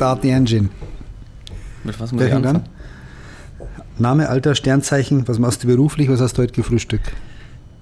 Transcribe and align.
Start 0.00 0.22
the 0.22 0.30
engine. 0.30 0.70
Mit 1.84 2.00
was 2.00 2.10
muss 2.10 2.22
ich 2.22 2.32
anfangen? 2.32 2.62
Name, 3.98 4.30
Alter, 4.30 4.54
Sternzeichen, 4.54 5.28
was 5.28 5.38
machst 5.38 5.62
du 5.62 5.66
beruflich, 5.66 6.08
was 6.08 6.22
hast 6.22 6.38
du 6.38 6.42
heute 6.42 6.54
gefrühstückt? 6.54 7.12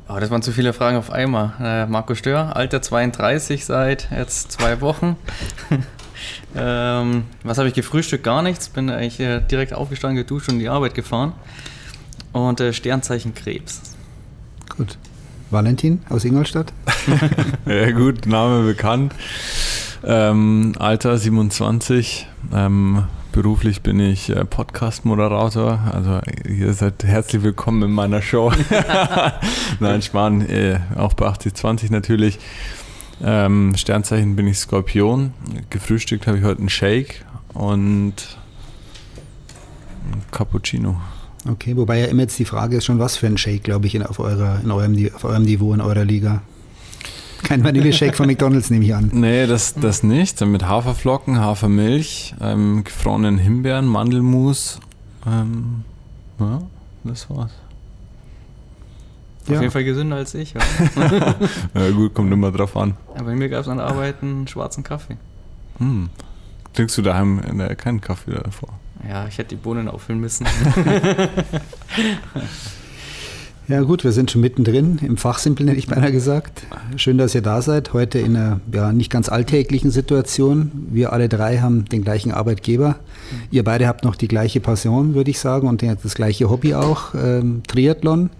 Oh, 0.09 0.17
das 0.19 0.29
waren 0.29 0.43
zu 0.43 0.51
viele 0.51 0.73
Fragen 0.73 0.97
auf 0.97 1.13
einmal. 1.13 1.53
Äh, 1.61 1.87
Marco 1.87 2.17
Stör, 2.17 2.57
Alter 2.57 2.83
32 2.83 3.65
seit 3.65 4.11
jetzt 4.11 4.51
zwei 4.51 4.81
Wochen. 4.81 5.15
ähm, 6.57 7.23
was 7.45 7.59
habe 7.59 7.69
ich 7.69 7.75
gefrühstückt? 7.75 8.25
Gar 8.25 8.43
nichts. 8.43 8.69
Bin 8.69 8.91
eigentlich 8.91 9.21
äh, 9.21 9.39
direkt 9.39 9.73
aufgestanden, 9.73 10.17
geduscht 10.17 10.49
und 10.49 10.55
in 10.55 10.61
die 10.61 10.69
Arbeit 10.69 10.97
gefahren. 10.97 11.35
Und 12.33 12.59
äh, 12.59 12.73
Sternzeichen 12.73 13.33
Krebs. 13.33 13.81
Gut. 14.77 14.99
Valentin 15.53 16.01
aus 16.09 16.25
Ingolstadt? 16.25 16.73
ja, 17.65 17.93
gut, 17.93 18.27
Name 18.27 18.65
bekannt. 18.65 19.15
Ähm, 20.05 20.75
Alter 20.79 21.19
27. 21.19 22.27
Ähm, 22.53 23.05
beruflich 23.33 23.83
bin 23.83 23.99
ich 24.01 24.31
äh, 24.31 24.45
Podcast-Moderator. 24.45 25.81
Also 25.93 26.21
ihr 26.49 26.73
seid 26.73 27.03
herzlich 27.05 27.43
willkommen 27.43 27.83
in 27.83 27.91
meiner 27.91 28.23
Show. 28.23 28.53
Nein, 29.81 30.03
Spahn, 30.03 30.43
äh, 30.43 30.81
auch 30.97 31.15
bei 31.15 31.27
8020 31.27 31.91
natürlich. 31.91 32.39
Ähm, 33.23 33.75
Sternzeichen 33.77 34.37
bin 34.37 34.47
ich 34.47 34.59
Skorpion. 34.59 35.33
Gefrühstückt 35.71 36.27
habe 36.27 36.39
ich 36.39 36.45
heute 36.45 36.61
einen 36.61 36.69
Shake 36.69 37.25
und 37.55 38.15
ein 40.13 40.23
Cappuccino. 40.31 41.01
Okay, 41.49 41.77
wobei 41.77 41.99
ja 42.01 42.07
immer 42.07 42.23
jetzt 42.23 42.39
die 42.39 42.45
Frage 42.45 42.77
ist 42.77 42.85
schon, 42.85 42.99
was 42.99 43.17
für 43.17 43.27
ein 43.27 43.39
Shake, 43.39 43.65
glaube 43.65 43.87
ich, 43.87 43.95
in, 43.95 44.05
auf, 44.05 44.21
eurer, 44.21 44.61
in 44.63 44.71
eurem, 44.71 45.11
auf 45.15 45.25
eurem 45.25 45.43
Niveau, 45.43 45.75
in 45.75 45.81
eurer 45.81 46.05
Liga. 46.05 46.43
Kein 47.43 47.65
Vanilleshake 47.65 48.15
von 48.15 48.27
McDonalds 48.27 48.71
nehme 48.71 48.85
ich 48.85 48.95
an. 48.95 49.11
Nee, 49.13 49.47
das, 49.47 49.75
das 49.75 50.03
nicht. 50.03 50.41
Mit 50.41 50.67
Haferflocken, 50.67 51.41
Hafermilch, 51.41 52.35
ähm, 52.41 52.85
gefrorenen 52.85 53.39
Himbeeren, 53.39 53.87
Mandelmus. 53.87 54.81
Ähm, 55.27 55.85
ja, 56.39 56.63
das 57.05 57.31
war's. 57.31 57.53
Ja. 59.47 59.55
Auf 59.55 59.61
jeden 59.63 59.73
Fall 59.73 59.85
gesünder 59.85 60.17
als 60.17 60.35
ich. 60.35 60.53
ja, 61.75 61.91
gut, 61.91 62.13
kommt 62.13 62.33
immer 62.33 62.53
drauf 62.53 62.77
an. 62.77 62.95
Ja, 63.17 63.23
bei 63.23 63.35
mir 63.35 63.49
gab 63.49 63.63
es 63.63 63.69
an 63.69 63.79
der 63.79 63.87
Arbeit 63.87 64.23
einen 64.23 64.47
schwarzen 64.47 64.85
Kaffee. 64.85 65.17
Hm. 65.79 66.11
Trinkst 66.75 66.99
du 66.99 67.03
daheim 67.03 67.41
keinen 67.79 68.01
Kaffee 68.01 68.33
davor? 68.33 68.69
Ja, 69.09 69.27
ich 69.27 69.39
hätte 69.39 69.51
die 69.51 69.57
Bohnen 69.57 69.89
auffüllen 69.89 70.21
müssen. 70.21 70.47
Ja 73.69 73.83
gut, 73.83 74.03
wir 74.03 74.13
sind 74.13 74.31
schon 74.31 74.41
mittendrin, 74.41 74.99
im 75.03 75.19
Fachsimpeln 75.19 75.69
hätte 75.69 75.79
ich 75.79 75.89
beinahe 75.89 76.11
gesagt. 76.11 76.63
Schön, 76.97 77.19
dass 77.19 77.35
ihr 77.35 77.43
da 77.43 77.61
seid, 77.61 77.93
heute 77.93 78.19
in 78.19 78.35
einer 78.35 78.61
ja, 78.73 78.95
nicht 78.95 79.11
ganz 79.11 79.29
alltäglichen 79.29 79.91
Situation. 79.91 80.71
Wir 80.91 81.13
alle 81.13 81.29
drei 81.29 81.59
haben 81.59 81.85
den 81.85 82.03
gleichen 82.03 82.33
Arbeitgeber. 82.33 82.97
Ihr 83.51 83.65
beide 83.65 83.87
habt 83.87 84.05
noch 84.05 84.17
die 84.17 84.27
gleiche 84.27 84.61
Passion, 84.61 85.13
würde 85.13 85.31
ich 85.31 85.39
sagen, 85.39 85.69
und 85.69 85.83
das 85.83 86.15
gleiche 86.15 86.49
Hobby 86.49 86.75
auch, 86.75 87.15
ähm, 87.15 87.63
Triathlon. 87.67 88.31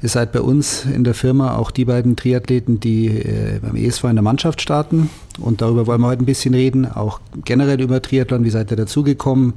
Ihr 0.00 0.08
seid 0.08 0.30
bei 0.30 0.40
uns 0.40 0.84
in 0.84 1.02
der 1.02 1.14
Firma 1.14 1.56
auch 1.56 1.72
die 1.72 1.84
beiden 1.84 2.14
Triathleten, 2.14 2.78
die 2.78 3.08
äh, 3.08 3.58
beim 3.60 3.74
ESV 3.74 4.04
in 4.04 4.14
der 4.14 4.22
Mannschaft 4.22 4.62
starten. 4.62 5.10
Und 5.40 5.62
darüber 5.62 5.88
wollen 5.88 6.00
wir 6.00 6.06
heute 6.06 6.22
ein 6.22 6.26
bisschen 6.26 6.54
reden, 6.54 6.86
auch 6.86 7.20
generell 7.44 7.80
über 7.80 8.00
Triathlon. 8.00 8.44
Wie 8.44 8.50
seid 8.50 8.70
ihr 8.70 8.76
dazugekommen? 8.76 9.54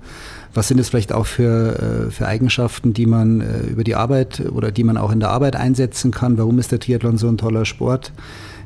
Was 0.53 0.67
sind 0.67 0.80
es 0.80 0.89
vielleicht 0.89 1.13
auch 1.13 1.25
für, 1.25 2.07
äh, 2.07 2.11
für 2.11 2.27
Eigenschaften, 2.27 2.94
die 2.94 3.05
man 3.05 3.41
äh, 3.41 3.61
über 3.67 3.83
die 3.83 3.95
Arbeit 3.95 4.44
oder 4.52 4.71
die 4.71 4.83
man 4.83 4.97
auch 4.97 5.11
in 5.11 5.19
der 5.19 5.30
Arbeit 5.30 5.55
einsetzen 5.55 6.11
kann? 6.11 6.38
Warum 6.38 6.59
ist 6.59 6.71
der 6.71 6.80
Triathlon 6.80 7.17
so 7.17 7.27
ein 7.27 7.38
toller 7.38 7.66
Sport? 7.66 8.11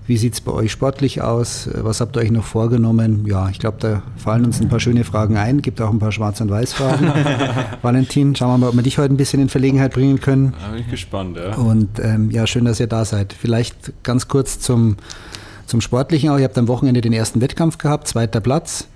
Wie 0.08 0.18
sieht 0.18 0.34
es 0.36 0.42
bei 0.42 0.52
euch 0.52 0.72
sportlich 0.72 1.24
aus? 1.24 1.68
Was 1.74 2.00
habt 2.00 2.16
ihr 2.16 2.22
euch 2.22 2.30
noch 2.30 2.44
vorgenommen? 2.44 3.26
Ja, 3.26 3.50
ich 3.50 3.58
glaube, 3.58 3.78
da 3.80 4.04
fallen 4.18 4.46
uns 4.46 4.62
ein 4.62 4.70
paar 4.70 4.80
schöne 4.80 5.04
Fragen 5.04 5.36
ein. 5.36 5.64
Gibt 5.64 5.82
auch 5.82 5.90
ein 5.90 5.98
paar 5.98 6.12
Schwarz- 6.12 6.42
und 6.42 6.52
Weiß-Fragen. 6.52 7.12
Valentin, 7.82 8.36
schauen 8.36 8.52
wir 8.54 8.58
mal, 8.60 8.70
ob 8.70 8.76
wir 8.76 8.84
dich 8.84 9.00
heute 9.00 9.14
ein 9.14 9.18
bisschen 9.18 9.42
in 9.42 9.50
Verlegenheit 9.50 9.94
bringen 9.94 10.20
können. 10.22 10.54
Da 10.62 10.72
bin 10.72 10.82
ich 10.82 10.90
gespannt, 10.92 11.38
ja. 11.38 11.56
Und 11.56 12.00
ähm, 12.00 12.30
ja, 12.30 12.46
schön, 12.46 12.66
dass 12.66 12.80
ihr 12.80 12.86
da 12.86 13.04
seid. 13.04 13.34
Vielleicht 13.34 14.04
ganz 14.04 14.28
kurz 14.28 14.60
zum, 14.60 14.98
zum 15.66 15.82
Sportlichen 15.82 16.30
auch. 16.30 16.38
Ihr 16.38 16.44
habt 16.44 16.58
am 16.60 16.68
Wochenende 16.68 17.02
den 17.02 17.14
ersten 17.14 17.42
Wettkampf 17.42 17.80
gehabt, 17.80 18.08
zweiter 18.08 18.42
Platz. 18.42 18.88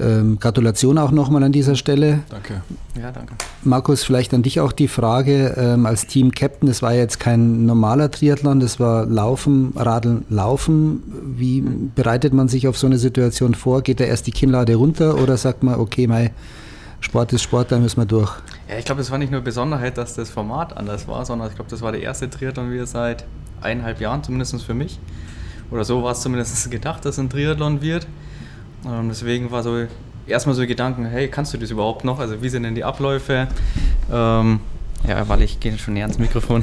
Ähm, 0.00 0.38
Gratulation 0.38 0.96
auch 0.96 1.10
nochmal 1.10 1.42
an 1.42 1.52
dieser 1.52 1.74
Stelle. 1.74 2.20
Danke. 2.30 2.62
Ja, 2.98 3.12
danke. 3.12 3.34
Markus, 3.62 4.02
vielleicht 4.04 4.32
an 4.32 4.42
dich 4.42 4.58
auch 4.60 4.72
die 4.72 4.88
Frage, 4.88 5.54
ähm, 5.58 5.84
als 5.84 6.06
Team-Captain, 6.06 6.66
das 6.66 6.80
war 6.80 6.94
jetzt 6.94 7.20
kein 7.20 7.66
normaler 7.66 8.10
Triathlon, 8.10 8.58
das 8.60 8.80
war 8.80 9.04
Laufen, 9.04 9.74
Radeln, 9.76 10.24
Laufen. 10.30 11.02
Wie 11.36 11.60
bereitet 11.60 12.32
man 12.32 12.48
sich 12.48 12.68
auf 12.68 12.78
so 12.78 12.86
eine 12.86 12.96
Situation 12.96 13.54
vor? 13.54 13.82
Geht 13.82 14.00
da 14.00 14.04
erst 14.04 14.26
die 14.26 14.32
Kinnlade 14.32 14.76
runter 14.76 15.20
oder 15.20 15.36
sagt 15.36 15.62
man, 15.62 15.78
okay, 15.78 16.06
mein 16.06 16.30
Sport 17.00 17.34
ist 17.34 17.42
Sport, 17.42 17.70
da 17.70 17.78
müssen 17.78 18.00
wir 18.00 18.06
durch? 18.06 18.32
Ja, 18.70 18.78
ich 18.78 18.86
glaube, 18.86 19.02
es 19.02 19.10
war 19.10 19.18
nicht 19.18 19.30
nur 19.30 19.42
Besonderheit, 19.42 19.98
dass 19.98 20.14
das 20.14 20.30
Format 20.30 20.74
anders 20.74 21.06
war, 21.06 21.26
sondern 21.26 21.48
ich 21.48 21.54
glaube, 21.54 21.70
das 21.70 21.82
war 21.82 21.92
der 21.92 22.00
erste 22.00 22.30
Triathlon 22.30 22.72
wieder 22.72 22.86
seit 22.86 23.24
eineinhalb 23.60 24.00
Jahren, 24.00 24.22
zumindest 24.24 24.62
für 24.62 24.74
mich. 24.74 24.98
Oder 25.70 25.84
so 25.84 26.02
war 26.02 26.12
es 26.12 26.20
zumindest 26.20 26.70
gedacht, 26.70 27.04
dass 27.04 27.18
ein 27.18 27.28
Triathlon 27.28 27.82
wird. 27.82 28.06
Ähm, 28.86 29.08
deswegen 29.08 29.50
war 29.50 29.62
so 29.62 29.86
erstmal 30.26 30.54
so 30.54 30.66
Gedanken, 30.66 31.06
hey, 31.06 31.28
kannst 31.28 31.54
du 31.54 31.58
das 31.58 31.70
überhaupt 31.70 32.04
noch? 32.04 32.18
Also 32.18 32.42
wie 32.42 32.48
sind 32.48 32.64
denn 32.64 32.74
die 32.74 32.84
Abläufe? 32.84 33.48
Ähm, 34.12 34.60
ja, 35.06 35.28
weil 35.28 35.42
ich 35.42 35.58
gehe 35.58 35.76
schon 35.78 35.94
näher 35.94 36.04
ans 36.04 36.18
Mikrofon. 36.18 36.62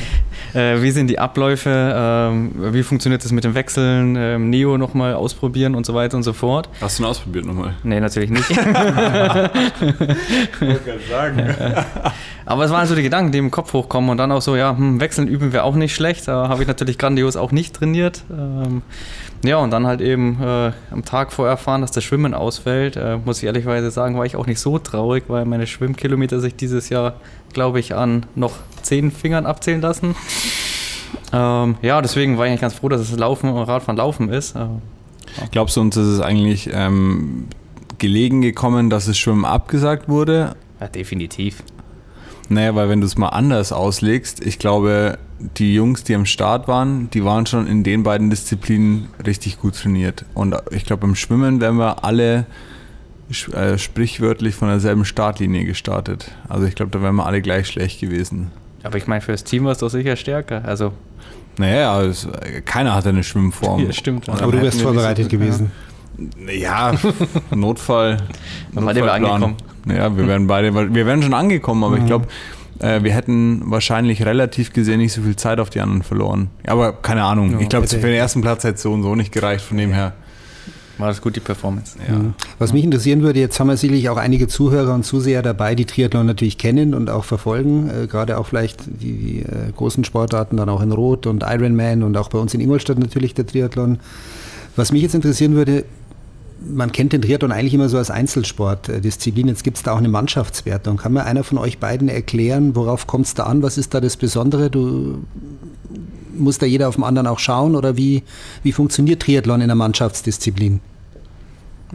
äh, 0.54 0.80
wie 0.80 0.92
sind 0.92 1.08
die 1.08 1.18
Abläufe? 1.18 1.70
Ähm, 1.70 2.72
wie 2.72 2.84
funktioniert 2.84 3.24
das 3.24 3.32
mit 3.32 3.42
dem 3.42 3.54
Wechseln? 3.54 4.14
Ähm, 4.16 4.48
Neo 4.48 4.78
nochmal 4.78 5.14
ausprobieren 5.14 5.74
und 5.74 5.84
so 5.84 5.94
weiter 5.94 6.16
und 6.16 6.22
so 6.22 6.32
fort. 6.32 6.68
Hast 6.80 6.98
du 6.98 7.02
ihn 7.02 7.06
ausprobiert 7.06 7.46
nochmal? 7.46 7.74
Nee, 7.82 7.98
natürlich 7.98 8.30
nicht. 8.30 8.48
ich 8.50 8.58
wollte 8.58 9.50
sagen. 11.08 11.56
Aber 12.50 12.64
es 12.64 12.72
waren 12.72 12.84
so 12.88 12.96
die 12.96 13.04
Gedanken, 13.04 13.30
die 13.30 13.38
im 13.38 13.52
Kopf 13.52 13.72
hochkommen 13.74 14.10
und 14.10 14.16
dann 14.16 14.32
auch 14.32 14.42
so, 14.42 14.56
ja, 14.56 14.76
hm, 14.76 15.00
wechseln 15.00 15.28
üben 15.28 15.52
wir 15.52 15.62
auch 15.62 15.76
nicht 15.76 15.94
schlecht. 15.94 16.26
Da 16.26 16.48
habe 16.48 16.62
ich 16.62 16.66
natürlich 16.66 16.98
grandios 16.98 17.36
auch 17.36 17.52
nicht 17.52 17.76
trainiert. 17.76 18.24
Ähm, 18.28 18.82
ja, 19.44 19.58
und 19.58 19.70
dann 19.70 19.86
halt 19.86 20.00
eben 20.00 20.42
äh, 20.42 20.72
am 20.90 21.04
Tag 21.04 21.32
vorher 21.32 21.52
erfahren, 21.52 21.80
dass 21.80 21.92
das 21.92 22.02
Schwimmen 22.02 22.34
ausfällt. 22.34 22.96
Äh, 22.96 23.18
muss 23.24 23.38
ich 23.38 23.44
ehrlicherweise 23.44 23.92
sagen, 23.92 24.18
war 24.18 24.26
ich 24.26 24.34
auch 24.34 24.46
nicht 24.46 24.58
so 24.58 24.80
traurig, 24.80 25.26
weil 25.28 25.44
meine 25.44 25.68
Schwimmkilometer 25.68 26.40
sich 26.40 26.56
dieses 26.56 26.88
Jahr, 26.88 27.14
glaube 27.52 27.78
ich, 27.78 27.94
an 27.94 28.26
noch 28.34 28.54
zehn 28.82 29.12
Fingern 29.12 29.46
abzählen 29.46 29.80
lassen. 29.80 30.16
Ähm, 31.32 31.76
ja, 31.82 32.02
deswegen 32.02 32.36
war 32.36 32.46
ich 32.46 32.50
eigentlich 32.50 32.62
ganz 32.62 32.74
froh, 32.74 32.88
dass 32.88 33.00
es 33.00 33.16
Laufen 33.16 33.48
und 33.48 33.62
Radfahren 33.62 33.96
Laufen 33.96 34.28
ist. 34.28 34.56
Äh, 34.56 34.66
Glaubst 35.52 35.76
du 35.76 35.82
uns, 35.82 35.96
ist 35.96 36.08
es 36.08 36.20
eigentlich 36.20 36.68
ähm, 36.72 37.46
gelegen 37.98 38.42
gekommen, 38.42 38.90
dass 38.90 39.06
das 39.06 39.16
Schwimmen 39.16 39.44
abgesagt 39.44 40.08
wurde? 40.08 40.56
Ja, 40.80 40.88
definitiv. 40.88 41.62
Naja, 42.50 42.74
weil 42.74 42.88
wenn 42.88 43.00
du 43.00 43.06
es 43.06 43.16
mal 43.16 43.28
anders 43.28 43.70
auslegst, 43.70 44.44
ich 44.44 44.58
glaube, 44.58 45.18
die 45.38 45.72
Jungs, 45.72 46.02
die 46.02 46.16
am 46.16 46.26
Start 46.26 46.66
waren, 46.66 47.08
die 47.10 47.24
waren 47.24 47.46
schon 47.46 47.68
in 47.68 47.84
den 47.84 48.02
beiden 48.02 48.28
Disziplinen 48.28 49.08
richtig 49.24 49.60
gut 49.60 49.76
trainiert. 49.76 50.24
Und 50.34 50.56
ich 50.72 50.84
glaube, 50.84 51.02
beim 51.02 51.14
Schwimmen 51.14 51.60
wären 51.60 51.76
wir 51.76 52.04
alle 52.04 52.46
äh, 53.52 53.78
sprichwörtlich 53.78 54.56
von 54.56 54.66
derselben 54.66 55.04
Startlinie 55.04 55.64
gestartet. 55.64 56.32
Also 56.48 56.66
ich 56.66 56.74
glaube, 56.74 56.90
da 56.90 57.00
wären 57.00 57.14
wir 57.14 57.24
alle 57.24 57.40
gleich 57.40 57.68
schlecht 57.68 58.00
gewesen. 58.00 58.50
Aber 58.82 58.98
ich 58.98 59.06
meine, 59.06 59.20
für 59.20 59.30
das 59.30 59.44
Team 59.44 59.64
war 59.64 59.72
es 59.72 59.78
doch 59.78 59.88
sicher 59.88 60.16
stärker. 60.16 60.64
Also 60.64 60.92
naja, 61.56 61.92
also, 61.92 62.30
keiner 62.64 62.94
hatte 62.94 63.10
eine 63.10 63.22
Schwimmform. 63.22 63.84
Ja, 63.86 63.92
stimmt. 63.92 64.28
Aber 64.28 64.50
du 64.50 64.60
wärst 64.60 64.80
vorbereitet 64.80 65.24
so, 65.24 65.30
gewesen. 65.30 65.66
Ja, 65.66 65.89
Notfall. 67.54 68.18
Dann 68.72 68.84
Notfallplan. 68.84 69.22
wir 69.22 69.32
angekommen. 69.32 69.56
Ja, 69.88 70.16
wir 70.16 70.26
wären 70.26 70.46
beide, 70.46 70.74
wir 70.74 71.06
wären 71.06 71.22
schon 71.22 71.34
angekommen, 71.34 71.84
aber 71.84 71.96
mhm. 71.96 72.02
ich 72.02 72.06
glaube, 72.06 72.26
äh, 72.80 73.02
wir 73.02 73.12
hätten 73.12 73.62
wahrscheinlich 73.64 74.24
relativ 74.24 74.72
gesehen 74.72 74.98
nicht 74.98 75.12
so 75.12 75.22
viel 75.22 75.36
Zeit 75.36 75.60
auf 75.60 75.70
die 75.70 75.80
anderen 75.80 76.02
verloren. 76.02 76.50
Aber 76.66 76.92
keine 76.92 77.24
Ahnung. 77.24 77.52
Ja, 77.52 77.60
ich 77.60 77.68
glaube, 77.68 77.86
für 77.86 77.98
den 77.98 78.14
ersten 78.14 78.40
Platz 78.40 78.64
hätte 78.64 78.74
es 78.74 78.82
so 78.82 78.92
und 78.92 79.02
so 79.02 79.14
nicht 79.14 79.32
gereicht, 79.32 79.64
von 79.64 79.76
dem 79.76 79.92
her. 79.92 80.12
War 80.98 81.08
das 81.08 81.22
gut, 81.22 81.34
die 81.34 81.40
Performance. 81.40 81.96
Ja. 82.06 82.18
Mhm. 82.18 82.34
Was 82.58 82.74
mich 82.74 82.84
interessieren 82.84 83.22
würde, 83.22 83.40
jetzt 83.40 83.58
haben 83.58 83.68
wir 83.68 83.76
sicherlich 83.78 84.10
auch 84.10 84.18
einige 84.18 84.48
Zuhörer 84.48 84.94
und 84.94 85.04
Zuseher 85.04 85.40
dabei, 85.40 85.74
die 85.74 85.86
Triathlon 85.86 86.26
natürlich 86.26 86.58
kennen 86.58 86.92
und 86.92 87.08
auch 87.08 87.24
verfolgen, 87.24 87.88
äh, 87.88 88.06
gerade 88.06 88.36
auch 88.36 88.46
vielleicht 88.46 88.84
die, 88.86 89.12
die 89.14 89.38
äh, 89.40 89.72
großen 89.74 90.04
Sportarten, 90.04 90.58
dann 90.58 90.68
auch 90.68 90.82
in 90.82 90.92
Rot 90.92 91.26
und 91.26 91.42
Ironman 91.42 92.02
und 92.02 92.18
auch 92.18 92.28
bei 92.28 92.38
uns 92.38 92.52
in 92.52 92.60
Ingolstadt 92.60 92.98
natürlich 92.98 93.32
der 93.32 93.46
Triathlon. 93.46 93.98
Was 94.76 94.92
mich 94.92 95.02
jetzt 95.02 95.14
interessieren 95.14 95.54
würde, 95.54 95.84
man 96.62 96.92
kennt 96.92 97.12
den 97.12 97.22
Triathlon 97.22 97.52
eigentlich 97.52 97.74
immer 97.74 97.88
so 97.88 97.98
als 97.98 98.10
Einzelsportdisziplin. 98.10 99.48
Jetzt 99.48 99.64
gibt 99.64 99.78
es 99.78 99.82
da 99.82 99.92
auch 99.92 99.98
eine 99.98 100.08
Mannschaftswertung. 100.08 100.98
Kann 100.98 101.12
mir 101.12 101.24
einer 101.24 101.44
von 101.44 101.58
euch 101.58 101.78
beiden 101.78 102.08
erklären, 102.08 102.76
worauf 102.76 103.06
kommt 103.06 103.26
es 103.26 103.34
da 103.34 103.44
an? 103.44 103.62
Was 103.62 103.78
ist 103.78 103.94
da 103.94 104.00
das 104.00 104.16
Besondere? 104.16 104.70
Du 104.70 105.24
muss 106.36 106.58
da 106.58 106.66
jeder 106.66 106.88
auf 106.88 106.96
den 106.96 107.04
anderen 107.04 107.26
auch 107.26 107.38
schauen 107.38 107.74
oder 107.76 107.96
wie, 107.96 108.22
wie 108.62 108.72
funktioniert 108.72 109.22
Triathlon 109.22 109.60
in 109.60 109.68
der 109.68 109.76
Mannschaftsdisziplin? 109.76 110.80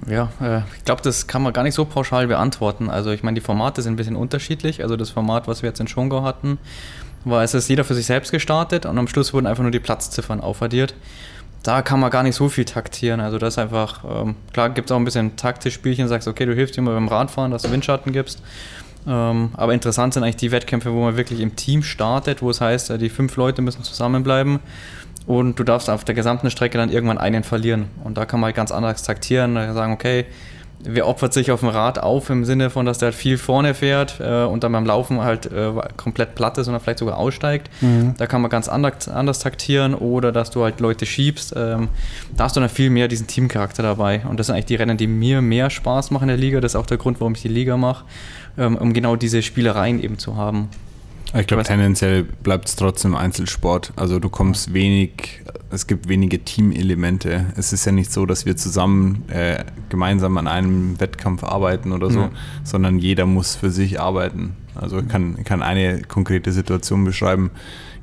Ja, 0.10 0.30
äh, 0.42 0.62
ich 0.78 0.84
glaube, 0.84 1.02
das 1.02 1.28
kann 1.28 1.42
man 1.42 1.54
gar 1.54 1.64
nicht 1.64 1.74
so 1.74 1.86
pauschal 1.86 2.28
beantworten. 2.28 2.90
Also 2.90 3.12
ich 3.12 3.24
meine, 3.24 3.36
die 3.36 3.46
Formate 3.46 3.82
sind 3.82 3.94
ein 3.94 3.98
bisschen 3.98 4.16
unterschiedlich. 4.16 4.84
Also 4.84 4.98
das 4.98 5.10
Format, 5.10 5.48
was 5.48 5.62
wir 5.62 5.70
jetzt 5.70 5.80
in 5.80 5.88
Schongau 5.88 6.24
hatten, 6.24 6.58
war 7.24 7.44
es 7.44 7.54
ist 7.54 7.70
jeder 7.70 7.84
für 7.84 7.96
sich 7.96 8.06
selbst 8.06 8.32
gestartet 8.32 8.86
und 8.86 8.98
am 8.98 9.08
Schluss 9.08 9.34
wurden 9.34 9.48
einfach 9.48 9.64
nur 9.64 9.72
die 9.72 9.80
Platzziffern 9.80 10.42
aufaddiert. 10.42 10.96
Da 11.66 11.82
kann 11.82 12.00
man 12.00 12.12
gar 12.12 12.24
nicht 12.24 12.36
so 12.36 12.48
viel 12.48 12.66
taktieren. 12.66 13.20
Also 13.20 13.38
das 13.40 13.56
ist 13.56 13.58
einfach, 13.58 14.04
ähm, 14.04 14.36
klar 14.54 14.70
gibt 14.70 14.90
es 14.90 14.92
auch 14.92 15.00
ein 15.00 15.06
bisschen 15.06 15.36
taktisch 15.36 15.74
Spielchen, 15.74 16.08
sagst, 16.08 16.28
okay, 16.28 16.46
du 16.46 16.54
hilfst 16.54 16.78
dir 16.78 16.82
mal 16.82 16.94
beim 16.94 17.08
Radfahren, 17.08 17.52
dass 17.52 17.64
du 17.64 17.72
Windschatten 17.72 18.12
gibst. 18.12 18.42
Ähm, 19.08 19.50
aber 19.54 19.74
interessant 19.74 20.14
sind 20.14 20.24
eigentlich 20.24 20.36
die 20.38 20.52
Wettkämpfe, 20.52 20.94
wo 20.94 21.04
man 21.04 21.18
wirklich 21.18 21.40
im 21.40 21.56
Team 21.56 21.84
startet, 21.84 22.42
wo 22.42 22.50
es 22.50 22.62
heißt, 22.62 22.92
äh, 22.92 22.98
die 22.98 23.10
fünf 23.10 23.36
Leute 23.36 23.62
müssen 23.62 23.84
zusammenbleiben 23.84 24.60
und 25.28 25.60
du 25.60 25.64
darfst 25.64 25.90
auf 25.90 26.04
der 26.04 26.16
gesamten 26.16 26.52
Strecke 26.52 26.78
dann 26.78 26.92
irgendwann 26.92 27.18
einen 27.18 27.44
verlieren. 27.44 27.88
Und 28.04 28.18
da 28.18 28.26
kann 28.26 28.40
man 28.40 28.50
halt 28.50 28.56
ganz 28.56 28.72
anders 28.72 29.04
taktieren, 29.04 29.56
sagen, 29.74 29.94
okay, 29.94 30.26
wer 30.88 31.08
opfert 31.08 31.34
sich 31.34 31.52
auf 31.52 31.62
dem 31.62 31.70
Rad 31.70 32.00
auf 32.00 32.30
im 32.30 32.46
Sinne 32.46 32.70
von, 32.70 32.86
dass 32.86 32.98
der 32.98 33.08
halt 33.08 33.16
viel 33.16 33.38
vorne 33.38 33.74
fährt 33.74 34.20
äh, 34.20 34.44
und 34.44 34.64
dann 34.64 34.72
beim 34.72 34.86
Laufen 34.86 35.22
halt 35.22 35.52
äh, 35.52 35.72
komplett 35.98 36.36
platt 36.36 36.58
ist 36.58 36.68
oder 36.68 36.80
vielleicht 36.80 37.00
sogar 37.00 37.18
aussteigt. 37.18 37.70
Mhm. 37.82 38.14
Da 38.18 38.28
kann 38.28 38.42
man 38.42 38.50
ganz 38.50 38.68
anders, 38.68 39.08
anders, 39.08 39.40
taktieren 39.40 39.94
oder 39.94 40.32
dass 40.32 40.52
du 40.52 40.64
halt 40.64 40.80
Leute 40.80 41.06
schiebst. 41.06 41.54
Ähm, 41.56 41.90
da 42.36 42.46
hast 42.46 42.56
du 42.56 42.60
dann 42.60 42.70
viel 42.70 42.90
mehr 42.90 43.08
diesen 43.08 43.28
Teamcharakter 43.28 43.84
dabei. 43.84 44.22
Und 44.28 44.40
das 44.40 44.48
sind 44.48 44.56
eigentlich 44.56 44.66
die 44.66 44.76
Rennen, 44.76 44.98
die 44.98 45.08
mir 45.08 45.42
mehr 45.42 45.70
Spaß 45.70 46.12
machen 46.12 46.24
in 46.24 46.30
der 46.30 46.38
Liga. 46.38 46.62
Das 46.62 46.74
ist 46.74 46.76
auch 46.76 46.86
der 46.86 46.98
Grund, 46.98 47.20
warum 47.20 47.34
ich 47.34 47.42
die 47.42 47.48
Liga 47.48 47.78
mache, 47.78 48.06
ähm, 48.58 48.76
um 48.76 48.94
genau 48.94 49.16
diese 49.16 49.42
Spielereien 49.42 50.02
eben 50.02 50.18
zu 50.18 50.36
haben. 50.38 50.70
Ich 51.38 51.48
glaube, 51.48 51.64
tendenziell 51.64 52.24
bleibt 52.24 52.70
es 52.70 52.78
trotzdem 52.78 53.14
Einzelsport. 53.14 53.92
Also 53.98 54.20
du 54.20 54.30
kommst 54.30 54.74
wenig, 54.74 55.42
es 55.70 55.86
gibt 55.86 56.08
wenige 56.08 56.40
Teamelemente. 56.40 57.48
Es 57.58 57.74
ist 57.74 57.84
ja 57.86 57.92
nicht 57.92 58.12
so, 58.12 58.26
dass 58.26 58.46
wir 58.46 58.56
zusammen 58.56 59.28
äh, 59.30 59.66
gemeinsam 59.90 60.38
an 60.38 60.48
einem 60.48 61.00
Wettkampf 61.00 61.44
arbeiten 61.44 61.92
oder 61.92 62.10
so, 62.10 62.20
ja. 62.22 62.32
sondern 62.64 63.00
jeder 63.00 63.26
muss 63.26 63.56
für 63.56 63.70
sich 63.70 64.00
arbeiten. 64.00 64.56
Also 64.76 65.00
ich 65.00 65.08
kann, 65.10 65.44
kann 65.44 65.62
eine 65.62 66.02
konkrete 66.04 66.54
Situation 66.54 67.04
beschreiben. 67.04 67.52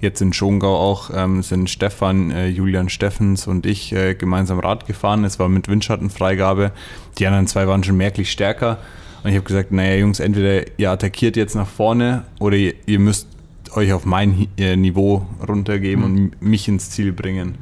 Jetzt 0.00 0.20
in 0.20 0.32
Schongau 0.32 0.76
auch 0.76 1.10
ähm, 1.14 1.42
sind 1.42 1.70
Stefan, 1.70 2.30
äh, 2.32 2.48
Julian 2.48 2.88
Steffens 2.88 3.46
und 3.46 3.64
ich 3.66 3.92
äh, 3.92 4.14
gemeinsam 4.14 4.58
Rad 4.58 4.86
gefahren. 4.86 5.24
Es 5.24 5.38
war 5.38 5.48
mit 5.48 5.68
Windschattenfreigabe. 5.68 6.72
Die 7.18 7.26
anderen 7.26 7.46
zwei 7.46 7.66
waren 7.66 7.84
schon 7.84 7.96
merklich 7.96 8.30
stärker. 8.30 8.78
Und 9.22 9.30
ich 9.30 9.36
habe 9.36 9.44
gesagt, 9.44 9.72
naja 9.72 9.96
Jungs, 9.96 10.20
entweder 10.20 10.64
ihr 10.78 10.90
attackiert 10.90 11.36
jetzt 11.36 11.54
nach 11.54 11.68
vorne 11.68 12.24
oder 12.40 12.56
ihr, 12.56 12.74
ihr 12.86 12.98
müsst 12.98 13.28
euch 13.74 13.92
auf 13.92 14.04
mein 14.04 14.48
äh, 14.58 14.76
Niveau 14.76 15.26
runtergeben 15.46 16.04
mhm. 16.04 16.24
und 16.24 16.42
mich 16.42 16.68
ins 16.68 16.90
Ziel 16.90 17.12
bringen. 17.12 17.56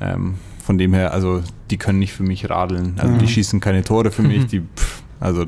Ähm, 0.00 0.34
von 0.62 0.78
dem 0.78 0.94
her, 0.94 1.12
also 1.12 1.42
die 1.70 1.76
können 1.76 2.00
nicht 2.00 2.12
für 2.12 2.24
mich 2.24 2.50
radeln. 2.50 2.94
Also 2.98 3.14
mhm. 3.14 3.18
die 3.18 3.28
schießen 3.28 3.60
keine 3.60 3.84
Tore 3.84 4.10
für 4.10 4.22
mich, 4.22 4.46
die 4.50 4.60
pff, 4.60 4.85
also 5.20 5.44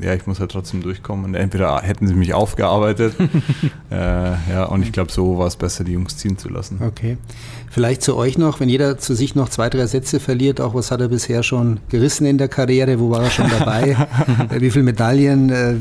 ja, 0.00 0.14
ich 0.14 0.26
muss 0.26 0.40
halt 0.40 0.50
trotzdem 0.50 0.82
durchkommen. 0.82 1.24
Und 1.24 1.34
entweder 1.34 1.80
hätten 1.80 2.06
sie 2.06 2.14
mich 2.14 2.34
aufgearbeitet, 2.34 3.14
äh, 3.90 3.94
ja, 3.94 4.64
und 4.64 4.82
ich 4.82 4.92
glaube, 4.92 5.12
so 5.12 5.38
war 5.38 5.46
es 5.46 5.56
besser, 5.56 5.84
die 5.84 5.92
Jungs 5.92 6.16
ziehen 6.16 6.38
zu 6.38 6.48
lassen. 6.48 6.80
Okay. 6.84 7.16
Vielleicht 7.72 8.02
zu 8.02 8.16
euch 8.16 8.36
noch, 8.36 8.60
wenn 8.60 8.68
jeder 8.68 8.98
zu 8.98 9.14
sich 9.14 9.34
noch 9.34 9.48
zwei, 9.48 9.70
drei 9.70 9.86
Sätze 9.86 10.20
verliert, 10.20 10.60
auch 10.60 10.74
was 10.74 10.90
hat 10.90 11.00
er 11.00 11.08
bisher 11.08 11.42
schon 11.42 11.80
gerissen 11.88 12.26
in 12.26 12.36
der 12.36 12.48
Karriere, 12.48 13.00
wo 13.00 13.08
war 13.08 13.22
er 13.22 13.30
schon 13.30 13.48
dabei, 13.48 13.96
wie 14.58 14.70
viele 14.70 14.84
Medaillen, 14.84 15.48
äh, 15.48 15.74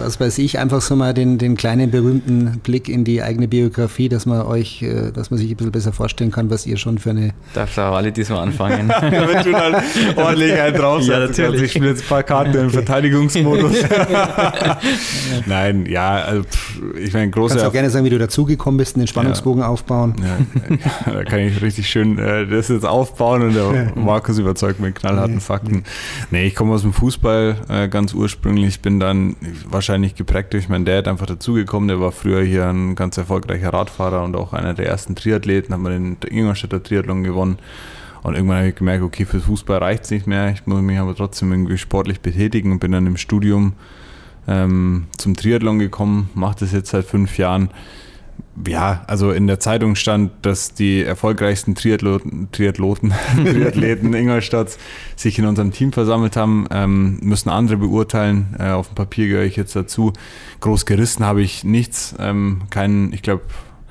was 0.00 0.18
weiß 0.18 0.38
ich, 0.38 0.58
einfach 0.58 0.80
so 0.80 0.96
mal 0.96 1.14
den, 1.14 1.38
den 1.38 1.56
kleinen 1.56 1.92
berühmten 1.92 2.58
Blick 2.64 2.88
in 2.88 3.04
die 3.04 3.22
eigene 3.22 3.46
Biografie, 3.46 4.08
dass 4.08 4.26
man 4.26 4.42
euch, 4.42 4.82
äh, 4.82 5.12
dass 5.12 5.30
man 5.30 5.38
sich 5.38 5.48
ein 5.48 5.56
bisschen 5.56 5.70
besser 5.70 5.92
vorstellen 5.92 6.32
kann, 6.32 6.50
was 6.50 6.66
ihr 6.66 6.76
schon 6.76 6.98
für 6.98 7.10
eine... 7.10 7.30
Darf 7.54 7.72
da 7.76 7.92
alle 7.92 8.10
diesmal 8.10 8.40
anfangen. 8.40 8.88
da 8.88 9.10
wird 9.12 9.44
schon 9.44 9.54
halt 9.54 9.76
ordentlich 10.16 10.60
ein 10.60 10.74
drauf. 10.74 11.02
Ja, 11.08 11.20
natürlich. 11.20 11.62
Ich 11.62 11.70
spiele 11.70 11.90
jetzt 11.90 12.02
ein 12.02 12.08
paar 12.08 12.22
Karten 12.24 12.56
im 12.56 12.70
Verteidigungsmodus. 12.78 13.72
Nein, 15.46 15.86
ja, 15.86 16.16
also 16.16 16.44
ich 16.98 17.12
meine, 17.12 17.30
große... 17.30 17.54
Kannst 17.54 17.66
auch 17.66 17.72
gerne 17.72 17.90
sagen, 17.90 18.04
wie 18.04 18.10
du 18.10 18.18
dazugekommen 18.18 18.78
bist, 18.78 18.96
den 18.96 19.06
Spannungsbogen 19.06 19.62
ja. 19.62 19.68
aufbauen. 19.68 20.14
Ja, 21.06 21.24
kann 21.24 21.40
ich 21.40 21.60
richtig 21.62 21.88
schön 21.88 22.18
äh, 22.18 22.46
das 22.46 22.68
jetzt 22.68 22.86
aufbauen 22.86 23.42
und 23.42 23.54
der 23.54 23.92
Markus 23.94 24.38
überzeugt 24.38 24.80
mit 24.80 24.94
knallharten 24.94 25.40
Fakten. 25.40 25.84
Nee, 26.30 26.46
ich 26.46 26.54
komme 26.54 26.74
aus 26.74 26.82
dem 26.82 26.92
Fußball 26.92 27.56
äh, 27.68 27.88
ganz 27.88 28.14
ursprünglich, 28.14 28.80
bin 28.80 29.00
dann 29.00 29.36
wahrscheinlich 29.68 30.14
geprägt 30.14 30.52
durch 30.52 30.68
meinen 30.68 30.84
Dad 30.84 31.08
einfach 31.08 31.26
dazugekommen. 31.26 31.88
Der 31.88 32.00
war 32.00 32.12
früher 32.12 32.42
hier 32.42 32.66
ein 32.66 32.94
ganz 32.94 33.16
erfolgreicher 33.16 33.72
Radfahrer 33.72 34.22
und 34.22 34.36
auch 34.36 34.52
einer 34.52 34.74
der 34.74 34.86
ersten 34.86 35.14
Triathleten, 35.14 35.74
hat 35.74 35.80
man 35.80 35.92
den 35.92 36.30
Ingolstädter 36.30 36.82
Triathlon 36.82 37.24
gewonnen. 37.24 37.58
Und 38.22 38.34
irgendwann 38.34 38.58
habe 38.58 38.68
ich 38.68 38.74
gemerkt, 38.74 39.02
okay, 39.02 39.24
fürs 39.24 39.44
Fußball 39.44 39.78
reicht 39.78 40.04
es 40.04 40.10
nicht 40.10 40.26
mehr. 40.26 40.50
Ich 40.50 40.66
muss 40.66 40.82
mich 40.82 40.98
aber 40.98 41.14
trotzdem 41.14 41.52
irgendwie 41.52 41.78
sportlich 41.78 42.20
betätigen 42.20 42.72
und 42.72 42.78
bin 42.78 42.92
dann 42.92 43.06
im 43.06 43.16
Studium 43.16 43.74
ähm, 44.46 45.06
zum 45.16 45.36
Triathlon 45.36 45.78
gekommen, 45.78 46.30
mache 46.34 46.60
das 46.60 46.72
jetzt 46.72 46.90
seit 46.90 47.04
fünf 47.04 47.38
Jahren 47.38 47.70
ja, 48.66 49.04
also 49.06 49.30
in 49.30 49.46
der 49.46 49.60
Zeitung 49.60 49.94
stand, 49.94 50.32
dass 50.42 50.74
die 50.74 51.02
erfolgreichsten 51.02 51.74
Triathloten, 51.74 52.48
Triathleten 52.52 54.14
Ingolstadt 54.14 54.76
sich 55.16 55.38
in 55.38 55.46
unserem 55.46 55.72
Team 55.72 55.92
versammelt 55.92 56.36
haben, 56.36 56.66
ähm, 56.70 57.18
müssen 57.22 57.50
andere 57.50 57.76
beurteilen. 57.76 58.56
Äh, 58.58 58.70
auf 58.70 58.88
dem 58.88 58.94
Papier 58.96 59.28
gehöre 59.28 59.44
ich 59.44 59.56
jetzt 59.56 59.76
dazu. 59.76 60.12
Groß 60.60 60.86
gerissen 60.86 61.24
habe 61.24 61.42
ich 61.42 61.64
nichts. 61.64 62.14
Ähm, 62.18 62.62
keinen, 62.70 63.12
ich 63.12 63.22
glaube, 63.22 63.42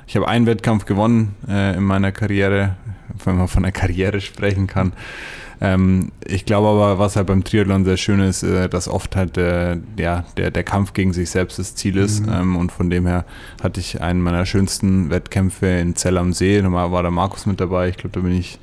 ich 0.07 0.15
habe 0.15 0.27
einen 0.27 0.45
Wettkampf 0.45 0.85
gewonnen 0.85 1.35
äh, 1.47 1.75
in 1.75 1.83
meiner 1.83 2.11
Karriere, 2.11 2.77
wenn 3.25 3.37
man 3.37 3.47
von 3.47 3.65
einer 3.65 3.73
Karriere 3.73 4.21
sprechen 4.21 4.65
kann. 4.65 4.93
Ähm, 5.59 6.11
ich 6.25 6.45
glaube 6.45 6.67
aber, 6.67 6.99
was 6.99 7.15
halt 7.15 7.27
beim 7.27 7.43
Triathlon 7.43 7.83
sehr 7.83 7.97
schön 7.97 8.19
ist, 8.19 8.43
äh, 8.43 8.69
dass 8.69 8.87
oft 8.87 9.15
halt 9.15 9.35
der, 9.35 9.79
ja, 9.97 10.23
der, 10.37 10.51
der 10.51 10.63
Kampf 10.63 10.93
gegen 10.93 11.13
sich 11.13 11.29
selbst 11.29 11.59
das 11.59 11.75
Ziel 11.75 11.97
ist. 11.97 12.25
Mhm. 12.25 12.33
Ähm, 12.33 12.55
und 12.55 12.71
von 12.71 12.89
dem 12.89 13.07
her 13.07 13.25
hatte 13.61 13.79
ich 13.79 14.01
einen 14.01 14.21
meiner 14.21 14.45
schönsten 14.45 15.09
Wettkämpfe 15.09 15.67
in 15.67 15.95
Zell 15.95 16.17
am 16.17 16.31
See. 16.31 16.61
Da 16.61 16.71
war 16.71 17.01
der 17.01 17.11
Markus 17.11 17.45
mit 17.45 17.59
dabei. 17.59 17.89
Ich 17.89 17.97
glaube, 17.97 18.13
da 18.13 18.19
bin 18.19 18.37
ich 18.37 18.59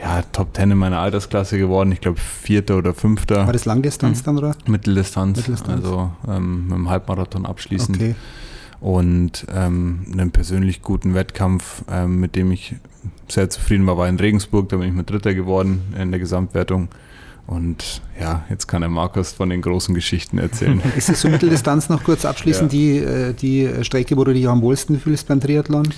ja, 0.00 0.22
Top 0.32 0.56
10 0.56 0.72
in 0.72 0.78
meiner 0.78 0.98
Altersklasse 0.98 1.58
geworden. 1.58 1.92
Ich 1.92 2.00
glaube, 2.00 2.18
Vierter 2.18 2.78
oder 2.78 2.94
Fünfter. 2.94 3.46
War 3.46 3.52
das 3.52 3.66
Langdistanz 3.66 4.20
mhm. 4.20 4.24
dann, 4.24 4.38
oder? 4.38 4.56
Mitteldistanz. 4.66 5.36
Mitteldistanz. 5.36 5.84
Also 5.84 6.10
ähm, 6.28 6.64
mit 6.68 6.76
dem 6.76 6.88
Halbmarathon 6.88 7.46
abschließend. 7.46 7.96
Okay. 7.96 8.14
Und 8.80 9.46
ähm, 9.54 10.06
einen 10.10 10.30
persönlich 10.30 10.80
guten 10.82 11.14
Wettkampf, 11.14 11.84
ähm, 11.90 12.18
mit 12.18 12.34
dem 12.34 12.50
ich 12.50 12.76
sehr 13.28 13.50
zufrieden 13.50 13.86
war, 13.86 13.98
war 13.98 14.08
in 14.08 14.18
Regensburg. 14.18 14.68
Da 14.70 14.76
bin 14.76 14.88
ich 14.88 14.94
mit 14.94 15.10
Dritter 15.10 15.34
geworden 15.34 15.82
in 15.98 16.10
der 16.10 16.20
Gesamtwertung. 16.20 16.88
Und 17.46 18.00
ja, 18.18 18.44
jetzt 18.48 18.68
kann 18.68 18.80
der 18.80 18.90
Markus 18.90 19.32
von 19.32 19.50
den 19.50 19.60
großen 19.60 19.94
Geschichten 19.94 20.38
erzählen. 20.38 20.80
Ist 20.96 21.08
es 21.08 21.20
so 21.20 21.28
Mitteldistanz 21.28 21.88
noch 21.88 22.04
kurz 22.04 22.24
abschließend 22.24 22.72
ja. 22.72 22.78
die, 22.78 22.96
äh, 22.98 23.34
die 23.34 23.84
Strecke, 23.84 24.16
wo 24.16 24.24
du 24.24 24.32
dich 24.32 24.48
am 24.48 24.62
wohlsten 24.62 25.00
fühlst 25.00 25.26
beim 25.26 25.40
Triathlon? 25.40 25.88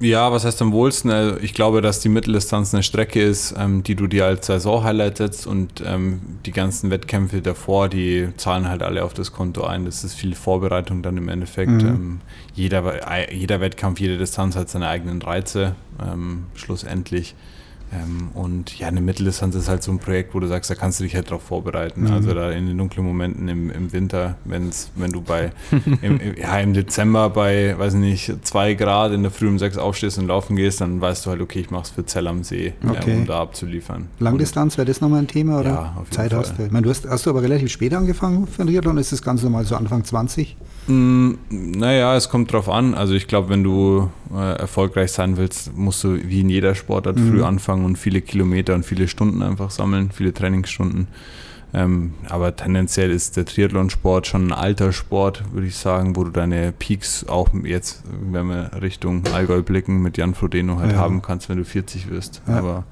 Ja, 0.00 0.30
was 0.30 0.44
heißt 0.44 0.62
am 0.62 0.72
wohlsten? 0.72 1.10
Also 1.10 1.38
ich 1.40 1.54
glaube, 1.54 1.82
dass 1.82 1.98
die 1.98 2.08
Mitteldistanz 2.08 2.72
eine 2.72 2.84
Strecke 2.84 3.20
ist, 3.20 3.54
ähm, 3.58 3.82
die 3.82 3.96
du 3.96 4.06
dir 4.06 4.26
als 4.26 4.46
Saison-Highlight 4.46 5.16
setzt 5.16 5.46
und 5.46 5.82
ähm, 5.84 6.20
die 6.46 6.52
ganzen 6.52 6.90
Wettkämpfe 6.90 7.42
davor, 7.42 7.88
die 7.88 8.28
zahlen 8.36 8.68
halt 8.68 8.84
alle 8.84 9.04
auf 9.04 9.12
das 9.12 9.32
Konto 9.32 9.64
ein. 9.64 9.86
Das 9.86 10.04
ist 10.04 10.14
viel 10.14 10.36
Vorbereitung 10.36 11.02
dann 11.02 11.16
im 11.16 11.28
Endeffekt. 11.28 11.70
Mhm. 11.70 11.88
Ähm, 11.88 12.20
jeder, 12.54 13.32
jeder 13.32 13.60
Wettkampf, 13.60 13.98
jede 13.98 14.18
Distanz 14.18 14.54
hat 14.54 14.68
seine 14.68 14.88
eigenen 14.88 15.20
Reize, 15.20 15.74
ähm, 16.00 16.44
schlussendlich. 16.54 17.34
Ähm, 17.92 18.28
und 18.34 18.78
ja, 18.78 18.88
eine 18.88 19.00
Mitteldistanz 19.00 19.54
ist 19.54 19.68
halt 19.68 19.82
so 19.82 19.90
ein 19.90 19.98
Projekt, 19.98 20.34
wo 20.34 20.40
du 20.40 20.46
sagst, 20.46 20.70
da 20.70 20.74
kannst 20.74 21.00
du 21.00 21.04
dich 21.04 21.14
halt 21.14 21.28
darauf 21.28 21.42
vorbereiten. 21.42 22.02
Mhm. 22.02 22.12
Also 22.12 22.34
da 22.34 22.50
in 22.50 22.66
den 22.66 22.76
dunklen 22.76 23.06
Momenten 23.06 23.48
im, 23.48 23.70
im 23.70 23.92
Winter, 23.92 24.36
wenn's, 24.44 24.90
wenn 24.94 25.12
du 25.12 25.22
bei 25.22 25.52
im, 26.02 26.20
ja, 26.36 26.58
im 26.58 26.74
Dezember 26.74 27.30
bei, 27.30 27.78
weiß 27.78 27.94
nicht, 27.94 28.46
zwei 28.46 28.74
Grad 28.74 29.12
in 29.12 29.22
der 29.22 29.30
Früh 29.30 29.48
um 29.48 29.58
sechs 29.58 29.78
aufstehst 29.78 30.18
und 30.18 30.26
laufen 30.26 30.56
gehst, 30.56 30.80
dann 30.80 31.00
weißt 31.00 31.24
du 31.24 31.30
halt, 31.30 31.40
okay, 31.40 31.60
ich 31.60 31.70
mache 31.70 31.84
es 31.84 31.90
für 31.90 32.04
Zell 32.04 32.26
am 32.26 32.44
See, 32.44 32.74
okay. 32.86 33.16
um 33.16 33.26
da 33.26 33.40
abzuliefern. 33.40 34.08
Langdistanz, 34.18 34.76
wäre 34.76 34.86
das 34.86 35.00
nochmal 35.00 35.20
ein 35.20 35.28
Thema? 35.28 35.60
Oder? 35.60 35.70
Ja, 35.70 35.94
auf 35.96 36.04
jeden 36.04 36.12
Zeit 36.12 36.30
Fall. 36.32 36.40
hast 36.40 36.58
du. 36.58 36.64
Ich 36.64 36.70
meine, 36.70 36.84
du 36.84 36.90
hast, 36.90 37.08
hast 37.08 37.26
du 37.26 37.30
aber 37.30 37.42
relativ 37.42 37.70
spät 37.70 37.94
angefangen 37.94 38.46
für 38.46 38.62
den 38.62 38.68
Triathlon? 38.68 38.98
Ist 38.98 39.12
das 39.12 39.22
ganz 39.22 39.42
normal 39.42 39.64
so 39.64 39.76
Anfang 39.76 40.04
20? 40.04 40.56
Mm, 40.88 41.34
naja, 41.50 42.16
es 42.16 42.28
kommt 42.28 42.52
drauf 42.52 42.68
an. 42.68 42.94
Also 42.94 43.14
ich 43.14 43.28
glaube, 43.28 43.50
wenn 43.50 43.62
du 43.62 44.10
äh, 44.34 44.58
erfolgreich 44.58 45.12
sein 45.12 45.36
willst, 45.36 45.76
musst 45.76 46.02
du 46.02 46.16
wie 46.28 46.40
in 46.40 46.50
jeder 46.50 46.74
Sportart 46.74 47.16
mhm. 47.16 47.30
früh 47.30 47.42
anfangen 47.42 47.84
und 47.84 47.96
viele 47.96 48.20
Kilometer 48.20 48.74
und 48.74 48.84
viele 48.84 49.06
Stunden 49.06 49.42
einfach 49.42 49.70
sammeln, 49.70 50.10
viele 50.12 50.32
Trainingsstunden. 50.32 51.08
Ähm, 51.74 52.14
aber 52.28 52.56
tendenziell 52.56 53.10
ist 53.10 53.36
der 53.36 53.44
Triathlonsport 53.44 54.26
schon 54.26 54.46
ein 54.46 54.52
alter 54.52 54.92
Sport, 54.92 55.52
würde 55.52 55.66
ich 55.66 55.76
sagen, 55.76 56.16
wo 56.16 56.24
du 56.24 56.30
deine 56.30 56.72
Peaks 56.72 57.28
auch 57.28 57.50
jetzt, 57.62 58.04
wenn 58.22 58.46
wir 58.46 58.70
Richtung 58.80 59.22
Allgäu 59.34 59.60
blicken, 59.60 60.00
mit 60.00 60.16
Jan 60.16 60.34
Frodeno 60.34 60.78
halt 60.78 60.92
ja. 60.92 60.98
haben 60.98 61.20
kannst, 61.20 61.50
wenn 61.50 61.58
du 61.58 61.66
40 61.66 62.08
wirst. 62.08 62.40
Ja. 62.46 62.58
Aber 62.58 62.84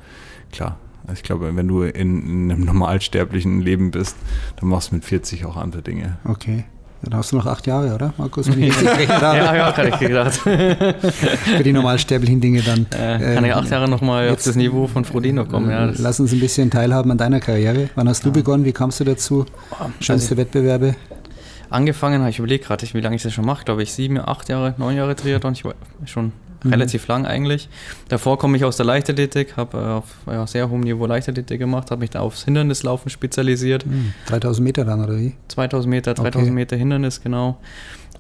klar, 0.53 0.77
ich 1.11 1.23
glaube, 1.23 1.57
wenn 1.57 1.69
du 1.69 1.85
in, 1.85 2.23
in 2.27 2.53
einem 2.53 2.65
normalsterblichen 2.67 3.63
Leben 3.63 3.93
bist, 3.93 4.17
dann 4.61 4.69
machst 4.69 4.91
du 4.91 4.97
mit 4.97 5.07
40 5.07 5.47
auch 5.47 5.57
andere 5.57 5.81
Dinge. 5.81 6.19
Okay. 6.25 6.65
Dann 7.03 7.15
hast 7.15 7.31
du 7.31 7.37
noch 7.37 7.47
acht 7.47 7.67
Jahre, 7.67 7.95
oder, 7.95 8.13
Markus? 8.17 8.51
Wenn 8.51 8.63
ich 8.63 8.75
ja, 9.09 9.73
kann 9.73 9.89
ich 9.89 9.99
gedacht. 9.99 10.35
Für 10.37 11.63
die 11.63 11.73
normalsterblichen 11.73 12.41
Dinge 12.41 12.63
dann. 12.63 12.87
Äh, 12.91 13.35
kann 13.35 13.45
ich 13.45 13.55
acht 13.55 13.71
Jahre 13.71 13.89
nochmal 13.89 14.31
auf 14.31 14.43
das 14.43 14.57
Niveau 14.57 14.87
von 14.87 15.05
Frodeno 15.05 15.45
kommen. 15.45 15.71
Ja, 15.71 15.93
lass 15.99 16.19
uns 16.21 16.33
ein 16.33 16.41
bisschen 16.41 16.71
teilhaben 16.71 17.11
an 17.11 17.19
deiner 17.19 17.41
Karriere. 17.41 17.91
Wann 17.95 18.09
hast 18.09 18.25
du 18.25 18.29
ja. 18.31 18.33
begonnen? 18.33 18.65
Wie 18.65 18.73
kamst 18.73 18.99
du 19.01 19.05
dazu? 19.05 19.47
Schönste 20.01 20.31
also, 20.31 20.37
Wettbewerbe? 20.39 20.97
Angefangen 21.69 22.21
habe 22.21 22.31
ich 22.31 22.39
überlegt 22.39 22.67
gerade, 22.67 22.87
wie 22.91 23.01
lange 23.01 23.17
ich 23.17 23.23
das 23.23 23.33
schon 23.33 23.45
mache. 23.45 23.65
Glaube 23.65 23.83
ich 23.83 23.93
sieben, 23.93 24.19
acht 24.19 24.49
Jahre, 24.49 24.75
neun 24.79 24.97
Jahre 24.97 25.15
Triathlon. 25.17 25.53
Ich 25.53 25.65
war 25.65 25.75
schon 26.07 26.33
mhm. 26.67 26.73
relativ 26.73 27.07
lang 27.09 27.27
eigentlich. 27.27 27.69
Davor 28.09 28.39
komme 28.39 28.57
ich 28.57 28.65
aus 28.65 28.77
der 28.77 28.87
Leichtathletik, 28.87 29.57
habe 29.57 29.79
äh, 29.79 29.81
auf 29.81 30.05
ja, 30.27 30.47
sehr 30.47 30.69
hohem 30.71 30.81
Niveau 30.81 31.07
Leichtathletik 31.07 31.59
gemacht, 31.59 31.91
habe 31.91 32.01
mich 32.01 32.11
da 32.11 32.21
aufs 32.21 32.45
Hindernislaufen 32.45 33.11
spezialisiert. 33.11 33.85
3000 34.27 34.65
Meter 34.65 34.85
dann, 34.85 35.03
oder 35.03 35.17
wie? 35.19 35.35
2000 35.49 35.91
Meter, 35.91 36.15
3000 36.15 36.43
okay. 36.43 36.51
Meter 36.51 36.77
Hindernis, 36.77 37.23
genau. 37.23 37.59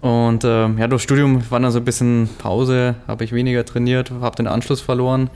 Und 0.01 0.45
äh, 0.45 0.69
ja, 0.69 0.89
durch 0.89 1.03
Studium 1.03 1.43
war 1.51 1.61
dann 1.61 1.71
so 1.71 1.79
ein 1.79 1.85
bisschen 1.85 2.29
Pause, 2.39 2.97
habe 3.09 3.25
ich 3.25 3.33
weniger 3.33 3.65
trainiert, 3.65 4.11
habe 4.21 4.37
den 4.37 4.47
Anschluss 4.47 4.81
verloren. 4.81 5.31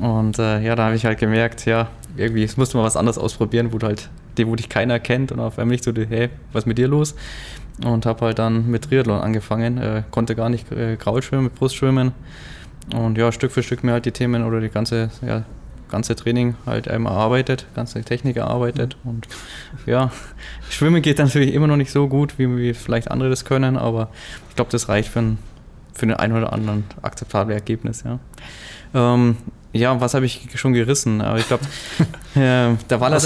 Und 0.00 0.38
äh, 0.38 0.60
ja, 0.60 0.74
da 0.74 0.86
habe 0.86 0.96
ich 0.96 1.04
halt 1.04 1.18
gemerkt, 1.18 1.66
ja, 1.66 1.88
irgendwie, 2.16 2.42
es 2.42 2.56
musste 2.56 2.76
mal 2.76 2.84
was 2.84 2.96
anderes 2.96 3.18
ausprobieren, 3.18 3.72
wo 3.72 3.78
du 3.78 3.86
halt, 3.86 4.10
dem, 4.38 4.48
wo 4.48 4.56
dich 4.56 4.68
keiner 4.68 4.98
kennt 4.98 5.30
und 5.30 5.38
auf 5.38 5.58
einmal 5.58 5.74
nicht 5.74 5.84
so, 5.84 5.92
hey, 5.92 6.30
was 6.52 6.62
ist 6.62 6.66
mit 6.66 6.78
dir 6.78 6.88
los? 6.88 7.14
Und 7.82 8.06
habe 8.06 8.26
halt 8.26 8.38
dann 8.38 8.70
mit 8.70 8.84
Triathlon 8.84 9.20
angefangen, 9.20 9.78
äh, 9.78 10.02
konnte 10.10 10.36
gar 10.36 10.48
nicht 10.48 10.70
äh, 10.70 10.96
Kraulschwimmen, 10.96 11.50
Brustschwimmen. 11.50 12.12
Und 12.94 13.18
ja, 13.18 13.32
Stück 13.32 13.50
für 13.50 13.62
Stück 13.62 13.82
mir 13.82 13.92
halt 13.92 14.04
die 14.06 14.12
Themen 14.12 14.44
oder 14.44 14.60
die 14.60 14.68
ganze, 14.68 15.10
ja, 15.26 15.44
ganze 15.88 16.14
Training 16.14 16.54
halt 16.66 16.88
einmal 16.88 17.12
erarbeitet, 17.12 17.66
ganze 17.74 18.02
Technik 18.02 18.36
erarbeitet. 18.36 18.96
Und 19.04 19.26
ja, 19.86 20.10
Schwimmen 20.70 21.02
geht 21.02 21.18
natürlich 21.18 21.54
immer 21.54 21.66
noch 21.66 21.76
nicht 21.76 21.90
so 21.90 22.08
gut, 22.08 22.38
wie, 22.38 22.56
wie 22.56 22.74
vielleicht 22.74 23.10
andere 23.10 23.30
das 23.30 23.44
können, 23.44 23.76
aber 23.76 24.08
ich 24.48 24.56
glaube, 24.56 24.70
das 24.70 24.88
reicht 24.88 25.08
für, 25.08 25.20
ein, 25.20 25.38
für 25.92 26.06
den 26.06 26.16
einen 26.16 26.36
oder 26.36 26.52
anderen 26.52 26.84
akzeptable 27.02 27.54
Ergebnis, 27.54 28.04
ja. 28.04 28.18
Ähm, 28.94 29.36
ja, 29.72 30.00
was 30.00 30.14
habe 30.14 30.24
ich 30.24 30.48
schon 30.54 30.72
gerissen? 30.72 31.20
Aber 31.20 31.38
ich 31.38 31.48
glaube, 31.48 31.64
äh, 32.36 32.76
der 32.88 33.00
Waller 33.00 33.16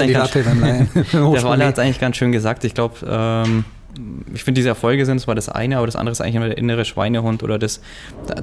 hat 1.66 1.74
es 1.74 1.78
eigentlich 1.78 2.00
ganz 2.00 2.16
schön 2.16 2.32
gesagt. 2.32 2.64
Ich 2.64 2.72
glaube, 2.72 2.96
ähm, 3.06 3.66
ich 4.32 4.44
finde, 4.44 4.58
diese 4.58 4.68
Erfolge 4.68 5.04
sind 5.06 5.20
zwar 5.20 5.34
das 5.34 5.48
eine, 5.48 5.78
aber 5.78 5.86
das 5.86 5.96
andere 5.96 6.12
ist 6.12 6.20
eigentlich 6.20 6.36
immer 6.36 6.48
der 6.48 6.58
innere 6.58 6.84
Schweinehund 6.84 7.42
oder 7.42 7.58
das, 7.58 7.80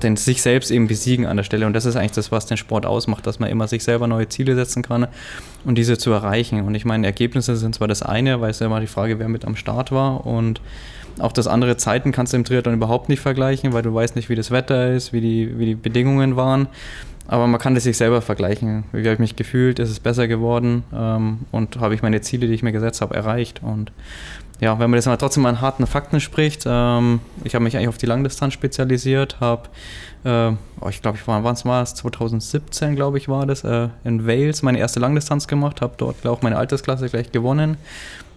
den 0.02 0.18
sich 0.18 0.42
selbst 0.42 0.72
eben 0.72 0.88
besiegen 0.88 1.26
an 1.26 1.38
der 1.38 1.44
Stelle. 1.44 1.66
Und 1.66 1.74
das 1.74 1.86
ist 1.86 1.96
eigentlich 1.96 2.12
das, 2.14 2.32
was 2.32 2.46
den 2.46 2.58
Sport 2.58 2.86
ausmacht, 2.86 3.26
dass 3.26 3.40
man 3.40 3.50
immer 3.50 3.68
sich 3.68 3.84
selber 3.84 4.08
neue 4.08 4.28
Ziele 4.28 4.56
setzen 4.56 4.84
kann 4.84 5.08
und 5.64 5.78
diese 5.78 5.98
zu 5.98 6.12
erreichen. 6.12 6.62
Und 6.62 6.76
ich 6.76 6.86
meine, 6.86 7.06
Ergebnisse 7.06 7.56
sind 7.56 7.76
zwar 7.76 7.88
das 7.88 8.02
eine, 8.02 8.42
weil 8.42 8.52
es 8.52 8.60
ja 8.60 8.68
immer 8.68 8.80
die 8.80 8.88
Frage, 8.88 9.20
wer 9.20 9.30
mit 9.30 9.46
am 9.46 9.56
Start 9.56 9.92
war 9.92 10.26
und 10.26 10.62
auch 11.20 11.32
das 11.32 11.48
andere 11.48 11.78
Zeiten 11.78 12.12
kannst 12.12 12.34
du 12.34 12.38
im 12.38 12.44
Triathlon 12.44 12.76
überhaupt 12.76 13.08
nicht 13.08 13.22
vergleichen, 13.22 13.72
weil 13.74 13.84
du 13.84 13.94
weißt 13.94 14.16
nicht, 14.16 14.30
wie 14.30 14.36
das 14.36 14.52
Wetter 14.52 14.92
ist, 14.92 15.14
wie 15.14 15.22
die, 15.22 15.58
wie 15.58 15.66
die 15.66 15.76
Bedingungen 15.76 16.36
waren. 16.36 16.68
Aber 17.28 17.48
man 17.48 17.60
kann 17.60 17.74
das 17.74 17.84
sich 17.84 17.98
selber 17.98 18.22
vergleichen. 18.22 18.84
Wie 18.92 19.00
habe 19.00 19.14
ich 19.14 19.20
mich 19.20 19.36
gefühlt? 19.36 19.80
Ist 19.80 19.90
es 19.90 20.00
besser 20.00 20.28
geworden? 20.28 20.84
Ähm, 20.94 21.40
und 21.52 21.80
habe 21.80 21.96
ich 21.96 22.02
meine 22.02 22.22
Ziele, 22.22 22.48
die 22.48 22.54
ich 22.54 22.64
mir 22.64 22.72
gesetzt 22.72 23.02
habe, 23.02 23.16
erreicht? 23.16 23.62
Und 23.64 23.92
ja, 24.62 24.80
wenn 24.80 24.90
man 24.90 24.98
jetzt 24.98 25.08
mal 25.08 25.18
trotzdem 25.18 25.44
mal 25.44 25.50
an 25.50 25.62
harten 25.62 25.86
Fakten 25.86 26.20
spricht, 26.20 26.64
ähm, 26.66 27.20
ich 27.44 27.56
habe 27.56 27.64
mich 27.64 27.76
eigentlich 27.76 27.90
auf 27.90 27.98
die 27.98 28.06
Langdistanz 28.06 28.54
spezialisiert, 28.54 29.40
habe, 29.42 29.64
äh, 30.24 30.52
oh, 30.80 30.90
ich 30.90 31.02
glaube, 31.02 31.18
ich 31.18 31.28
war, 31.28 31.44
wann 31.44 31.58
war 31.66 31.84
es? 31.84 31.96
2017, 31.96 32.96
glaube 32.96 33.18
ich, 33.18 33.28
war 33.28 33.46
das, 33.46 33.64
äh, 33.64 33.90
in 34.04 34.26
Wales 34.26 34.62
meine 34.62 34.80
erste 34.80 35.00
Langdistanz 35.00 35.48
gemacht, 35.48 35.82
habe 35.82 35.96
dort 35.98 36.26
auch 36.26 36.42
meine 36.42 36.58
Altersklasse 36.58 37.10
gleich 37.10 37.32
gewonnen, 37.32 37.78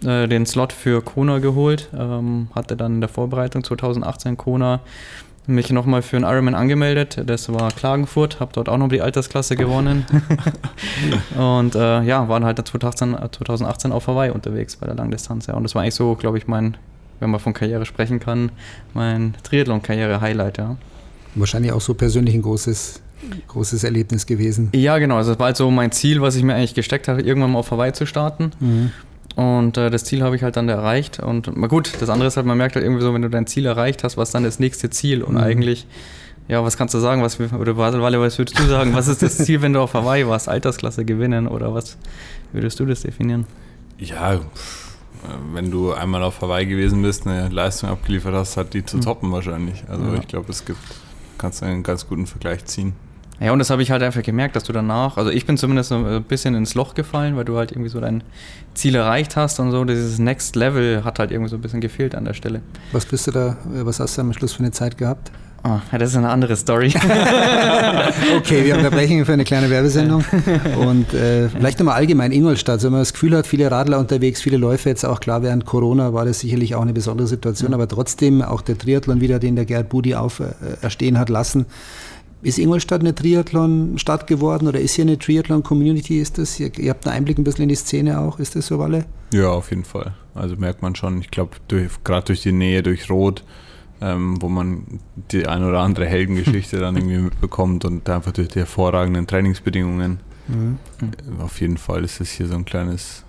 äh, 0.03 0.27
den 0.27 0.45
Slot 0.45 0.73
für 0.73 1.01
Kona 1.01 1.39
geholt, 1.39 1.89
ähm, 1.97 2.49
hatte 2.53 2.75
dann 2.75 2.95
in 2.95 3.01
der 3.01 3.09
Vorbereitung 3.09 3.63
2018 3.63 4.35
Kona 4.35 4.81
mich 5.49 5.71
nochmal 5.71 6.01
für 6.01 6.15
einen 6.15 6.25
Ironman 6.25 6.55
angemeldet. 6.55 7.21
Das 7.25 7.51
war 7.51 7.71
Klagenfurt, 7.71 8.39
habe 8.39 8.51
dort 8.53 8.69
auch 8.69 8.77
noch 8.77 8.87
die 8.89 9.01
Altersklasse 9.01 9.55
gewonnen. 9.55 10.05
und 11.37 11.75
äh, 11.75 12.01
ja, 12.03 12.27
waren 12.29 12.45
halt 12.45 12.57
2018, 12.57 13.17
2018 13.31 13.91
auf 13.91 14.07
Hawaii 14.07 14.31
unterwegs 14.31 14.75
bei 14.75 14.87
der 14.87 14.95
Langdistanz. 14.95 15.47
Ja. 15.47 15.55
Und 15.55 15.63
das 15.63 15.75
war 15.75 15.81
eigentlich 15.81 15.95
so, 15.95 16.15
glaube 16.15 16.37
ich, 16.37 16.47
mein, 16.47 16.77
wenn 17.19 17.29
man 17.29 17.39
von 17.39 17.53
Karriere 17.53 17.85
sprechen 17.85 18.19
kann, 18.19 18.51
mein 18.93 19.33
Triathlon-Karriere-Highlight. 19.43 20.57
Ja. 20.57 20.77
Wahrscheinlich 21.35 21.71
auch 21.71 21.81
so 21.81 21.93
persönlich 21.93 22.35
ein 22.35 22.41
großes, 22.41 23.01
großes 23.47 23.83
Erlebnis 23.83 24.25
gewesen. 24.25 24.69
Ja, 24.73 24.97
genau. 24.97 25.17
Also 25.17 25.31
das 25.31 25.39
war 25.39 25.47
halt 25.47 25.57
so 25.57 25.69
mein 25.71 25.91
Ziel, 25.91 26.21
was 26.21 26.35
ich 26.35 26.43
mir 26.43 26.55
eigentlich 26.55 26.75
gesteckt 26.75 27.07
hatte, 27.07 27.21
irgendwann 27.21 27.51
mal 27.51 27.59
auf 27.59 27.71
Hawaii 27.71 27.93
zu 27.93 28.05
starten. 28.05 28.51
Mhm. 28.59 28.91
Und 29.35 29.77
äh, 29.77 29.89
das 29.89 30.03
Ziel 30.03 30.23
habe 30.23 30.35
ich 30.35 30.43
halt 30.43 30.57
dann 30.57 30.67
erreicht. 30.69 31.19
Und 31.19 31.55
mal 31.55 31.67
gut, 31.67 31.93
das 32.01 32.09
andere 32.09 32.27
ist 32.27 32.37
halt, 32.37 32.45
man 32.45 32.57
merkt 32.57 32.75
halt 32.75 32.85
irgendwie 32.85 33.01
so, 33.01 33.13
wenn 33.13 33.21
du 33.21 33.29
dein 33.29 33.47
Ziel 33.47 33.65
erreicht 33.65 34.03
hast, 34.03 34.17
was 34.17 34.31
dann 34.31 34.43
das 34.43 34.59
nächste 34.59 34.89
Ziel? 34.89 35.23
Und 35.23 35.35
mhm. 35.35 35.41
eigentlich, 35.41 35.87
ja, 36.47 36.63
was 36.63 36.77
kannst 36.77 36.93
du 36.93 36.99
sagen? 36.99 37.21
Was, 37.21 37.39
oder 37.39 37.77
Wale, 37.77 38.19
was 38.19 38.37
würdest 38.37 38.59
du 38.59 38.63
sagen? 38.63 38.93
Was 38.93 39.07
ist 39.07 39.21
das 39.21 39.37
Ziel, 39.37 39.61
wenn 39.61 39.73
du 39.73 39.81
auf 39.81 39.93
Hawaii 39.93 40.27
warst? 40.27 40.49
Altersklasse 40.49 41.05
gewinnen 41.05 41.47
oder 41.47 41.73
was 41.73 41.97
würdest 42.51 42.79
du 42.79 42.85
das 42.85 43.01
definieren? 43.01 43.45
Ja, 43.97 44.39
wenn 45.53 45.69
du 45.71 45.93
einmal 45.93 46.23
auf 46.23 46.41
Hawaii 46.41 46.65
gewesen 46.65 47.01
bist, 47.01 47.27
eine 47.27 47.49
Leistung 47.49 47.89
abgeliefert 47.89 48.33
hast, 48.33 48.57
hat 48.57 48.73
die 48.73 48.85
zu 48.85 48.97
mhm. 48.97 49.01
toppen 49.01 49.31
wahrscheinlich. 49.31 49.83
Also 49.87 50.03
ja. 50.05 50.15
ich 50.15 50.27
glaube, 50.27 50.49
es 50.49 50.65
gibt, 50.65 50.79
kannst 51.37 51.61
du 51.61 51.65
einen 51.65 51.83
ganz 51.83 52.07
guten 52.07 52.25
Vergleich 52.25 52.65
ziehen. 52.65 52.93
Ja, 53.39 53.53
und 53.53 53.59
das 53.59 53.69
habe 53.69 53.81
ich 53.81 53.91
halt 53.91 54.03
einfach 54.03 54.21
gemerkt, 54.21 54.55
dass 54.55 54.65
du 54.65 54.73
danach, 54.73 55.15
also 55.17 55.29
ich 55.29 55.45
bin 55.45 55.57
zumindest 55.57 55.89
so 55.89 55.95
ein 55.95 56.23
bisschen 56.23 56.55
ins 56.55 56.75
Loch 56.75 56.93
gefallen, 56.93 57.37
weil 57.37 57.45
du 57.45 57.57
halt 57.57 57.71
irgendwie 57.71 57.89
so 57.89 58.01
dein 58.01 58.23
Ziel 58.73 58.95
erreicht 58.95 59.35
hast 59.37 59.59
und 59.59 59.71
so. 59.71 59.85
Dieses 59.85 60.19
Next 60.19 60.55
Level 60.55 61.03
hat 61.05 61.19
halt 61.19 61.31
irgendwie 61.31 61.49
so 61.49 61.55
ein 61.55 61.61
bisschen 61.61 61.79
gefehlt 61.79 62.15
an 62.15 62.25
der 62.25 62.33
Stelle. 62.33 62.61
Was 62.91 63.05
bist 63.05 63.27
du 63.27 63.31
da, 63.31 63.57
was 63.65 63.99
hast 63.99 64.17
du 64.17 64.21
am 64.21 64.33
Schluss 64.33 64.53
für 64.53 64.59
eine 64.59 64.71
Zeit 64.71 64.97
gehabt? 64.97 65.31
Oh, 65.63 65.79
ja, 65.91 65.97
das 65.97 66.11
ist 66.11 66.15
eine 66.15 66.29
andere 66.29 66.55
Story. 66.55 66.87
okay, 68.37 68.63
wir 68.63 68.77
unterbrechen 68.77 69.25
für 69.25 69.33
eine 69.33 69.43
kleine 69.43 69.69
Werbesendung. 69.69 70.23
Und 70.79 71.13
äh, 71.13 71.49
vielleicht 71.49 71.79
nochmal 71.79 71.95
allgemein 71.95 72.31
Ingolstadt. 72.31 72.81
wenn 72.83 72.91
man 72.91 73.01
das 73.01 73.13
Gefühl 73.13 73.35
hat, 73.35 73.45
viele 73.45 73.69
Radler 73.69 73.99
unterwegs, 73.99 74.41
viele 74.41 74.57
Läufer 74.57 74.89
jetzt 74.89 75.05
auch 75.05 75.19
klar, 75.19 75.43
während 75.43 75.65
Corona 75.65 76.13
war 76.13 76.25
das 76.25 76.39
sicherlich 76.39 76.75
auch 76.75 76.81
eine 76.81 76.93
besondere 76.93 77.27
Situation, 77.27 77.69
mhm. 77.69 77.75
aber 77.75 77.87
trotzdem 77.87 78.41
auch 78.41 78.61
der 78.61 78.77
Triathlon 78.77 79.19
wieder, 79.21 79.39
den 79.39 79.55
der 79.55 79.65
Gerd 79.65 79.89
Budi 79.89 80.15
auf 80.15 80.39
äh, 80.39 80.45
erstehen 80.81 81.19
hat 81.19 81.29
lassen, 81.29 81.65
ist 82.41 82.57
Ingolstadt 82.57 83.01
eine 83.01 83.13
Triathlon-Stadt 83.13 84.27
geworden 84.27 84.67
oder 84.67 84.79
ist 84.79 84.95
hier 84.95 85.03
eine 85.03 85.19
Triathlon-Community? 85.19 86.19
Ist 86.19 86.37
das? 86.37 86.59
Ihr, 86.59 86.77
ihr, 86.77 86.91
habt 86.91 87.05
einen 87.05 87.17
Einblick 87.17 87.37
ein 87.37 87.43
bisschen 87.43 87.63
in 87.63 87.69
die 87.69 87.75
Szene 87.75 88.19
auch, 88.19 88.39
ist 88.39 88.55
das 88.55 88.67
so, 88.67 88.79
Walle? 88.79 89.05
Ja, 89.33 89.49
auf 89.49 89.71
jeden 89.71 89.83
Fall. 89.83 90.13
Also 90.35 90.55
merkt 90.55 90.81
man 90.81 90.95
schon, 90.95 91.19
ich 91.19 91.31
glaube, 91.31 91.57
gerade 92.03 92.25
durch 92.27 92.41
die 92.41 92.53
Nähe, 92.53 92.81
durch 92.81 93.09
Rot, 93.09 93.43
ähm, 94.01 94.41
wo 94.41 94.47
man 94.47 95.01
die 95.31 95.47
ein 95.47 95.63
oder 95.63 95.79
andere 95.79 96.05
Heldengeschichte 96.05 96.77
dann 96.79 96.95
irgendwie 96.95 97.17
mitbekommt 97.17 97.83
und 97.83 98.09
einfach 98.09 98.31
durch 98.31 98.47
die 98.47 98.59
hervorragenden 98.59 99.27
Trainingsbedingungen. 99.27 100.21
Mhm. 100.47 100.77
Auf 101.39 101.59
jeden 101.59 101.77
Fall 101.77 102.05
ist 102.05 102.21
es 102.21 102.31
hier 102.31 102.47
so 102.47 102.55
ein 102.55 102.65
kleines 102.65 103.23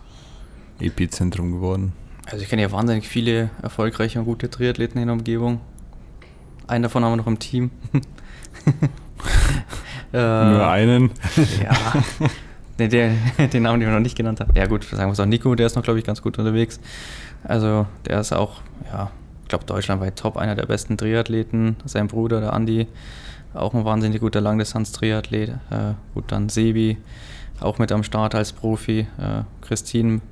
Epizentrum 0.81 1.51
geworden. 1.51 1.93
Also 2.27 2.45
ich 2.45 2.49
kenne 2.49 2.63
ja 2.63 2.71
wahnsinnig 2.71 3.09
viele 3.09 3.51
erfolgreiche 3.61 4.21
und 4.21 4.25
gute 4.25 4.49
Triathleten 4.49 5.01
in 5.01 5.09
der 5.09 5.15
Umgebung. 5.15 5.61
Einen 6.69 6.85
davon 6.85 7.05
haben 7.05 7.13
wir 7.13 7.17
noch 7.17 7.27
im 7.27 7.41
Team. 7.41 7.73
Nur 10.13 10.69
einen? 10.69 11.11
ja. 11.63 12.03
Der, 12.79 13.13
den 13.49 13.63
Namen, 13.63 13.81
den 13.81 13.89
wir 13.89 13.95
noch 13.95 14.01
nicht 14.01 14.17
genannt 14.17 14.41
haben. 14.41 14.53
Ja, 14.55 14.67
gut, 14.67 14.85
sagen 14.85 15.09
wir 15.09 15.13
es 15.13 15.21
auch 15.21 15.27
Nico, 15.27 15.55
der 15.55 15.67
ist 15.67 15.77
noch, 15.77 15.83
glaube 15.83 15.99
ich, 15.99 16.05
ganz 16.05 16.23
gut 16.23 16.39
unterwegs. 16.39 16.81
Also, 17.45 17.87
der 18.07 18.21
ist 18.21 18.33
auch, 18.33 18.63
ja, 18.91 19.11
ich 19.43 19.49
glaube, 19.49 19.67
deutschlandweit 19.67 20.17
top, 20.17 20.37
einer 20.37 20.55
der 20.55 20.67
besten 20.67 20.97
Triathleten. 20.97 21.77
Sein 21.85 22.09
Bruder, 22.09 22.41
der 22.41 22.55
Andi, 22.55 22.87
auch 23.53 23.75
ein 23.75 23.85
wahnsinnig 23.85 24.21
guter 24.21 24.41
Langdistanz-Triathlet. 24.41 25.51
Äh, 25.51 25.95
gut, 26.15 26.25
dann 26.29 26.49
Sebi, 26.49 26.97
auch 27.61 27.79
mit 27.79 27.93
am 27.93 28.03
Start 28.03 28.35
als 28.35 28.53
Profi. 28.53 29.01
Äh, 29.01 29.43
Christine 29.61 30.23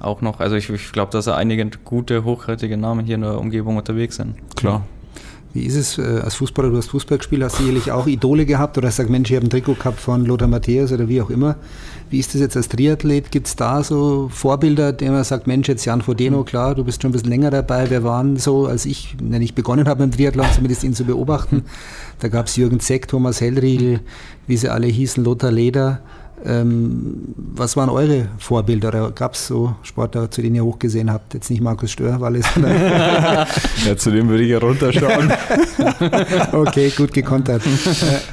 auch 0.00 0.20
noch. 0.20 0.40
Also, 0.40 0.56
ich, 0.56 0.68
ich 0.68 0.90
glaube, 0.90 1.12
dass 1.12 1.26
da 1.26 1.36
einige 1.36 1.64
gute, 1.84 2.24
hochwertige 2.24 2.76
Namen 2.76 3.06
hier 3.06 3.14
in 3.14 3.20
der 3.20 3.38
Umgebung 3.38 3.76
unterwegs 3.76 4.16
sind. 4.16 4.34
Klar. 4.56 4.82
Wie 5.54 5.64
ist 5.64 5.76
es 5.76 5.98
äh, 5.98 6.20
als 6.24 6.36
Fußballer? 6.36 6.70
Du 6.70 6.76
hast 6.78 6.88
Fußball 6.88 7.18
gespielt, 7.18 7.42
hast 7.42 7.58
sicherlich 7.58 7.92
auch 7.92 8.06
Idole 8.06 8.46
gehabt 8.46 8.78
oder 8.78 8.88
hast 8.88 8.96
gesagt, 8.96 9.10
Mensch, 9.10 9.30
ich 9.30 9.36
habe 9.36 9.46
ein 9.46 9.50
Trikot 9.50 9.74
gehabt 9.74 10.00
von 10.00 10.24
Lothar 10.24 10.48
Matthäus 10.48 10.92
oder 10.92 11.08
wie 11.08 11.20
auch 11.20 11.28
immer. 11.28 11.56
Wie 12.08 12.18
ist 12.18 12.32
das 12.32 12.40
jetzt 12.40 12.56
als 12.56 12.68
Triathlet? 12.68 13.30
Gibt 13.30 13.48
es 13.48 13.56
da 13.56 13.82
so 13.82 14.30
Vorbilder, 14.32 14.92
denen 14.92 15.12
man 15.12 15.24
sagt, 15.24 15.46
Mensch, 15.46 15.68
jetzt 15.68 15.84
Jan 15.84 16.00
Frodeno, 16.00 16.38
mhm. 16.40 16.44
klar, 16.46 16.74
du 16.74 16.84
bist 16.84 17.02
schon 17.02 17.10
ein 17.10 17.12
bisschen 17.12 17.28
länger 17.28 17.50
dabei. 17.50 17.90
Wer 17.90 18.02
waren 18.02 18.38
so, 18.38 18.66
als 18.66 18.86
ich, 18.86 19.14
wenn 19.22 19.42
ich 19.42 19.54
begonnen 19.54 19.88
habe 19.88 20.06
mit 20.06 20.14
dem 20.14 20.16
Triathlon, 20.18 20.46
zumindest 20.54 20.84
ihn 20.84 20.94
zu 20.94 21.04
beobachten? 21.04 21.64
Da 22.18 22.28
gab 22.28 22.46
es 22.46 22.54
Jürgen 22.54 22.78
Zeck, 22.78 23.08
Thomas 23.08 23.40
Hellriegel, 23.40 23.98
wie 24.46 24.56
sie 24.56 24.68
alle 24.68 24.86
hießen, 24.86 25.24
Lothar 25.24 25.50
Leder. 25.50 26.02
Ähm, 26.44 27.34
was 27.36 27.76
waren 27.76 27.88
eure 27.88 28.28
Vorbilder? 28.38 28.88
Oder 28.88 29.10
gab 29.10 29.34
es 29.34 29.46
so 29.46 29.74
Sportler, 29.82 30.30
zu 30.30 30.42
denen 30.42 30.56
ihr 30.56 30.64
hochgesehen 30.64 31.12
habt? 31.12 31.34
Jetzt 31.34 31.50
nicht 31.50 31.62
Markus 31.62 31.92
Stör, 31.92 32.20
weil 32.20 32.36
es. 32.36 32.46
ja, 33.86 33.96
zu 33.96 34.10
dem 34.10 34.28
würde 34.28 34.42
ich 34.42 34.50
ja 34.50 34.58
runterschauen. 34.58 35.32
okay, 36.52 36.90
gut 36.90 37.12
gekontert. 37.12 37.62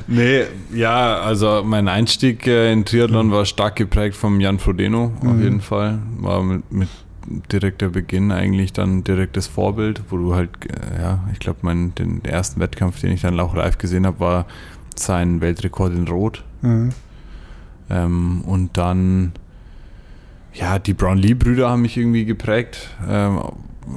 nee, 0.07 0.43
ja, 0.73 1.19
also 1.19 1.61
mein 1.63 1.87
Einstieg 1.87 2.47
äh, 2.47 2.71
in 2.71 2.85
Triathlon 2.85 3.31
war 3.31 3.45
stark 3.45 3.75
geprägt 3.75 4.15
vom 4.15 4.39
Jan 4.39 4.59
Frodeno, 4.59 5.11
auf 5.21 5.23
mhm. 5.23 5.43
jeden 5.43 5.61
Fall. 5.61 5.99
War 6.19 6.43
mit, 6.43 6.71
mit 6.71 6.89
direkter 7.51 7.89
Beginn 7.89 8.31
eigentlich 8.31 8.73
dann 8.73 9.03
direktes 9.03 9.47
Vorbild, 9.47 10.01
wo 10.09 10.17
du 10.17 10.35
halt, 10.35 10.49
äh, 10.65 11.01
ja, 11.01 11.19
ich 11.31 11.39
glaube, 11.39 11.59
den 11.63 12.23
ersten 12.23 12.59
Wettkampf, 12.59 12.99
den 13.01 13.11
ich 13.11 13.21
dann 13.21 13.39
auch 13.39 13.55
live 13.55 13.77
gesehen 13.77 14.05
habe, 14.05 14.19
war 14.19 14.45
sein 14.95 15.41
Weltrekord 15.41 15.93
in 15.93 16.07
Rot. 16.07 16.43
Mhm. 16.61 16.89
Ähm, 17.89 18.41
und 18.41 18.77
dann, 18.77 19.33
ja, 20.53 20.79
die 20.79 20.93
Brown-Lee-Brüder 20.93 21.69
haben 21.69 21.81
mich 21.81 21.97
irgendwie 21.97 22.25
geprägt. 22.25 22.89
Ähm, 23.07 23.41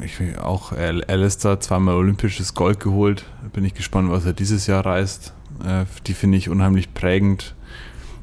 ich 0.03 0.39
auch 0.39 0.73
Alistair 0.73 1.61
zweimal 1.61 1.95
olympisches 1.97 2.55
Gold 2.55 2.81
geholt. 2.81 3.25
Bin 3.53 3.65
ich 3.65 3.75
gespannt, 3.75 4.11
was 4.11 4.25
er 4.25 4.33
dieses 4.33 4.67
Jahr 4.67 4.87
reißt. 4.87 5.35
Äh, 5.65 5.85
die 6.07 6.15
finde 6.15 6.39
ich 6.39 6.49
unheimlich 6.49 6.95
prägend. 6.95 7.55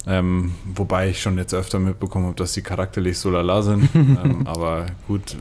Ähm, 0.07 0.53
wobei 0.65 1.09
ich 1.09 1.21
schon 1.21 1.37
jetzt 1.37 1.53
öfter 1.53 1.77
mitbekommen 1.77 2.27
habe, 2.27 2.35
dass 2.35 2.53
sie 2.53 2.61
charakterlich 2.61 3.19
so 3.19 3.29
lala 3.29 3.61
sind. 3.61 3.89
ähm, 3.93 4.47
aber 4.47 4.87
gut, 5.07 5.37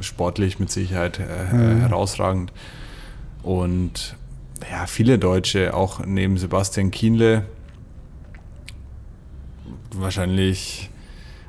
sportlich 0.00 0.60
mit 0.60 0.70
Sicherheit 0.70 1.18
äh, 1.18 1.54
mhm. 1.54 1.80
herausragend. 1.80 2.52
Und 3.42 4.16
ja, 4.70 4.86
viele 4.86 5.18
Deutsche, 5.18 5.74
auch 5.74 6.04
neben 6.04 6.38
Sebastian 6.38 6.90
Kienle, 6.90 7.44
wahrscheinlich 10.00 10.90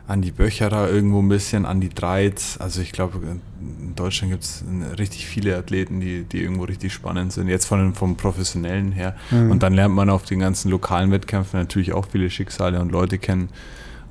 Andi 0.08 0.32
Böcherer 0.32 0.90
irgendwo 0.90 1.22
ein 1.22 1.30
bisschen, 1.30 1.66
Andi 1.66 1.90
Dreiz. 1.90 2.58
Also 2.60 2.82
ich 2.82 2.92
glaube, 2.92 3.20
in 3.60 3.96
Deutschland 3.96 4.32
gibt 4.32 4.44
es 4.44 4.64
richtig 5.00 5.26
viele 5.26 5.58
Athleten, 5.58 6.00
die, 6.00 6.24
die 6.24 6.42
irgendwo 6.42 6.66
richtig 6.66 6.94
spannend 6.94 7.34
sind. 7.34 7.48
Jetzt 7.48 7.66
von, 7.66 7.96
vom 7.96 8.16
Professionellen 8.16 8.92
her. 8.92 9.16
Mhm. 9.32 9.52
Und 9.52 9.64
dann 9.64 9.74
lernt 9.74 9.96
man 9.96 10.10
auf 10.10 10.24
den 10.24 10.40
ganzen 10.40 10.70
lokalen 10.70 11.12
Wettkämpfen 11.12 11.60
natürlich 11.60 11.94
auch 11.94 12.06
viele 12.12 12.30
Schicksale 12.30 12.80
und 12.80 12.92
Leute 12.92 13.18
kennen, 13.18 13.50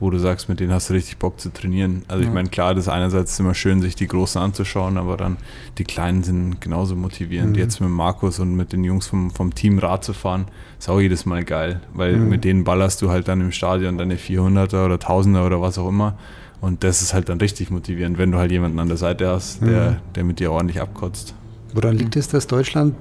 wo 0.05 0.11
du 0.11 0.19
sagst, 0.19 0.51
mit 0.51 0.61
denen 0.61 0.71
hast 0.71 0.91
du 0.91 0.95
richtig 0.95 1.17
Bock 1.17 1.41
zu 1.41 1.51
trainieren. 1.51 2.03
Also 2.09 2.23
ich 2.23 2.31
meine, 2.31 2.51
klar, 2.51 2.75
das 2.75 2.85
ist 2.85 2.89
einerseits 2.93 3.41
immer 3.41 3.55
schön, 3.55 3.81
sich 3.81 3.97
die 3.97 4.07
Großen 4.07 4.41
anzuschauen, 4.41 4.99
aber 4.99 5.17
dann 5.17 5.39
die 5.79 5.85
Kleinen 5.85 6.23
sind 6.23 6.61
genauso 6.61 6.95
motivierend. 6.95 7.53
Mhm. 7.53 7.59
Jetzt 7.59 7.81
mit 7.81 7.89
Markus 7.89 8.39
und 8.39 8.55
mit 8.55 8.75
den 8.75 8.85
Jungs 8.85 9.07
vom, 9.07 9.31
vom 9.31 9.55
Team 9.55 9.79
Rad 9.79 10.05
zu 10.05 10.13
fahren, 10.13 10.47
ist 10.79 10.91
auch 10.91 11.01
jedes 11.01 11.25
Mal 11.25 11.43
geil, 11.45 11.81
weil 11.95 12.17
mhm. 12.17 12.29
mit 12.29 12.45
denen 12.45 12.65
ballerst 12.65 13.01
du 13.01 13.11
halt 13.11 13.29
dann 13.29 13.41
im 13.41 13.51
Stadion 13.51 13.97
deine 13.97 14.17
400er 14.17 14.85
oder 14.85 14.97
1000er 14.97 15.47
oder 15.47 15.61
was 15.63 15.79
auch 15.79 15.89
immer. 15.89 16.19
Und 16.61 16.85
das 16.85 17.01
ist 17.01 17.15
halt 17.15 17.31
dann 17.31 17.39
richtig 17.41 17.71
motivierend, 17.71 18.19
wenn 18.19 18.31
du 18.31 18.37
halt 18.37 18.53
jemanden 18.53 18.79
an 18.79 18.89
der 18.89 18.99
Seite 18.99 19.29
hast, 19.29 19.63
der, 19.63 19.91
mhm. 19.91 19.97
der 20.15 20.25
mit 20.25 20.39
dir 20.39 20.53
ordentlich 20.53 20.83
abkotzt. 20.83 21.35
Woran 21.73 21.97
liegt 21.97 22.15
es, 22.15 22.29
dass 22.29 22.47
Deutschland, 22.47 22.95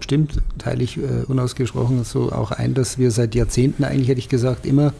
stimmt, 0.00 0.42
teile 0.58 0.82
ich 0.82 0.98
äh, 0.98 1.24
unausgesprochen 1.28 2.02
so 2.02 2.32
auch 2.32 2.50
ein, 2.50 2.74
dass 2.74 2.98
wir 2.98 3.12
seit 3.12 3.36
Jahrzehnten 3.36 3.84
eigentlich, 3.84 4.08
hätte 4.08 4.18
ich 4.18 4.28
gesagt, 4.28 4.66
immer 4.66 4.92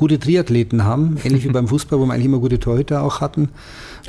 gute 0.00 0.18
Triathleten 0.18 0.84
haben, 0.84 1.18
ähnlich 1.22 1.44
wie 1.44 1.48
beim 1.52 1.68
Fußball, 1.68 2.00
wo 2.00 2.06
wir 2.06 2.14
eigentlich 2.14 2.24
immer 2.24 2.38
gute 2.38 2.58
Torhüter 2.58 3.02
auch 3.02 3.20
hatten 3.20 3.50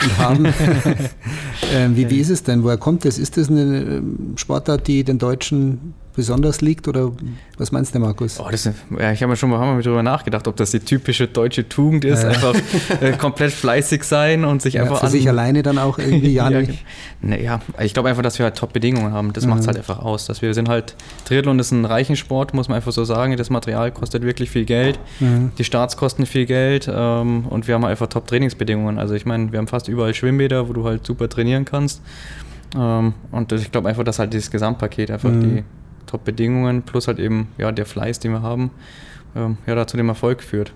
und 0.01 0.17
haben. 0.17 0.45
ähm, 1.73 1.97
wie, 1.97 2.09
wie 2.09 2.19
ist 2.19 2.29
es 2.29 2.43
denn? 2.43 2.63
Woher 2.63 2.77
kommt 2.77 3.03
das? 3.03 3.19
Ist 3.19 3.35
das 3.35 3.49
eine 3.49 4.01
Sportart, 4.37 4.87
die 4.87 5.03
den 5.03 5.19
Deutschen 5.19 5.93
besonders 6.15 6.61
liegt 6.61 6.87
oder 6.87 7.11
was 7.57 7.71
meinst 7.71 7.95
du, 7.95 7.99
Markus? 7.99 8.39
Oh, 8.39 8.47
das, 8.49 8.65
ja, 8.65 9.11
ich 9.11 9.21
habe 9.21 9.31
mir 9.31 9.35
schon 9.35 9.49
mal 9.49 9.81
darüber 9.81 10.03
nachgedacht, 10.03 10.47
ob 10.47 10.55
das 10.55 10.71
die 10.71 10.79
typische 10.79 11.27
deutsche 11.27 11.67
Tugend 11.67 12.05
ist, 12.05 12.23
ja. 12.23 12.29
einfach 12.29 12.55
äh, 12.99 13.11
komplett 13.17 13.51
fleißig 13.51 14.03
sein 14.03 14.43
und 14.45 14.61
sich 14.61 14.75
ja, 14.75 14.83
einfach 14.83 14.99
für 14.99 15.05
an, 15.05 15.11
sich 15.11 15.27
alleine 15.27 15.63
dann 15.63 15.77
auch 15.77 15.97
irgendwie 15.97 16.33
ja 16.33 16.49
nicht. 16.49 16.83
Naja, 17.21 17.61
ich 17.79 17.93
glaube 17.93 18.09
einfach, 18.09 18.23
dass 18.23 18.39
wir 18.39 18.45
halt 18.45 18.55
Top-Bedingungen 18.55 19.13
haben. 19.13 19.33
Das 19.33 19.45
mhm. 19.45 19.51
macht 19.51 19.61
es 19.61 19.67
halt 19.67 19.77
einfach 19.77 19.99
aus, 19.99 20.25
dass 20.25 20.41
wir 20.41 20.53
sind 20.53 20.69
halt 20.69 20.95
Triathlon 21.25 21.59
ist 21.59 21.71
ein 21.71 21.85
reichen 21.85 22.15
Sport, 22.15 22.53
muss 22.53 22.67
man 22.67 22.77
einfach 22.77 22.91
so 22.91 23.05
sagen. 23.05 23.37
Das 23.37 23.49
Material 23.49 23.91
kostet 23.91 24.23
wirklich 24.23 24.49
viel 24.49 24.65
Geld, 24.65 24.99
mhm. 25.19 25.51
die 25.57 25.63
Starts 25.63 25.97
kosten 25.97 26.25
viel 26.25 26.45
Geld 26.45 26.89
ähm, 26.93 27.45
und 27.47 27.67
wir 27.67 27.75
haben 27.75 27.83
halt 27.83 27.91
einfach 27.91 28.07
Top-Trainingsbedingungen. 28.07 28.99
Also 28.99 29.13
ich 29.13 29.25
meine, 29.25 29.51
wir 29.51 29.59
haben 29.59 29.67
fast 29.67 29.87
überall 29.87 30.13
Schwimmbäder, 30.13 30.67
wo 30.67 30.73
du 30.73 30.85
halt 30.85 31.05
super 31.05 31.29
trainieren 31.29 31.65
kannst. 31.65 32.01
Ähm, 32.75 33.13
und 33.31 33.51
ich 33.51 33.71
glaube 33.71 33.89
einfach, 33.89 34.03
dass 34.03 34.19
halt 34.19 34.33
dieses 34.33 34.49
Gesamtpaket 34.51 35.11
einfach 35.11 35.29
mhm. 35.29 35.41
die 35.41 35.63
Top-Bedingungen 36.11 36.83
plus 36.83 37.07
halt 37.07 37.19
eben 37.19 37.47
ja, 37.57 37.71
der 37.71 37.85
Fleiß, 37.85 38.19
den 38.19 38.33
wir 38.33 38.41
haben, 38.41 38.71
ähm, 39.35 39.57
ja, 39.65 39.75
dazu 39.75 39.97
dem 39.97 40.09
Erfolg 40.09 40.43
führt. 40.43 40.73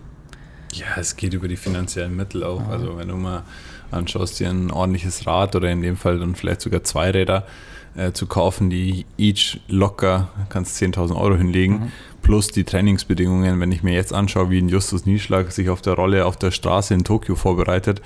Ja, 0.74 0.86
es 0.98 1.16
geht 1.16 1.34
über 1.34 1.48
die 1.48 1.58
finanziellen 1.58 2.16
Mittel 2.16 2.44
auch. 2.44 2.62
Ja. 2.62 2.70
Also 2.70 2.98
wenn 2.98 3.08
du 3.08 3.16
mal 3.16 3.44
anschaust, 3.92 4.40
dir 4.40 4.50
ein 4.50 4.72
ordentliches 4.72 5.26
Rad 5.28 5.56
oder 5.56 5.70
in 5.72 5.82
dem 5.82 5.98
Fall 5.98 6.20
dann 6.20 6.36
vielleicht 6.36 6.62
sogar 6.62 6.84
zwei 6.84 7.12
Räder 7.12 7.46
äh, 7.96 8.12
zu 8.12 8.28
kaufen, 8.28 8.70
die 8.70 9.06
each 9.18 9.60
locker, 9.68 10.30
kannst 10.50 10.82
10.000 10.82 11.16
Euro 11.16 11.36
hinlegen, 11.36 11.76
mhm. 11.76 11.92
plus 12.22 12.48
die 12.48 12.64
Trainingsbedingungen. 12.64 13.60
Wenn 13.60 13.72
ich 13.72 13.84
mir 13.84 13.94
jetzt 13.94 14.14
anschaue, 14.14 14.50
wie 14.50 14.60
ein 14.60 14.70
Justus 14.70 15.06
Nieschlag 15.06 15.52
sich 15.52 15.70
auf 15.70 15.82
der 15.82 15.94
Rolle 15.94 16.26
auf 16.26 16.38
der 16.38 16.52
Straße 16.52 16.94
in 16.94 17.04
Tokio 17.04 17.36
vorbereitet, 17.36 18.02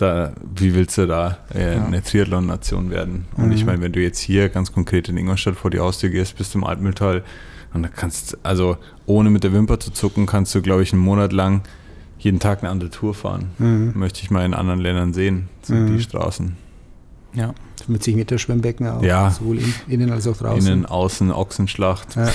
da, 0.00 0.32
wie 0.54 0.74
willst 0.74 0.98
du 0.98 1.06
da 1.06 1.38
äh, 1.54 1.76
ja. 1.76 1.84
eine 1.84 2.02
Triathlon-Nation 2.02 2.90
werden? 2.90 3.26
Und 3.36 3.46
mhm. 3.46 3.52
ich 3.52 3.64
meine, 3.64 3.80
wenn 3.80 3.92
du 3.92 4.00
jetzt 4.00 4.18
hier 4.18 4.48
ganz 4.48 4.72
konkret 4.72 5.08
in 5.08 5.16
Ingolstadt 5.16 5.56
vor 5.56 5.70
die 5.70 5.80
Haustür 5.80 6.10
gehst, 6.10 6.36
bis 6.36 6.50
zum 6.50 6.64
Altmühltal, 6.64 7.22
und 7.72 7.82
da 7.82 7.88
kannst, 7.88 8.38
also 8.44 8.76
ohne 9.04 9.30
mit 9.30 9.42
der 9.42 9.52
Wimper 9.52 9.80
zu 9.80 9.90
zucken, 9.90 10.26
kannst 10.26 10.54
du, 10.54 10.62
glaube 10.62 10.82
ich, 10.82 10.92
einen 10.92 11.02
Monat 11.02 11.32
lang 11.32 11.62
jeden 12.18 12.38
Tag 12.38 12.62
eine 12.62 12.70
andere 12.70 12.90
Tour 12.90 13.14
fahren. 13.14 13.50
Mhm. 13.58 13.92
Möchte 13.96 14.22
ich 14.22 14.30
mal 14.30 14.44
in 14.46 14.54
anderen 14.54 14.80
Ländern 14.80 15.12
sehen, 15.12 15.48
so 15.62 15.74
mhm. 15.74 15.96
die 15.96 16.02
Straßen. 16.02 16.56
Ja. 17.34 17.54
Mit 17.86 18.02
sich 18.02 18.16
mit 18.16 18.30
der 18.30 18.38
Schwimmbecken 18.38 18.86
auch. 18.86 19.02
Ja. 19.02 19.30
Sowohl 19.30 19.58
in, 19.58 19.74
innen 19.88 20.10
als 20.10 20.26
auch 20.26 20.36
draußen. 20.36 20.72
Innen, 20.72 20.86
außen, 20.86 21.30
Ochsenschlacht. 21.32 22.16
Ja. 22.16 22.28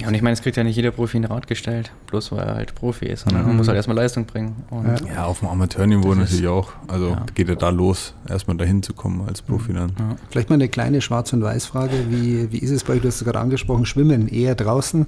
Ja, 0.00 0.08
und 0.08 0.14
ich 0.14 0.22
meine, 0.22 0.34
es 0.34 0.42
kriegt 0.42 0.56
ja 0.56 0.64
nicht 0.64 0.76
jeder 0.76 0.90
Profi 0.90 1.18
ein 1.18 1.24
Rad 1.24 1.46
gestellt, 1.46 1.92
bloß 2.06 2.32
weil 2.32 2.40
er 2.40 2.54
halt 2.54 2.74
Profi 2.74 3.06
ist, 3.06 3.22
sondern 3.22 3.42
mhm. 3.42 3.48
man 3.48 3.56
muss 3.58 3.68
halt 3.68 3.76
erstmal 3.76 3.96
Leistung 3.96 4.24
bringen. 4.24 4.56
Ja. 4.70 5.14
ja. 5.14 5.24
auf 5.24 5.40
dem 5.40 5.48
Amateurniveau 5.48 6.14
natürlich 6.14 6.48
auch. 6.48 6.72
Also 6.88 7.10
ja. 7.10 7.26
geht 7.34 7.48
er 7.48 7.56
da 7.56 7.68
los, 7.70 8.14
erstmal 8.28 8.56
dahin 8.56 8.82
zu 8.82 8.94
kommen 8.94 9.26
als 9.26 9.42
Profi 9.42 9.72
dann. 9.72 9.92
Ja. 9.98 10.16
Vielleicht 10.30 10.48
mal 10.48 10.54
eine 10.54 10.68
kleine 10.68 11.00
Schwarz- 11.00 11.32
und 11.32 11.42
Weiß-Frage. 11.42 11.92
Wie, 12.08 12.50
wie 12.52 12.58
ist 12.58 12.70
es 12.70 12.84
bei 12.84 12.94
euch, 12.94 13.02
du 13.02 13.08
hast 13.08 13.16
es 13.16 13.24
gerade 13.24 13.40
angesprochen, 13.40 13.86
Schwimmen? 13.86 14.28
Eher 14.28 14.54
draußen 14.54 15.06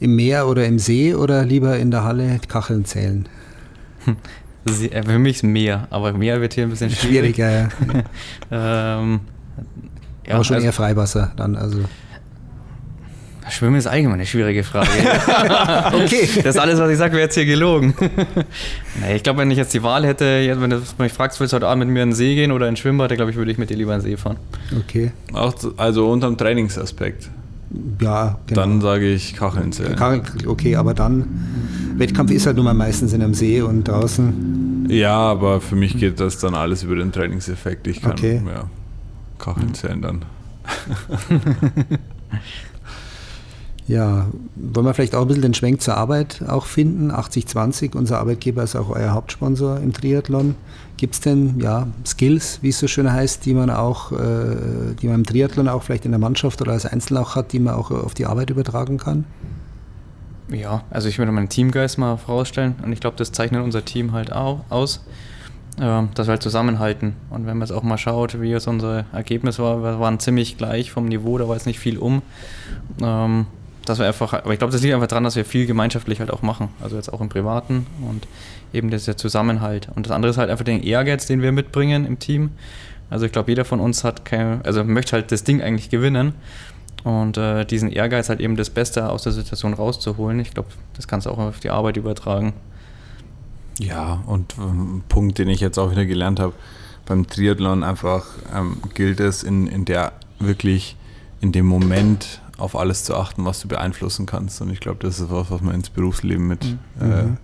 im 0.00 0.16
Meer 0.16 0.48
oder 0.48 0.66
im 0.66 0.78
See 0.78 1.14
oder 1.14 1.44
lieber 1.44 1.78
in 1.78 1.90
der 1.90 2.04
Halle 2.04 2.40
Kacheln 2.48 2.84
zählen? 2.84 3.28
Äh, 4.66 5.02
für 5.02 5.18
mich 5.18 5.36
ist 5.36 5.42
Meer, 5.44 5.86
aber 5.90 6.12
Meer 6.12 6.40
wird 6.40 6.54
hier 6.54 6.64
ein 6.64 6.70
bisschen 6.70 6.90
schwierig. 6.90 7.36
Schwieriger, 7.36 7.50
ja. 7.50 7.68
ähm, 9.00 9.20
aber 10.28 10.44
schon 10.44 10.56
also, 10.56 10.66
eher 10.66 10.72
Freiwasser 10.72 11.32
dann, 11.36 11.56
also. 11.56 11.78
Schwimmen 13.48 13.76
ist 13.76 13.86
allgemein 13.86 14.14
eine 14.14 14.26
schwierige 14.26 14.64
Frage. 14.64 14.88
okay. 15.94 16.28
Das 16.36 16.56
ist 16.56 16.58
alles, 16.58 16.80
was 16.80 16.90
ich 16.90 16.98
sage, 16.98 17.12
wäre 17.12 17.22
jetzt 17.22 17.34
hier 17.34 17.46
gelogen. 17.46 17.94
nee, 19.00 19.16
ich 19.16 19.22
glaube, 19.22 19.40
wenn 19.40 19.50
ich 19.50 19.58
jetzt 19.58 19.72
die 19.72 19.82
Wahl 19.82 20.04
hätte, 20.04 20.24
wenn 20.58 20.70
du 20.70 20.82
mich 20.98 21.12
fragst, 21.12 21.38
willst 21.38 21.52
du 21.52 21.56
heute 21.56 21.68
Abend 21.68 21.84
mit 21.84 21.94
mir 21.94 22.02
in 22.02 22.10
den 22.10 22.14
See 22.14 22.34
gehen 22.34 22.50
oder 22.50 22.66
in 22.66 22.74
ein 22.74 22.76
Schwimmbad, 22.76 23.10
dann 23.10 23.16
glaube 23.16 23.30
ich, 23.30 23.36
würde 23.36 23.50
ich 23.50 23.58
mit 23.58 23.70
dir 23.70 23.76
lieber 23.76 23.94
in 23.94 24.00
den 24.00 24.10
See 24.10 24.16
fahren. 24.16 24.36
Okay. 24.80 25.12
Auch, 25.32 25.54
also 25.76 26.10
unterm 26.10 26.36
Trainingsaspekt. 26.36 27.30
Ja, 28.00 28.38
genau. 28.46 28.60
Dann 28.60 28.80
sage 28.80 29.12
ich 29.12 29.34
Kacheln 29.34 29.72
zählen. 29.72 29.96
Okay, 30.46 30.76
aber 30.76 30.94
dann, 30.94 31.26
Wettkampf 31.96 32.30
ist 32.30 32.46
halt 32.46 32.56
nun 32.56 32.64
mal 32.64 32.74
meistens 32.74 33.12
in 33.12 33.22
einem 33.22 33.34
See 33.34 33.60
und 33.60 33.84
draußen. 33.84 34.86
Ja, 34.88 35.16
aber 35.16 35.60
für 35.60 35.76
mich 35.76 35.96
geht 35.98 36.20
das 36.20 36.38
dann 36.38 36.54
alles 36.54 36.82
über 36.84 36.96
den 36.96 37.12
Trainingseffekt. 37.12 37.86
Ich 37.86 38.02
kann 38.02 38.12
okay. 38.12 38.40
ja, 38.46 38.64
Kacheln 39.38 39.74
zählen 39.74 40.02
dann. 40.02 40.24
Ja, 43.88 44.26
wollen 44.56 44.84
wir 44.84 44.94
vielleicht 44.94 45.14
auch 45.14 45.22
ein 45.22 45.28
bisschen 45.28 45.42
den 45.42 45.54
Schwenk 45.54 45.80
zur 45.80 45.96
Arbeit 45.96 46.42
auch 46.48 46.66
finden? 46.66 47.12
8020, 47.12 47.94
unser 47.94 48.18
Arbeitgeber 48.18 48.64
ist 48.64 48.74
auch 48.74 48.90
euer 48.90 49.12
Hauptsponsor 49.12 49.78
im 49.78 49.92
Triathlon. 49.92 50.56
Gibt 50.96 51.14
es 51.14 51.20
denn 51.20 51.60
ja, 51.60 51.86
Skills, 52.04 52.58
wie 52.62 52.70
es 52.70 52.80
so 52.80 52.88
schön 52.88 53.12
heißt, 53.12 53.44
die 53.44 53.54
man 53.54 53.70
auch, 53.70 54.10
äh, 54.10 54.56
die 55.00 55.06
man 55.06 55.16
im 55.16 55.26
Triathlon 55.26 55.68
auch 55.68 55.84
vielleicht 55.84 56.04
in 56.04 56.10
der 56.10 56.18
Mannschaft 56.18 56.60
oder 56.60 56.72
als 56.72 56.84
Einzelner 56.84 57.20
auch 57.20 57.36
hat, 57.36 57.52
die 57.52 57.60
man 57.60 57.74
auch 57.74 57.92
auf 57.92 58.14
die 58.14 58.26
Arbeit 58.26 58.50
übertragen 58.50 58.98
kann? 58.98 59.24
Ja, 60.50 60.82
also 60.90 61.08
ich 61.08 61.18
würde 61.18 61.30
meinen 61.30 61.48
Teamgeist 61.48 61.96
mal 61.98 62.16
vorausstellen 62.16 62.74
und 62.84 62.92
ich 62.92 63.00
glaube, 63.00 63.16
das 63.16 63.30
zeichnet 63.30 63.62
unser 63.62 63.84
Team 63.84 64.12
halt 64.12 64.32
auch 64.32 64.64
aus, 64.68 65.04
äh, 65.78 66.02
dass 66.14 66.26
wir 66.26 66.32
halt 66.32 66.42
zusammenhalten. 66.42 67.14
Und 67.30 67.46
wenn 67.46 67.56
man 67.56 67.68
jetzt 67.68 67.76
auch 67.76 67.84
mal 67.84 67.98
schaut, 67.98 68.40
wie 68.40 68.48
jetzt 68.48 68.66
unser 68.66 69.04
Ergebnis 69.12 69.60
war, 69.60 69.84
wir 69.84 70.00
waren 70.00 70.18
ziemlich 70.18 70.56
gleich 70.58 70.90
vom 70.90 71.06
Niveau, 71.06 71.38
da 71.38 71.46
war 71.46 71.54
jetzt 71.54 71.66
nicht 71.66 71.78
viel 71.78 71.98
um. 71.98 72.22
Ähm, 73.86 73.88
dass 73.88 73.98
wir 73.98 74.06
einfach, 74.06 74.32
aber 74.32 74.52
ich 74.52 74.58
glaube, 74.58 74.72
das 74.72 74.82
liegt 74.82 74.94
einfach 74.94 75.06
daran, 75.06 75.24
dass 75.24 75.36
wir 75.36 75.44
viel 75.44 75.66
gemeinschaftlich 75.66 76.20
halt 76.20 76.30
auch 76.30 76.42
machen. 76.42 76.68
Also 76.80 76.96
jetzt 76.96 77.12
auch 77.12 77.20
im 77.20 77.28
Privaten 77.28 77.86
und 78.08 78.26
eben 78.72 78.90
das 78.90 79.04
der 79.04 79.16
Zusammenhalt. 79.16 79.88
Und 79.94 80.06
das 80.06 80.12
andere 80.12 80.30
ist 80.30 80.38
halt 80.38 80.50
einfach 80.50 80.64
den 80.64 80.82
Ehrgeiz, 80.82 81.26
den 81.26 81.42
wir 81.42 81.52
mitbringen 81.52 82.04
im 82.04 82.18
Team. 82.18 82.50
Also 83.08 83.26
ich 83.26 83.32
glaube, 83.32 83.50
jeder 83.50 83.64
von 83.64 83.80
uns 83.80 84.04
hat 84.04 84.24
kein, 84.24 84.62
also 84.64 84.82
möchte 84.84 85.12
halt 85.12 85.30
das 85.32 85.44
Ding 85.44 85.62
eigentlich 85.62 85.90
gewinnen. 85.90 86.34
Und 87.04 87.36
äh, 87.36 87.64
diesen 87.64 87.90
Ehrgeiz 87.90 88.28
halt 88.28 88.40
eben 88.40 88.56
das 88.56 88.70
Beste 88.70 89.08
aus 89.08 89.22
der 89.22 89.32
Situation 89.32 89.74
rauszuholen. 89.74 90.40
Ich 90.40 90.52
glaube, 90.52 90.70
das 90.94 91.06
kannst 91.06 91.26
du 91.26 91.30
auch 91.30 91.38
auf 91.38 91.60
die 91.60 91.70
Arbeit 91.70 91.96
übertragen. 91.96 92.52
Ja, 93.78 94.24
und 94.26 94.56
ähm, 94.58 94.96
ein 94.96 95.04
Punkt, 95.08 95.38
den 95.38 95.48
ich 95.48 95.60
jetzt 95.60 95.78
auch 95.78 95.92
wieder 95.92 96.04
gelernt 96.04 96.40
habe, 96.40 96.54
beim 97.04 97.28
Triathlon 97.28 97.84
einfach 97.84 98.26
ähm, 98.52 98.78
gilt 98.94 99.20
es 99.20 99.44
in, 99.44 99.68
in 99.68 99.84
der 99.84 100.12
wirklich 100.40 100.96
in 101.40 101.52
dem 101.52 101.66
Moment 101.66 102.40
auf 102.58 102.76
alles 102.76 103.04
zu 103.04 103.14
achten, 103.14 103.44
was 103.44 103.60
du 103.60 103.68
beeinflussen 103.68 104.26
kannst. 104.26 104.60
Und 104.60 104.70
ich 104.70 104.80
glaube, 104.80 104.98
das 105.00 105.20
ist 105.20 105.30
was, 105.30 105.50
was 105.50 105.60
man 105.60 105.74
ins 105.74 105.90
Berufsleben 105.90 106.46
mit, 106.46 106.64
mhm. 106.64 106.78
äh, 107.00 107.22
mhm. 107.22 107.36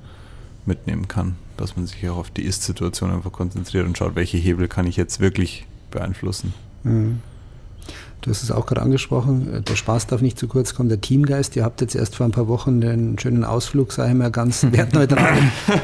mitnehmen 0.67 1.09
kann. 1.09 1.37
Dass 1.57 1.77
man 1.77 1.87
sich 1.87 2.09
auch 2.09 2.17
auf 2.17 2.31
die 2.31 2.43
Ist-Situation 2.43 3.11
einfach 3.11 3.33
konzentriert 3.33 3.87
und 3.87 3.97
schaut, 3.99 4.15
welche 4.15 4.39
Hebel 4.39 4.69
kann 4.69 4.87
ich 4.87 4.97
jetzt 4.97 5.21
wirklich 5.21 5.67
beeinflussen. 5.91 6.55
Mhm. 6.83 7.21
Du 8.23 8.31
hast 8.31 8.45
es 8.45 8.53
auch 8.53 8.67
gerade 8.67 8.83
angesprochen, 8.83 9.65
der 9.69 9.75
Spaß 9.75 10.07
darf 10.07 10.23
nicht 10.23 10.39
zu 10.39 10.47
kurz 10.47 10.75
kommen, 10.75 10.89
der 10.89 11.01
Teamgeist. 11.01 11.57
Ihr 11.57 11.65
habt 11.65 11.81
jetzt 11.81 11.97
erst 11.97 12.15
vor 12.15 12.25
ein 12.25 12.31
paar 12.31 12.47
Wochen 12.47 12.81
den 12.81 13.19
schönen 13.19 13.43
Ausflug, 13.43 13.93
sage 13.93 14.13
ich 14.13 14.17
mal, 14.17 14.31
ganz 14.31 14.65
wertneutral 14.71 15.39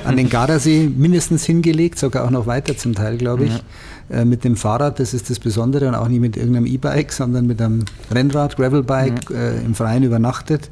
an 0.04 0.16
den 0.16 0.28
Gardasee 0.28 0.88
mindestens 0.88 1.44
hingelegt, 1.44 1.98
sogar 1.98 2.24
auch 2.24 2.30
noch 2.30 2.46
weiter 2.46 2.76
zum 2.76 2.94
Teil, 2.94 3.18
glaube 3.18 3.46
ich. 3.46 3.52
Ja. 3.52 4.20
Äh, 4.20 4.24
mit 4.24 4.44
dem 4.44 4.56
Fahrrad, 4.56 5.00
das 5.00 5.14
ist 5.14 5.30
das 5.30 5.38
Besondere, 5.38 5.88
und 5.88 5.94
auch 5.94 6.08
nicht 6.08 6.20
mit 6.20 6.36
irgendeinem 6.36 6.66
E-Bike, 6.66 7.12
sondern 7.12 7.46
mit 7.46 7.60
einem 7.60 7.84
Rennrad, 8.10 8.56
Gravelbike, 8.56 9.30
ja. 9.30 9.36
äh, 9.36 9.64
im 9.64 9.74
Freien 9.74 10.02
übernachtet. 10.02 10.70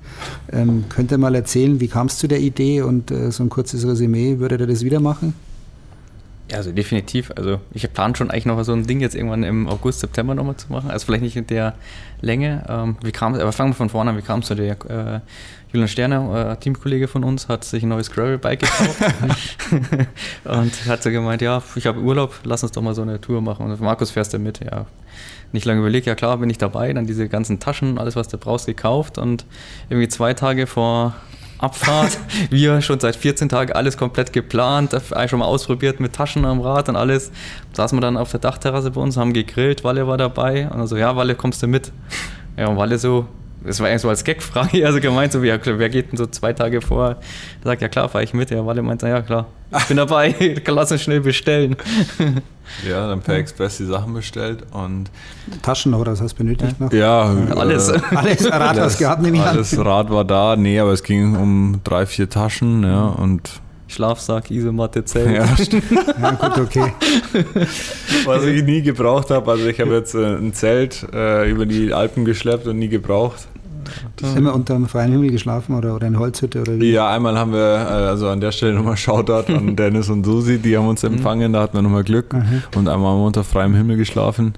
Ähm, 0.52 0.84
könnt 0.88 1.10
ihr 1.10 1.18
mal 1.18 1.34
erzählen, 1.34 1.80
wie 1.80 1.88
kam 1.88 2.06
es 2.06 2.16
zu 2.16 2.28
der 2.28 2.40
Idee 2.40 2.82
und 2.82 3.10
äh, 3.10 3.30
so 3.32 3.42
ein 3.42 3.48
kurzes 3.48 3.86
Resümee, 3.86 4.38
würdet 4.38 4.60
ihr 4.60 4.66
das 4.66 4.84
wieder 4.84 5.00
machen? 5.00 5.34
Ja, 6.50 6.58
also 6.58 6.70
definitiv. 6.70 7.32
Also 7.34 7.60
ich 7.72 7.92
plane 7.92 8.14
schon 8.14 8.30
eigentlich 8.30 8.46
noch 8.46 8.62
so 8.62 8.72
ein 8.72 8.86
Ding 8.86 9.00
jetzt 9.00 9.16
irgendwann 9.16 9.42
im 9.42 9.68
August, 9.68 10.00
September 10.00 10.34
nochmal 10.34 10.56
zu 10.56 10.70
machen. 10.70 10.90
Also 10.90 11.06
vielleicht 11.06 11.22
nicht 11.22 11.36
in 11.36 11.46
der 11.48 11.74
Länge. 12.20 12.64
Ähm, 12.68 12.96
wie 13.02 13.10
kam 13.10 13.34
aber 13.34 13.52
fangen 13.52 13.70
wir 13.70 13.74
von 13.74 13.88
vorne 13.88 14.10
an, 14.10 14.16
wie 14.16 14.22
kam 14.22 14.40
es 14.40 14.46
zu 14.46 14.54
der 14.54 14.72
äh, 14.88 15.20
Julian 15.72 15.88
Sterner, 15.88 16.52
äh, 16.52 16.56
Teamkollege 16.56 17.08
von 17.08 17.24
uns, 17.24 17.48
hat 17.48 17.64
sich 17.64 17.82
ein 17.82 17.88
neues 17.88 18.12
Gravel-Bike 18.12 18.60
gekauft 18.60 19.04
und 20.44 20.86
hat 20.86 21.02
so 21.02 21.10
gemeint, 21.10 21.42
ja, 21.42 21.62
ich 21.74 21.86
habe 21.86 22.00
Urlaub, 22.00 22.34
lass 22.44 22.62
uns 22.62 22.72
doch 22.72 22.82
mal 22.82 22.94
so 22.94 23.02
eine 23.02 23.20
Tour 23.20 23.40
machen. 23.40 23.66
Und 23.66 23.80
Markus 23.80 24.12
fährst 24.12 24.32
du 24.32 24.38
mit, 24.38 24.60
ja. 24.64 24.86
Nicht 25.52 25.64
lange 25.64 25.80
überlegt, 25.80 26.06
ja 26.06 26.14
klar, 26.14 26.38
bin 26.38 26.50
ich 26.50 26.58
dabei, 26.58 26.92
dann 26.92 27.06
diese 27.06 27.28
ganzen 27.28 27.60
Taschen, 27.60 27.98
alles 27.98 28.16
was 28.16 28.28
du 28.28 28.38
brauchst, 28.38 28.66
gekauft 28.66 29.18
und 29.18 29.44
irgendwie 29.88 30.08
zwei 30.08 30.34
Tage 30.34 30.66
vor 30.66 31.14
Abfahrt. 31.58 32.18
Wir 32.50 32.80
schon 32.80 33.00
seit 33.00 33.16
14 33.16 33.48
Tagen 33.48 33.72
alles 33.72 33.96
komplett 33.96 34.32
geplant, 34.32 34.94
eigentlich 34.94 35.30
schon 35.30 35.38
mal 35.38 35.46
ausprobiert 35.46 36.00
mit 36.00 36.12
Taschen 36.12 36.44
am 36.44 36.60
Rad 36.60 36.88
und 36.88 36.96
alles. 36.96 37.30
Saßen 37.72 37.96
wir 37.96 38.00
dann 38.00 38.16
auf 38.16 38.30
der 38.30 38.40
Dachterrasse 38.40 38.90
bei 38.90 39.00
uns, 39.00 39.16
haben 39.16 39.32
gegrillt, 39.32 39.84
Walle 39.84 40.06
war 40.06 40.16
dabei 40.16 40.68
und 40.68 40.80
also 40.80 40.96
ja, 40.96 41.16
Walle, 41.16 41.34
kommst 41.34 41.62
du 41.62 41.66
mit? 41.66 41.92
Ja, 42.56 42.68
und 42.68 42.76
Walle 42.76 42.98
so, 42.98 43.26
das 43.66 43.80
war 43.80 43.88
eigentlich 43.88 44.02
so 44.02 44.08
als 44.08 44.24
Gagfrage, 44.24 44.86
also 44.86 45.00
gemeint, 45.00 45.32
so 45.32 45.42
wie, 45.42 45.48
ja, 45.48 45.58
wer 45.62 45.88
geht 45.88 46.12
denn 46.12 46.16
so 46.16 46.26
zwei 46.26 46.52
Tage 46.52 46.80
vor? 46.80 47.08
Er 47.08 47.16
sagt, 47.64 47.82
ja 47.82 47.88
klar, 47.88 48.08
fahre 48.08 48.24
ich 48.24 48.32
mit. 48.34 48.50
Ja, 48.50 48.64
Walle 48.64 48.82
meint, 48.82 49.02
ja 49.02 49.22
klar, 49.22 49.46
ich 49.76 49.84
bin 49.84 49.96
dabei, 49.96 50.34
lass 50.66 50.92
uns 50.92 51.02
schnell 51.02 51.20
bestellen. 51.20 51.76
Ja, 52.84 53.06
dann 53.06 53.20
per 53.20 53.36
Express 53.36 53.76
die 53.76 53.84
Sachen 53.84 54.12
bestellt 54.12 54.64
und. 54.72 55.08
Taschen 55.62 55.94
oder 55.94 56.10
was 56.10 56.20
hast 56.20 56.32
du 56.32 56.38
benötigt 56.38 56.80
noch? 56.80 56.92
Ja, 56.92 57.32
alles. 57.54 57.90
Äh, 57.90 58.00
alles 58.12 58.50
Rad 58.50 58.80
hast 58.80 58.98
gehabt, 58.98 59.22
nehme 59.22 59.36
ich 59.36 59.42
Alles 59.44 59.78
an. 59.78 59.86
Rad 59.86 60.10
war 60.10 60.24
da, 60.24 60.56
nee, 60.56 60.80
aber 60.80 60.90
es 60.90 61.04
ging 61.04 61.36
um 61.36 61.80
drei, 61.84 62.06
vier 62.06 62.28
Taschen, 62.28 62.82
ja, 62.82 63.06
und 63.06 63.60
Schlafsack, 63.88 64.50
Isomatte, 64.50 65.04
Zelt. 65.04 65.28
Ja, 65.28 65.44
ja, 66.20 66.30
gut, 66.32 66.58
okay. 66.58 66.92
Was 68.24 68.44
ich 68.44 68.64
nie 68.64 68.82
gebraucht 68.82 69.30
habe, 69.30 69.50
also 69.50 69.66
ich 69.66 69.80
habe 69.80 69.94
jetzt 69.94 70.14
äh, 70.14 70.36
ein 70.36 70.52
Zelt 70.52 71.06
äh, 71.14 71.48
über 71.48 71.66
die 71.66 71.92
Alpen 71.92 72.24
geschleppt 72.24 72.66
und 72.66 72.78
nie 72.78 72.88
gebraucht. 72.88 73.46
Das 74.16 74.34
Immer 74.34 74.54
unter 74.54 74.74
dem 74.74 74.88
freien 74.88 75.12
Himmel 75.12 75.30
geschlafen 75.30 75.74
oder, 75.74 75.94
oder 75.94 76.06
in 76.06 76.18
Holzhütte 76.18 76.62
oder 76.62 76.80
wie? 76.80 76.90
Ja, 76.90 77.10
einmal 77.10 77.38
haben 77.38 77.52
wir, 77.52 77.58
äh, 77.58 78.08
also 78.08 78.28
an 78.28 78.40
der 78.40 78.50
Stelle 78.50 78.72
nochmal 78.74 78.96
Shoutout 78.96 79.52
an 79.52 79.76
Dennis 79.76 80.08
und 80.08 80.24
Susi, 80.24 80.58
die 80.58 80.76
haben 80.76 80.88
uns 80.88 81.02
mhm. 81.02 81.14
empfangen, 81.14 81.52
da 81.52 81.60
hatten 81.60 81.76
wir 81.76 81.82
nochmal 81.82 82.04
Glück. 82.04 82.32
Mhm. 82.32 82.62
Und 82.74 82.88
einmal 82.88 83.12
haben 83.12 83.20
wir 83.20 83.26
unter 83.26 83.44
freiem 83.44 83.74
Himmel 83.74 83.96
geschlafen 83.98 84.54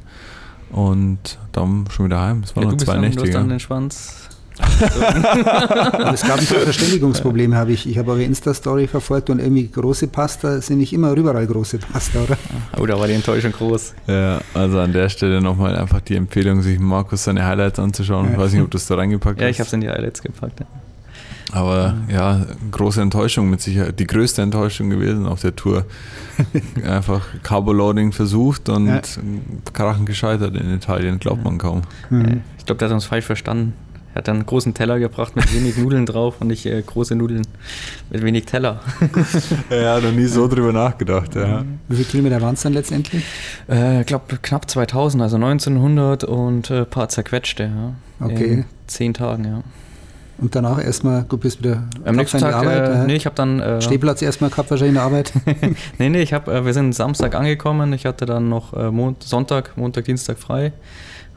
und 0.71 1.39
dann 1.53 1.87
schon 1.91 2.07
wieder 2.07 2.21
heim. 2.21 2.43
Es 2.45 2.55
waren 2.55 2.65
ja, 2.65 2.71
noch 2.71 2.79
zwei 2.79 2.99
Nächte. 2.99 3.23
Du 3.23 3.27
hast 3.27 3.35
dann 3.35 3.49
den 3.49 3.61
Schwanz 3.61 4.28
es 6.13 6.23
gab 6.23 6.39
ein 6.39 6.47
paar 6.47 6.61
Verständigungsprobleme, 6.61 7.57
habe 7.57 7.73
ich. 7.73 7.89
Ich 7.89 7.99
habe 7.99 8.11
eure 8.13 8.23
Insta-Story 8.25 8.87
verfolgt 8.87 9.31
und 9.31 9.39
irgendwie 9.39 9.69
große 9.69 10.09
Pasta 10.09 10.61
sind 10.61 10.79
nicht 10.79 10.93
immer 10.93 11.13
überall 11.13 11.47
große 11.47 11.79
Pasta, 11.79 12.21
oder? 12.21 12.37
Oh, 12.79 12.87
da 12.87 12.99
war 12.99 13.07
die 13.07 13.15
Enttäuschung 13.15 13.53
groß. 13.53 13.95
Ja, 14.07 14.41
also 14.55 14.81
an 14.81 14.93
der 14.93 15.09
Stelle 15.09 15.41
nochmal 15.41 15.77
einfach 15.77 16.01
die 16.01 16.17
Empfehlung, 16.17 16.63
sich 16.63 16.79
Markus 16.79 17.25
seine 17.25 17.45
Highlights 17.45 17.79
anzuschauen. 17.79 18.27
Ja. 18.27 18.33
Ich 18.33 18.39
weiß 18.39 18.53
nicht, 18.53 18.63
ob 18.63 18.71
du 18.71 18.79
es 18.79 18.87
da 18.87 18.97
reingepackt 18.97 19.37
hast. 19.37 19.43
Ja, 19.43 19.49
ich 19.49 19.61
habe 19.61 19.67
es 19.67 19.73
in 19.73 19.81
die 19.81 19.89
Highlights 19.89 20.23
gepackt. 20.23 20.61
Ja. 20.61 20.67
Aber 21.53 21.97
ja, 22.13 22.45
große 22.71 23.01
Enttäuschung 23.01 23.49
mit 23.49 23.61
Sicherheit. 23.61 23.99
Die 23.99 24.07
größte 24.07 24.43
Enttäuschung 24.43 24.91
gewesen 24.91 25.27
auf 25.27 25.41
der 25.41 25.57
Tour. 25.57 25.87
Einfach 26.85 27.23
Carbo-Loading 27.43 28.13
versucht 28.13 28.69
und 28.69 28.87
ja. 28.87 29.01
Krachen 29.73 30.05
gescheitert 30.05 30.55
in 30.57 30.73
Italien, 30.75 31.19
glaubt 31.19 31.45
man 31.45 31.59
kaum. 31.59 31.83
Mhm. 32.11 32.43
Ich 32.59 32.67
glaube, 32.67 32.79
der 32.79 32.89
hat 32.89 32.95
uns 32.95 33.07
falsch 33.07 33.25
verstanden. 33.25 33.73
Er 34.19 34.23
hat 34.23 34.27
dann 34.27 34.39
einen 34.39 34.47
großen 34.47 34.75
Teller 34.75 34.99
gebracht 34.99 35.37
mit 35.37 35.55
wenig 35.55 35.77
Nudeln 35.77 36.05
drauf 36.05 36.41
und 36.41 36.49
nicht 36.49 36.67
äh, 36.67 36.83
große 36.83 37.15
Nudeln 37.15 37.47
mit 38.11 38.25
wenig 38.25 38.47
Teller. 38.47 38.81
er 39.71 39.95
hat 39.95 40.03
noch 40.03 40.11
nie 40.11 40.25
so 40.25 40.49
drüber 40.49 40.73
nachgedacht. 40.73 41.37
Ja. 41.37 41.65
Wie 41.87 41.95
viele 41.95 42.09
Kilometer 42.09 42.41
waren 42.43 42.55
es 42.55 42.63
dann 42.63 42.73
letztendlich? 42.73 43.23
Ich 43.69 43.75
äh, 43.77 44.03
glaube 44.03 44.39
knapp 44.43 44.69
2000, 44.69 45.23
also 45.23 45.37
1900 45.37 46.25
und 46.25 46.69
ein 46.69 46.83
äh, 46.83 46.85
paar 46.85 47.09
zerquetschte. 47.09 47.71
Ja. 48.19 48.27
Okay. 48.27 48.45
In 48.55 48.65
zehn 48.89 49.15
Tagen, 49.15 49.45
ja. 49.45 49.63
Und 50.39 50.57
danach 50.57 50.85
erstmal, 50.85 51.25
du 51.29 51.39
bist 51.39 51.61
wieder 51.61 51.85
am 52.05 52.17
nächsten 52.17 52.39
Tag, 52.39 52.55
Arbeit, 52.55 52.89
äh, 52.89 53.07
nee, 53.07 53.15
ich 53.15 53.25
habe 53.25 53.37
dann 53.37 53.61
äh, 53.61 53.81
Stehplatz 53.81 54.21
erstmal 54.21 54.51
gehabt 54.51 54.69
wahrscheinlich 54.73 54.91
in 54.91 54.95
der 54.95 55.05
Arbeit. 55.05 55.33
nee, 55.99 56.09
nee, 56.09 56.23
ich 56.23 56.33
habe, 56.33 56.53
äh, 56.53 56.65
wir 56.65 56.75
sind 56.75 56.93
Samstag 56.93 57.37
angekommen. 57.37 57.93
Ich 57.93 58.05
hatte 58.05 58.27
dann 58.27 58.49
noch 58.49 58.73
äh, 58.73 58.91
Mond, 58.91 59.23
Sonntag, 59.23 59.77
Montag, 59.77 60.07
Dienstag 60.07 60.41
frei 60.41 60.73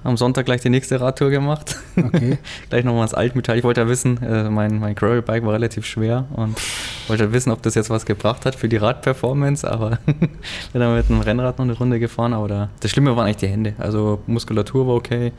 am 0.04 0.18
Sonntag 0.18 0.46
gleich 0.46 0.62
die 0.62 0.70
nächste 0.70 1.00
Radtour 1.00 1.30
gemacht. 1.30 1.78
Okay. 1.96 2.38
gleich 2.70 2.84
nochmal 2.84 3.04
das 3.04 3.14
Altmetall. 3.14 3.58
Ich 3.58 3.64
wollte 3.64 3.82
ja 3.82 3.88
wissen, 3.88 4.22
äh, 4.24 4.50
mein, 4.50 4.80
mein 4.80 4.96
Gravel-Bike 4.96 5.46
war 5.46 5.54
relativ 5.54 5.86
schwer 5.86 6.26
und 6.34 6.58
wollte 7.08 7.32
wissen, 7.34 7.52
ob 7.52 7.62
das 7.62 7.76
jetzt 7.76 7.90
was 7.90 8.06
gebracht 8.06 8.46
hat 8.46 8.56
für 8.56 8.68
die 8.68 8.78
Radperformance, 8.78 9.70
aber 9.70 10.00
bin 10.06 10.32
dann 10.74 10.96
mit 10.96 11.10
dem 11.10 11.22
Rennrad 11.22 11.60
noch 11.60 11.66
eine 11.66 11.74
Runde 11.74 12.00
gefahren, 12.00 12.34
aber 12.34 12.48
da, 12.48 12.70
das 12.80 12.92
Schlimme 12.92 13.16
waren 13.16 13.26
eigentlich 13.26 13.38
die 13.38 13.48
Hände. 13.48 13.74
Also 13.78 14.22
Muskulatur 14.28 14.88
war 14.88 14.96
okay, 14.96 15.32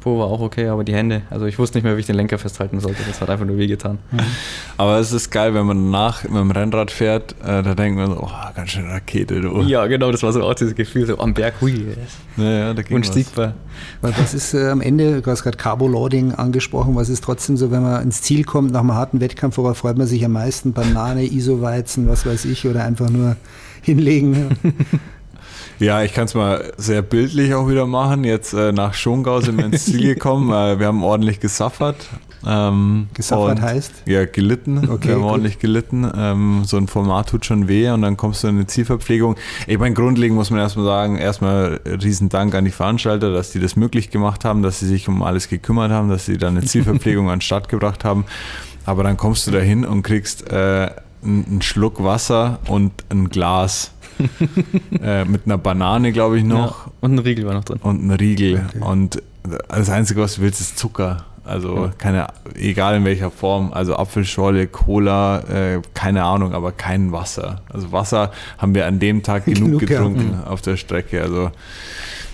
Po 0.00 0.18
war 0.18 0.26
auch 0.26 0.40
okay, 0.40 0.68
aber 0.68 0.82
die 0.82 0.94
Hände, 0.94 1.22
also 1.28 1.44
ich 1.44 1.58
wusste 1.58 1.76
nicht 1.76 1.84
mehr, 1.84 1.94
wie 1.96 2.00
ich 2.00 2.06
den 2.06 2.16
Lenker 2.16 2.38
festhalten 2.38 2.80
sollte. 2.80 3.02
Das 3.06 3.20
hat 3.20 3.28
einfach 3.28 3.44
nur 3.44 3.58
wehgetan. 3.58 3.98
Mhm. 4.10 4.20
Aber 4.78 4.98
es 4.98 5.12
ist 5.12 5.30
geil, 5.30 5.52
wenn 5.52 5.66
man 5.66 5.92
danach 5.92 6.24
mit 6.24 6.36
dem 6.36 6.50
Rennrad 6.50 6.90
fährt, 6.90 7.32
äh, 7.42 7.62
da 7.62 7.74
denkt 7.74 7.98
man 7.98 8.06
so, 8.06 8.22
oh, 8.22 8.30
ganz 8.56 8.70
schön 8.70 8.88
Rakete, 8.88 9.42
du. 9.42 9.60
Ja, 9.60 9.86
genau, 9.86 10.10
das 10.10 10.22
war 10.22 10.32
so 10.32 10.42
auch 10.42 10.54
dieses 10.54 10.74
Gefühl, 10.74 11.06
so 11.06 11.18
am 11.18 11.34
Berg, 11.34 11.54
hui. 11.60 11.84
Ja, 12.38 12.44
ja, 12.44 12.74
da 12.74 12.80
ging 12.80 12.96
Unstiegbar. 12.96 13.54
Was. 14.00 14.18
Was 14.18 14.34
ist 14.34 14.54
äh, 14.54 14.70
am 14.70 14.80
Ende, 14.80 15.20
du 15.20 15.30
hast 15.30 15.42
gerade 15.42 15.58
Carbo-Loading 15.58 16.32
angesprochen, 16.32 16.96
was 16.96 17.10
ist 17.10 17.22
trotzdem 17.22 17.58
so, 17.58 17.70
wenn 17.70 17.82
man 17.82 18.02
ins 18.02 18.22
Ziel 18.22 18.44
kommt 18.44 18.72
nach 18.72 18.80
einem 18.80 18.94
harten 18.94 19.20
Wettkampf, 19.20 19.58
worauf 19.58 19.78
freut 19.78 19.98
man 19.98 20.06
sich 20.06 20.24
am 20.24 20.32
meisten? 20.32 20.72
Banane, 20.72 21.24
Iso-Weizen, 21.24 22.08
was 22.08 22.24
weiß 22.24 22.46
ich, 22.46 22.66
oder 22.66 22.84
einfach 22.84 23.10
nur 23.10 23.36
hinlegen? 23.82 24.56
Ja, 25.80 26.02
ich 26.02 26.12
kann 26.12 26.26
es 26.26 26.34
mal 26.34 26.74
sehr 26.76 27.00
bildlich 27.00 27.54
auch 27.54 27.66
wieder 27.66 27.86
machen. 27.86 28.22
Jetzt 28.22 28.52
äh, 28.52 28.70
nach 28.70 28.92
Schongau 28.92 29.40
sind 29.40 29.56
wir 29.56 29.64
ins 29.64 29.86
Ziel 29.86 30.02
gekommen. 30.14 30.50
äh, 30.50 30.78
wir 30.78 30.86
haben 30.86 31.02
ordentlich 31.02 31.40
gesaffert. 31.40 31.96
Ähm, 32.46 33.08
gesaffert 33.14 33.62
heißt? 33.62 34.02
Ja, 34.04 34.26
gelitten. 34.26 34.90
Okay, 34.90 35.08
wir 35.08 35.14
haben 35.14 35.22
gut. 35.22 35.30
ordentlich 35.30 35.58
gelitten. 35.58 36.10
Ähm, 36.14 36.62
so 36.66 36.76
ein 36.76 36.86
Format 36.86 37.30
tut 37.30 37.46
schon 37.46 37.66
weh 37.66 37.88
und 37.88 38.02
dann 38.02 38.18
kommst 38.18 38.44
du 38.44 38.48
in 38.48 38.56
eine 38.56 38.66
Zielverpflegung. 38.66 39.36
Ich 39.66 39.78
meine, 39.78 39.94
grundlegend 39.94 40.36
muss 40.36 40.50
man 40.50 40.60
erstmal 40.60 40.84
sagen, 40.84 41.16
erstmal 41.16 41.80
riesen 41.86 42.28
Dank 42.28 42.54
an 42.54 42.66
die 42.66 42.70
Veranstalter, 42.70 43.32
dass 43.32 43.52
die 43.52 43.60
das 43.60 43.74
möglich 43.74 44.10
gemacht 44.10 44.44
haben, 44.44 44.62
dass 44.62 44.80
sie 44.80 44.86
sich 44.86 45.08
um 45.08 45.22
alles 45.22 45.48
gekümmert 45.48 45.92
haben, 45.92 46.10
dass 46.10 46.26
sie 46.26 46.36
dann 46.36 46.58
eine 46.58 46.66
Zielverpflegung 46.66 47.30
an 47.30 47.36
den 47.36 47.40
Start 47.42 47.70
gebracht 47.70 48.04
haben. 48.04 48.26
Aber 48.84 49.02
dann 49.02 49.16
kommst 49.16 49.46
du 49.46 49.50
dahin 49.50 49.86
und 49.86 50.02
kriegst 50.02 50.50
äh, 50.50 50.90
einen 51.22 51.62
Schluck 51.62 52.02
Wasser 52.04 52.58
und 52.66 52.92
ein 53.08 53.30
Glas 53.30 53.92
äh, 55.02 55.24
mit 55.24 55.46
einer 55.46 55.58
Banane, 55.58 56.12
glaube 56.12 56.38
ich, 56.38 56.44
noch. 56.44 56.86
Ja, 56.86 56.92
und 57.00 57.14
ein 57.14 57.18
Riegel 57.18 57.46
war 57.46 57.54
noch 57.54 57.64
drin. 57.64 57.78
Und 57.82 58.06
ein 58.06 58.10
Riegel. 58.10 58.64
Okay. 58.68 58.84
Und 58.84 59.22
das 59.68 59.90
Einzige, 59.90 60.20
was 60.20 60.36
du 60.36 60.42
willst, 60.42 60.60
ist 60.60 60.78
Zucker. 60.78 61.24
Also 61.44 61.86
ja. 61.86 61.92
keine, 61.96 62.28
egal 62.54 62.96
in 62.96 63.04
welcher 63.04 63.30
Form, 63.30 63.72
also 63.72 63.96
Apfelschorle, 63.96 64.66
Cola, 64.66 65.40
äh, 65.48 65.82
keine 65.94 66.22
Ahnung, 66.22 66.54
aber 66.54 66.70
kein 66.70 67.12
Wasser. 67.12 67.62
Also 67.72 67.90
Wasser 67.92 68.30
haben 68.58 68.74
wir 68.74 68.86
an 68.86 69.00
dem 69.00 69.22
Tag 69.22 69.44
genug, 69.46 69.80
genug 69.80 69.80
getrunken 69.80 70.38
ja. 70.44 70.50
auf 70.50 70.60
der 70.60 70.76
Strecke. 70.76 71.22
Also 71.22 71.50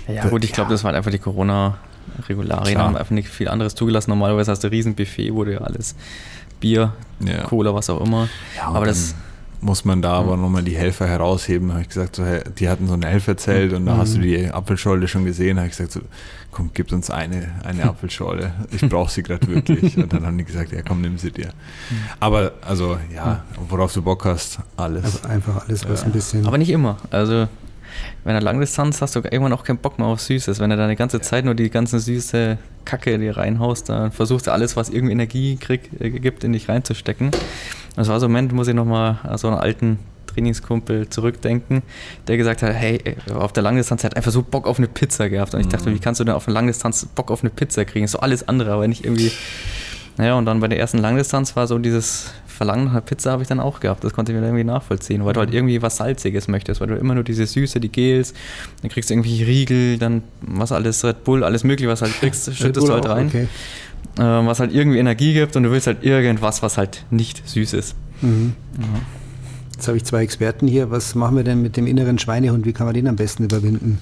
ja 0.09 0.29
gut, 0.29 0.45
ich 0.45 0.53
glaube, 0.53 0.71
das 0.71 0.85
waren 0.85 0.95
einfach 0.95 1.11
die 1.11 1.19
Corona-Regularien, 1.19 2.79
haben 2.79 2.97
einfach 2.97 3.12
nicht 3.12 3.29
viel 3.29 3.49
anderes 3.49 3.75
zugelassen. 3.75 4.11
Normalerweise 4.11 4.51
hast 4.51 4.62
du 4.62 4.69
ein 4.69 4.71
Riesenbuffet, 4.71 5.33
wo 5.33 5.45
du 5.45 5.55
ja 5.55 5.61
alles 5.61 5.95
Bier, 6.61 6.93
Cola, 7.49 7.75
was 7.75 7.91
auch 7.91 8.05
immer. 8.05 8.29
Ja, 8.57 8.69
aber 8.69 8.87
das 8.87 9.15
muss 9.66 9.85
man 9.85 10.00
da 10.00 10.12
aber 10.12 10.37
nochmal 10.37 10.62
die 10.62 10.76
Helfer 10.76 11.09
herausheben. 11.09 11.72
Habe 11.72 11.83
ich 11.83 11.88
gesagt, 11.88 12.16
so, 12.16 12.22
die 12.59 12.68
hatten 12.68 12.87
so 12.87 12.94
ein 12.94 13.02
Helferzelt 13.02 13.72
und 13.72 13.85
da 13.85 13.94
mhm. 13.94 13.98
hast 13.98 14.16
du 14.16 14.20
die 14.20 14.48
Apfelschorle 14.48 15.09
schon 15.09 15.24
gesehen. 15.24 15.59
Habe 15.59 15.66
ich 15.66 15.76
gesagt, 15.76 15.92
so, 15.92 16.00
komm, 16.52 16.70
gib 16.72 16.92
uns 16.92 17.11
eine, 17.11 17.50
eine 17.64 17.85
Apfelschorle. 17.90 18.52
Ich 18.70 18.88
brauche 18.88 19.11
sie 19.11 19.24
gerade 19.24 19.46
wirklich. 19.48 19.98
Und 19.98 20.12
dann 20.12 20.24
haben 20.24 20.38
die 20.38 20.44
gesagt, 20.44 20.70
ja, 20.70 20.83
komm, 20.83 21.00
nimm 21.00 21.18
sie 21.18 21.33
dir. 21.33 21.48
Mhm. 21.48 21.96
Aber 22.20 22.52
also, 22.62 22.96
ja, 23.12 23.44
worauf 23.68 23.92
du 23.92 24.02
Bock 24.02 24.24
hast, 24.24 24.61
alles. 24.76 25.05
Also 25.05 25.29
einfach 25.29 25.66
alles, 25.66 25.87
was 25.88 26.00
ja. 26.00 26.07
ein 26.07 26.12
bisschen. 26.12 26.46
Aber 26.46 26.59
nicht 26.59 26.70
immer. 26.70 26.98
Also 27.11 27.48
wenn 28.24 28.35
er 28.35 28.40
Langdistanz 28.40 29.00
hast 29.02 29.16
du 29.16 29.20
irgendwann 29.20 29.52
auch 29.52 29.64
keinen 29.64 29.79
Bock 29.79 29.98
mehr 29.98 30.09
auf 30.09 30.20
Süßes. 30.20 30.61
Wenn 30.61 30.70
du 30.70 30.76
da 30.76 30.88
die 30.88 30.96
ganze 30.96 31.20
Zeit 31.20 31.44
nur 31.44 31.55
die 31.55 31.70
ganze 31.70 31.98
süße 31.98 32.59
Kacke 32.85 33.18
dir 33.18 33.37
reinhaust, 33.37 33.88
dann 33.88 34.12
versuchst 34.12 34.46
du 34.46 34.52
alles, 34.52 34.76
was 34.76 34.90
irgendwie 34.90 35.12
Energie 35.12 35.57
krieg, 35.57 35.90
äh, 35.98 36.11
gibt, 36.11 36.44
in 36.44 36.52
dich 36.52 36.68
reinzustecken. 36.68 37.31
Das 37.97 38.09
war 38.09 38.21
so 38.21 38.27
ein 38.27 38.33
Moment, 38.33 38.53
muss 38.53 38.69
ich 38.69 38.75
nochmal 38.75 39.19
so 39.37 39.49
einen 39.49 39.57
alten 39.57 39.99
Trainingskumpel 40.27 41.09
zurückdenken, 41.09 41.83
der 42.29 42.37
gesagt 42.37 42.63
hat, 42.63 42.75
hey, 42.75 43.17
auf 43.35 43.53
der 43.53 43.63
Langdistanz 43.63 44.05
hat 44.05 44.17
einfach 44.17 44.31
so 44.31 44.43
Bock 44.43 44.67
auf 44.67 44.79
eine 44.79 44.87
Pizza 44.87 45.29
gehabt. 45.29 45.55
Und 45.55 45.61
ich 45.61 45.69
dachte, 45.69 45.89
mhm. 45.89 45.95
wie 45.95 45.99
kannst 45.99 46.21
du 46.21 46.25
denn 46.25 46.35
auf 46.35 46.45
der 46.45 46.55
Langdistanz 46.55 47.07
Bock 47.07 47.31
auf 47.31 47.43
eine 47.43 47.51
Pizza 47.51 47.85
kriegen? 47.85 48.07
So 48.07 48.21
alles 48.21 48.47
andere, 48.47 48.73
aber 48.73 48.87
nicht 48.87 49.05
irgendwie. 49.05 49.33
Naja, 50.19 50.35
und 50.35 50.47
dann 50.47 50.61
bei 50.61 50.69
der 50.69 50.79
ersten 50.79 50.99
Langdistanz 50.99 51.57
war 51.57 51.67
so 51.67 51.79
dieses 51.79 52.33
Verlangen 52.47 52.93
nach 52.93 53.05
Pizza 53.05 53.33
habe 53.33 53.43
ich 53.43 53.49
dann 53.49 53.61
auch 53.61 53.81
gehabt. 53.81 54.03
Das 54.03 54.15
konnte 54.15 54.33
ich 54.33 54.39
mir 54.39 54.45
irgendwie 54.45 54.65
nachvollziehen, 54.65 55.25
weil 55.25 55.35
du 55.35 55.41
halt 55.41 55.53
irgendwie 55.53 55.83
was 55.83 55.99
Salziges 55.99 56.49
möchtest, 56.49 56.81
weil 56.81 56.89
du 56.89 56.97
immer 56.97 57.15
nur 57.15 57.23
diese 57.23 57.47
Süße, 57.47 57.81
die 57.81 57.91
Gels, 57.91 58.33
dann 58.81 58.91
kriegst 58.91 59.11
du 59.11 59.15
irgendwie 59.15 59.43
Riegel, 59.43 59.99
dann 59.99 60.23
was 60.41 60.73
alles, 60.73 61.05
Red 61.05 61.23
Bull, 61.25 61.45
alles 61.45 61.65
mögliche, 61.65 61.91
was 61.91 62.01
halt 62.01 62.15
kriegst, 62.19 62.57
schüttest 62.57 62.89
du 62.89 62.93
halt 62.95 63.07
rein. 63.07 63.27
Okay. 63.27 63.49
Äh, 64.19 64.23
was 64.23 64.61
halt 64.61 64.73
irgendwie 64.73 64.99
Energie 64.99 65.33
gibt 65.33 65.57
und 65.57 65.64
du 65.64 65.71
willst 65.71 65.87
halt 65.87 66.03
irgendwas, 66.03 66.62
was 66.62 66.79
halt 66.79 67.05
nicht 67.11 67.47
süß 67.49 67.73
ist. 67.75 67.95
Mhm. 68.23 68.55
Ja. 68.79 68.87
Jetzt 69.73 69.88
habe 69.88 69.97
ich 69.99 70.05
zwei 70.05 70.23
Experten 70.23 70.66
hier. 70.66 70.90
Was 70.90 71.14
machen 71.14 71.37
wir 71.37 71.45
denn 71.45 71.61
mit 71.61 71.77
dem 71.77 71.87
inneren 71.87 72.19
Schweinehund? 72.19 72.64
Wie 72.64 72.73
kann 72.73 72.87
man 72.87 72.95
den 72.95 73.09
am 73.09 73.16
besten 73.16 73.45
überwinden? 73.45 74.01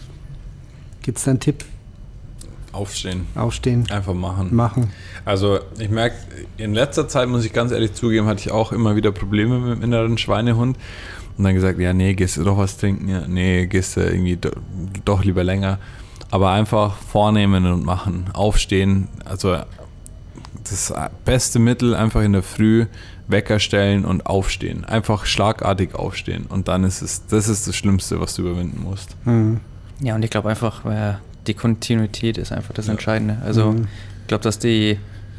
Gibt 1.02 1.18
es 1.18 1.24
da 1.24 1.32
einen 1.32 1.40
Tipp? 1.40 1.64
Aufstehen. 2.74 3.26
Aufstehen. 3.34 3.84
Einfach 3.90 4.14
machen. 4.14 4.54
Machen. 4.54 4.90
Also 5.24 5.60
ich 5.78 5.90
merke, 5.90 6.16
in 6.56 6.74
letzter 6.74 7.08
Zeit, 7.08 7.28
muss 7.28 7.44
ich 7.44 7.52
ganz 7.52 7.72
ehrlich 7.72 7.94
zugeben, 7.94 8.26
hatte 8.26 8.40
ich 8.40 8.50
auch 8.50 8.72
immer 8.72 8.96
wieder 8.96 9.12
Probleme 9.12 9.58
mit 9.60 9.78
dem 9.78 9.82
inneren 9.82 10.18
Schweinehund. 10.18 10.76
Und 11.36 11.44
dann 11.44 11.54
gesagt, 11.54 11.78
ja, 11.78 11.92
nee, 11.92 12.14
gehst 12.14 12.36
du 12.36 12.44
doch 12.44 12.58
was 12.58 12.76
trinken? 12.76 13.08
Ja, 13.08 13.26
nee, 13.26 13.66
gehst 13.66 13.96
du 13.96 14.00
irgendwie 14.00 14.36
do, 14.36 14.50
doch 15.04 15.24
lieber 15.24 15.44
länger. 15.44 15.78
Aber 16.30 16.50
einfach 16.50 16.96
vornehmen 16.96 17.66
und 17.66 17.84
machen. 17.84 18.26
Aufstehen. 18.32 19.08
Also 19.24 19.56
das 20.64 20.92
beste 21.24 21.58
Mittel 21.58 21.94
einfach 21.94 22.22
in 22.22 22.32
der 22.32 22.42
Früh 22.42 22.86
Wecker 23.26 23.58
stellen 23.58 24.04
und 24.04 24.26
aufstehen. 24.26 24.84
Einfach 24.84 25.26
schlagartig 25.26 25.94
aufstehen. 25.94 26.46
Und 26.46 26.68
dann 26.68 26.84
ist 26.84 27.02
es, 27.02 27.26
das 27.26 27.48
ist 27.48 27.66
das 27.66 27.74
Schlimmste, 27.76 28.20
was 28.20 28.34
du 28.34 28.42
überwinden 28.42 28.82
musst. 28.82 29.16
Mhm. 29.24 29.60
Ja, 30.00 30.14
und 30.14 30.24
ich 30.24 30.30
glaube 30.30 30.50
einfach, 30.50 30.84
äh, 30.84 31.14
die 31.46 31.54
Kontinuität 31.54 32.38
ist 32.38 32.52
einfach 32.52 32.74
das 32.74 32.88
Entscheidende. 32.88 33.38
Also 33.44 33.72
mhm. 33.72 33.88
ich 34.22 34.26
glaube, 34.26 34.42
dass 34.42 34.58
die 34.58 34.98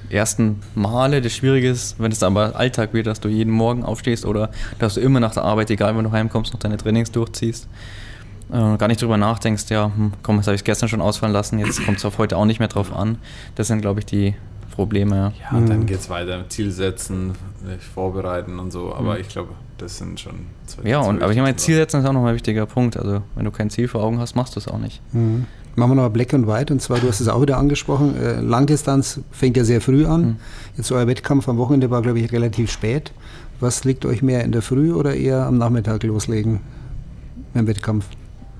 ersten 0.09 0.61
Male 0.75 1.21
das 1.21 1.33
Schwierige 1.33 1.69
ist, 1.69 1.99
wenn 1.99 2.11
es 2.11 2.21
aber 2.23 2.55
Alltag 2.55 2.93
wird, 2.93 3.07
dass 3.07 3.19
du 3.19 3.27
jeden 3.27 3.51
Morgen 3.51 3.83
aufstehst 3.83 4.25
oder 4.25 4.51
dass 4.79 4.95
du 4.95 5.01
immer 5.01 5.19
nach 5.19 5.33
der 5.33 5.43
Arbeit, 5.43 5.69
egal 5.69 5.95
wann 5.95 6.03
du 6.03 6.11
heimkommst, 6.11 6.53
noch 6.53 6.59
deine 6.59 6.77
Trainings 6.77 7.11
durchziehst. 7.11 7.67
Äh, 8.51 8.77
gar 8.77 8.87
nicht 8.87 9.01
drüber 9.01 9.17
nachdenkst, 9.17 9.65
ja, 9.69 9.91
hm, 9.95 10.13
komm, 10.21 10.37
das 10.37 10.47
habe 10.47 10.55
ich 10.55 10.63
gestern 10.63 10.87
schon 10.87 11.01
ausfallen 11.01 11.33
lassen, 11.33 11.57
jetzt 11.57 11.83
kommt 11.83 11.97
es 11.97 12.05
auf 12.05 12.19
heute 12.19 12.37
auch 12.37 12.45
nicht 12.45 12.59
mehr 12.59 12.67
drauf 12.67 12.95
an. 12.95 13.17
Das 13.55 13.67
sind, 13.67 13.81
glaube 13.81 14.01
ich, 14.01 14.05
die 14.05 14.35
Probleme. 14.75 15.33
Ja, 15.41 15.57
mhm. 15.57 15.69
dann 15.69 15.85
geht 15.85 15.99
es 15.99 16.09
weiter, 16.09 16.43
Ziel 16.49 16.71
setzen, 16.71 17.31
vorbereiten 17.93 18.59
und 18.59 18.71
so, 18.71 18.93
aber 18.93 19.15
mhm. 19.15 19.21
ich 19.21 19.29
glaube, 19.29 19.49
das 19.77 19.97
sind 19.97 20.19
schon 20.19 20.33
zwei 20.65 20.87
Ja, 20.87 20.99
und, 20.99 21.23
aber 21.23 21.31
ich 21.31 21.39
meine, 21.39 21.55
Ziel 21.55 21.75
setzen 21.75 22.01
ist 22.01 22.07
auch 22.07 22.13
nochmal 22.13 22.31
ein 22.31 22.35
wichtiger 22.35 22.65
Punkt. 22.65 22.97
Also, 22.97 23.21
wenn 23.35 23.45
du 23.45 23.51
kein 23.51 23.69
Ziel 23.69 23.87
vor 23.87 24.03
Augen 24.03 24.19
hast, 24.19 24.35
machst 24.35 24.55
du 24.55 24.59
es 24.59 24.67
auch 24.67 24.77
nicht. 24.77 25.01
Mhm. 25.13 25.45
Machen 25.75 25.91
wir 25.91 26.03
noch 26.03 26.09
Black 26.09 26.33
and 26.33 26.47
White 26.47 26.71
und 26.71 26.81
zwar, 26.81 26.99
du 26.99 27.07
hast 27.07 27.19
es 27.19 27.27
auch 27.27 27.41
wieder 27.41 27.57
angesprochen, 27.57 28.15
äh, 28.15 28.39
Langdistanz 28.39 29.19
fängt 29.31 29.57
ja 29.57 29.65
sehr 29.65 29.81
früh 29.81 30.05
an. 30.05 30.21
Mhm. 30.21 30.35
Jetzt 30.77 30.91
euer 30.91 31.07
Wettkampf 31.07 31.49
am 31.49 31.57
Wochenende 31.57 31.89
war, 31.89 32.01
glaube 32.01 32.19
ich, 32.19 32.31
relativ 32.31 32.71
spät. 32.71 33.11
Was 33.59 33.83
liegt 33.83 34.05
euch 34.05 34.21
mehr 34.21 34.43
in 34.43 34.51
der 34.51 34.61
Früh 34.61 34.93
oder 34.93 35.15
eher 35.15 35.45
am 35.45 35.57
Nachmittag 35.57 36.03
loslegen 36.03 36.59
beim 37.53 37.67
Wettkampf? 37.67 38.05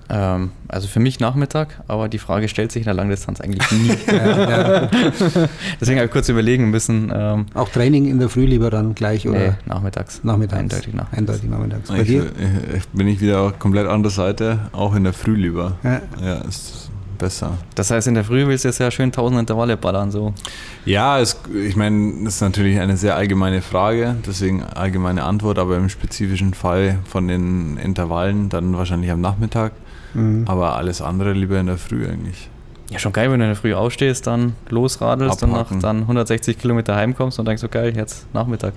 Ähm, 0.09 0.51
also 0.67 0.87
für 0.87 0.99
mich 0.99 1.19
Nachmittag, 1.19 1.81
aber 1.87 2.09
die 2.09 2.19
Frage 2.19 2.47
stellt 2.47 2.71
sich 2.71 2.81
in 2.81 2.85
der 2.85 2.93
Langdistanz 2.93 3.41
eigentlich 3.41 3.71
nie. 3.71 3.89
ja, 4.07 4.49
ja. 4.49 4.89
Deswegen 5.81 5.97
habe 5.97 6.05
ich 6.05 6.11
kurz 6.11 6.29
überlegen 6.29 6.69
müssen. 6.69 7.11
Ähm, 7.13 7.47
Auch 7.53 7.69
Training 7.69 8.05
in 8.05 8.19
der 8.19 8.29
Früh 8.29 8.45
lieber 8.45 8.69
dann 8.69 8.93
gleich 8.93 9.27
oder? 9.27 9.39
Nee, 9.39 9.53
nachmittags. 9.65 10.23
Nachmittags. 10.23 10.59
Eindeutig 10.59 10.93
nachmittags. 10.93 11.17
Eindeutig 11.17 11.49
nachmittags. 11.49 11.89
Bei 11.89 12.01
ich, 12.01 12.07
dir? 12.07 12.31
Ich, 12.75 12.87
bin 12.89 13.07
ich 13.07 13.19
wieder 13.19 13.51
komplett 13.57 13.87
an 13.87 14.03
der 14.03 14.11
Seite, 14.11 14.59
auch 14.73 14.95
in 14.95 15.03
der 15.03 15.13
Früh 15.13 15.35
lieber. 15.35 15.77
Ja, 15.83 16.01
ja 16.21 16.35
ist 16.41 16.89
besser. 17.17 17.57
Das 17.75 17.91
heißt, 17.91 18.07
in 18.07 18.13
der 18.13 18.23
Früh 18.23 18.45
willst 18.45 18.63
du 18.63 18.69
jetzt 18.69 18.79
ja 18.79 18.91
schön 18.91 19.11
tausend 19.11 19.39
Intervalle 19.39 19.77
ballern, 19.77 20.11
so. 20.11 20.33
Ja, 20.85 21.19
es, 21.19 21.39
ich 21.53 21.75
meine, 21.75 22.25
das 22.25 22.35
ist 22.35 22.41
natürlich 22.41 22.79
eine 22.79 22.97
sehr 22.97 23.15
allgemeine 23.15 23.61
Frage, 23.61 24.15
deswegen 24.25 24.63
allgemeine 24.63 25.23
Antwort, 25.23 25.57
aber 25.57 25.77
im 25.77 25.89
spezifischen 25.89 26.53
Fall 26.53 26.99
von 27.07 27.27
den 27.27 27.77
Intervallen 27.77 28.49
dann 28.49 28.77
wahrscheinlich 28.77 29.11
am 29.11 29.21
Nachmittag. 29.21 29.71
Mhm. 30.15 30.45
Aber 30.47 30.75
alles 30.75 31.01
andere 31.01 31.33
lieber 31.33 31.59
in 31.59 31.67
der 31.67 31.77
Früh 31.77 32.07
eigentlich. 32.07 32.49
Ja, 32.91 32.99
schon 32.99 33.13
geil, 33.13 33.31
wenn 33.31 33.39
du 33.39 33.45
in 33.45 33.49
der 33.49 33.55
Früh 33.55 33.73
aufstehst, 33.73 34.27
dann 34.27 34.53
losradelst 34.69 35.41
Abhaken. 35.43 35.55
und 35.55 35.75
nach 35.75 35.81
dann 35.81 36.01
160 36.01 36.59
Kilometer 36.59 36.95
heimkommst 36.95 37.39
und 37.39 37.47
denkst 37.47 37.61
so 37.61 37.67
geil, 37.67 37.93
jetzt 37.95 38.31
Nachmittag. 38.31 38.73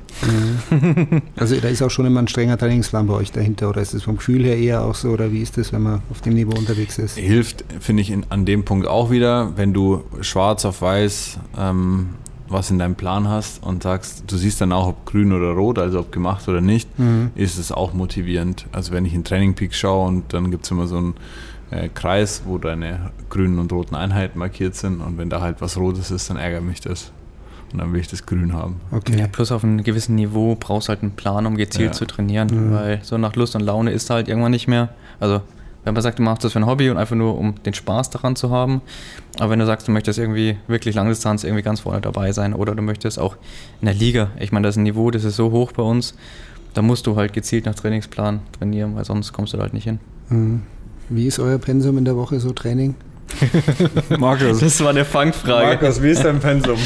Mhm. 0.71 1.23
also 1.37 1.57
da 1.57 1.69
ist 1.69 1.83
auch 1.83 1.91
schon 1.91 2.07
immer 2.07 2.21
ein 2.21 2.29
strenger 2.29 2.57
Trainingsplan 2.57 3.07
bei 3.07 3.15
euch 3.15 3.33
dahinter 3.33 3.69
oder 3.69 3.83
ist 3.83 3.93
es 3.93 4.05
vom 4.05 4.17
Gefühl 4.17 4.45
her 4.45 4.57
eher 4.57 4.83
auch 4.83 4.95
so 4.95 5.11
oder 5.11 5.31
wie 5.31 5.43
ist 5.43 5.59
das, 5.59 5.75
wenn 5.75 5.83
man 5.83 6.01
auf 6.11 6.23
dem 6.23 6.33
Niveau 6.33 6.57
unterwegs 6.57 6.99
ist? 6.99 7.19
Hilft, 7.19 7.65
finde 7.81 8.01
ich, 8.01 8.11
in, 8.11 8.25
an 8.31 8.47
dem 8.47 8.65
Punkt 8.65 8.87
auch 8.87 9.11
wieder, 9.11 9.53
wenn 9.57 9.75
du 9.75 10.05
schwarz 10.23 10.65
auf 10.65 10.81
weiß 10.81 11.39
ähm, 11.59 12.09
was 12.49 12.71
in 12.71 12.79
deinem 12.79 12.95
Plan 12.95 13.29
hast 13.29 13.63
und 13.63 13.83
sagst, 13.83 14.25
du 14.27 14.37
siehst 14.37 14.61
dann 14.61 14.73
auch, 14.73 14.89
ob 14.89 15.07
grün 15.07 15.33
oder 15.33 15.51
rot, 15.51 15.79
also 15.79 16.01
ob 16.01 16.13
gemacht 16.13 16.49
oder 16.49 16.61
nicht, 16.61 16.99
mhm. 16.99 17.31
ist 17.35 17.59
es 17.59 17.73
auch 17.73 17.93
motivierend. 17.95 18.67
Also 18.73 18.93
wenn 18.93 19.05
ich 19.05 19.15
in 19.15 19.25
Training 19.25 19.55
Peak 19.55 19.75
schaue 19.75 20.07
und 20.09 20.33
dann 20.33 20.51
gibt 20.51 20.65
es 20.65 20.71
immer 20.71 20.87
so 20.87 20.97
einen 20.97 21.15
äh, 21.71 21.89
Kreis, 21.89 22.43
wo 22.47 22.59
deine 22.59 23.11
grünen 23.29 23.59
und 23.59 23.73
roten 23.73 23.95
Einheiten 23.95 24.39
markiert 24.39 24.75
sind 24.75 25.01
und 25.01 25.19
wenn 25.19 25.31
da 25.31 25.41
halt 25.41 25.61
was 25.61 25.77
Rotes 25.77 26.11
ist, 26.11 26.31
dann 26.31 26.37
ärgert 26.37 26.63
mich 26.63 26.81
das. 26.81 27.13
Und 27.73 27.81
dann 27.81 27.93
will 27.93 28.01
ich 28.01 28.09
das 28.09 28.25
grün 28.25 28.55
haben. 28.55 28.81
Okay. 28.91 29.19
Ja, 29.19 29.27
plus 29.27 29.53
auf 29.53 29.63
einem 29.63 29.85
gewissen 29.85 30.15
Niveau 30.15 30.57
brauchst 30.59 30.89
du 30.89 30.91
halt 30.91 31.03
einen 31.03 31.13
Plan, 31.13 31.45
um 31.45 31.57
gezielt 31.57 31.91
ja. 31.91 31.93
zu 31.93 32.07
trainieren, 32.07 32.49
mhm. 32.49 32.75
weil 32.75 33.01
so 33.03 33.19
nach 33.19 33.37
Lust 33.37 33.55
und 33.57 33.61
Laune 33.61 33.91
ist 33.91 34.09
halt 34.09 34.29
irgendwann 34.29 34.53
nicht 34.53 34.69
mehr. 34.69 34.89
Also 35.21 35.43
wenn 35.85 35.95
man 35.95 36.03
sagt, 36.03 36.19
du 36.19 36.23
machst 36.23 36.45
das 36.45 36.53
für 36.53 36.59
ein 36.59 36.67
Hobby 36.67 36.91
und 36.91 36.97
einfach 36.97 37.17
nur, 37.17 37.39
um 37.39 37.55
den 37.63 37.75
Spaß 37.75 38.11
daran 38.11 38.37
zu 38.37 38.51
haben. 38.51 38.83
Aber 39.39 39.51
wenn 39.51 39.59
du 39.59 39.67
sagst, 39.67 39.89
du 39.89 39.93
möchtest 39.93 40.19
irgendwie 40.19 40.57
wirklich 40.67 40.95
Langdistanz 40.95 41.45
irgendwie 41.45 41.63
ganz 41.63 41.81
vorne 41.81 42.01
dabei 42.01 42.33
sein 42.33 42.55
oder 42.55 42.75
du 42.75 42.83
möchtest 42.83 43.19
auch 43.19 43.37
in 43.81 43.87
der 43.87 43.95
Liga, 43.95 44.31
ich 44.39 44.53
meine, 44.53 44.67
das 44.67 44.77
Niveau, 44.77 45.11
das 45.11 45.25
ist 45.25 45.37
so 45.37 45.51
hoch 45.51 45.73
bei 45.73 45.83
uns, 45.83 46.15
da 46.75 46.83
musst 46.83 47.07
du 47.07 47.17
halt 47.17 47.33
gezielt 47.33 47.67
nach 47.67 47.75
Trainingsplan 47.75 48.41
trainieren, 48.59 48.97
weil 48.97 49.05
sonst 49.05 49.33
kommst 49.33 49.53
du 49.53 49.57
da 49.57 49.65
halt 49.65 49.75
nicht 49.75 49.85
hin. 49.85 49.99
Mhm. 50.29 50.63
Wie 51.09 51.27
ist 51.27 51.39
euer 51.39 51.59
Pensum 51.59 51.97
in 51.97 52.05
der 52.05 52.17
Woche 52.17 52.39
so 52.39 52.53
Training? 52.53 52.95
Markus. 54.19 54.61
Das 54.61 54.81
war 54.81 54.91
eine 54.91 55.05
Fangfrage. 55.05 55.67
Markus, 55.67 56.03
wie 56.03 56.11
ist 56.11 56.25
dein 56.25 56.41
Pensum? 56.41 56.79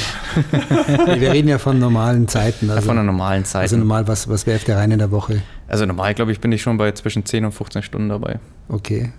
Wir 1.18 1.32
reden 1.32 1.48
ja 1.48 1.58
von 1.58 1.78
normalen 1.78 2.28
Zeiten. 2.28 2.70
Also, 2.70 2.80
ja, 2.80 2.86
von 2.86 2.98
einer 2.98 3.04
normalen 3.04 3.44
Zeit. 3.44 3.62
Also 3.62 3.76
normal, 3.76 4.06
was, 4.08 4.28
was 4.28 4.46
werft 4.46 4.68
ihr 4.68 4.76
rein 4.76 4.90
in 4.90 4.98
der 4.98 5.10
Woche? 5.10 5.42
Also 5.68 5.86
normal, 5.86 6.14
glaube 6.14 6.32
ich, 6.32 6.40
bin 6.40 6.52
ich 6.52 6.62
schon 6.62 6.76
bei 6.76 6.92
zwischen 6.92 7.24
10 7.24 7.46
und 7.46 7.52
15 7.52 7.82
Stunden 7.82 8.08
dabei. 8.08 8.38
Okay. 8.68 9.12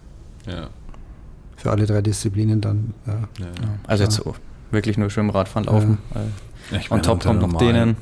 Ja. 0.47 0.69
Für 1.55 1.71
alle 1.71 1.86
drei 1.86 2.01
Disziplinen 2.01 2.62
dann, 2.62 2.93
ja. 3.07 3.13
ja, 3.39 3.45
ja. 3.45 3.51
Also 3.88 4.03
jetzt 4.03 4.15
so, 4.15 4.36
wirklich 4.71 4.97
nur 4.97 5.09
Schwimmen, 5.09 5.29
Radfahren, 5.29 5.65
Laufen. 5.65 5.97
Ja. 6.13 6.79
On 6.89 7.01
top 7.01 7.23
kommt 7.23 7.41
noch 7.41 7.57
denen. 7.57 7.97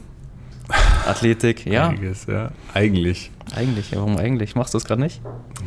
Athletik, 1.05 1.65
ja. 1.65 1.89
Einiges, 1.89 2.25
ja. 2.25 2.51
Eigentlich. 2.73 3.31
Eigentlich, 3.55 3.91
ja, 3.91 3.97
warum 3.97 4.17
eigentlich? 4.17 4.55
Machst 4.55 4.73
du 4.73 4.77
es 4.77 4.85
gerade 4.85 5.01
nicht? 5.01 5.21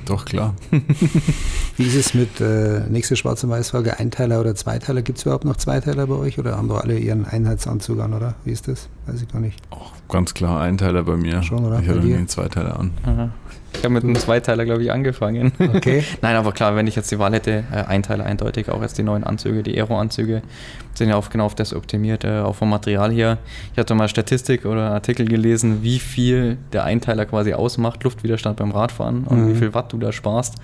Doch, 0.06 0.24
klar. 0.24 0.54
Wie 1.76 1.82
ist 1.84 1.96
es 1.96 2.14
mit 2.14 2.40
äh, 2.40 2.80
nächste 2.88 3.16
schwarze 3.16 3.48
Weißfolge, 3.48 3.98
Einteiler 3.98 4.40
oder 4.40 4.54
Zweiteiler? 4.54 5.02
Gibt 5.02 5.18
es 5.18 5.24
überhaupt 5.24 5.44
noch 5.44 5.56
Zweiteiler 5.56 6.06
bei 6.06 6.14
euch 6.14 6.38
oder 6.38 6.56
haben 6.56 6.68
wir 6.68 6.82
alle 6.82 6.98
ihren 6.98 7.26
Einheitsanzug 7.26 8.00
an, 8.00 8.14
oder? 8.14 8.34
Wie 8.44 8.52
ist 8.52 8.68
das? 8.68 8.88
Weiß 9.06 9.20
ich 9.20 9.28
gar 9.28 9.40
nicht. 9.40 9.60
Auch 9.70 9.92
ganz 10.08 10.34
klar 10.34 10.62
Einteiler 10.62 11.02
bei 11.02 11.16
mir. 11.16 11.42
Schon, 11.42 11.64
oder? 11.64 11.80
Ich 11.80 11.88
habe 11.88 12.00
einen 12.00 12.28
Zweiteiler 12.28 12.78
an. 12.78 12.92
Aha. 13.04 13.30
Ich 13.76 13.84
habe 13.84 13.94
mit 13.94 14.04
einem 14.04 14.16
Zweiteiler, 14.16 14.64
glaube 14.64 14.82
ich, 14.82 14.90
angefangen. 14.90 15.52
Okay. 15.58 16.04
Nein, 16.22 16.36
aber 16.36 16.52
klar, 16.52 16.74
wenn 16.76 16.86
ich 16.86 16.96
jetzt 16.96 17.10
die 17.10 17.18
Wahl 17.18 17.32
hätte, 17.32 17.64
äh, 17.70 17.84
Einteiler 17.84 18.24
eindeutig, 18.24 18.70
auch 18.70 18.80
jetzt 18.80 18.96
die 18.96 19.02
neuen 19.02 19.24
Anzüge, 19.24 19.62
die 19.62 19.76
Aero-Anzüge, 19.76 20.42
sind 20.94 21.08
ja 21.08 21.16
auch 21.16 21.28
genau 21.28 21.46
auf 21.46 21.54
das 21.54 21.74
optimiert, 21.74 22.24
äh, 22.24 22.40
auch 22.40 22.54
vom 22.54 22.70
Material 22.70 23.12
her. 23.12 23.38
Ich 23.72 23.78
hatte 23.78 23.94
mal 23.94 24.08
Statistik 24.08 24.64
oder 24.64 24.90
Artikel 24.92 25.26
gelesen, 25.26 25.82
wie 25.82 25.98
viel 25.98 26.56
der 26.72 26.84
Einteiler 26.84 27.26
quasi 27.26 27.52
ausmacht, 27.52 28.04
Luftwiderstand 28.04 28.56
beim 28.56 28.70
Radfahren 28.70 29.24
und 29.24 29.44
mhm. 29.44 29.50
wie 29.50 29.58
viel 29.58 29.74
Watt 29.74 29.92
du 29.92 29.98
da 29.98 30.12
sparst. 30.12 30.54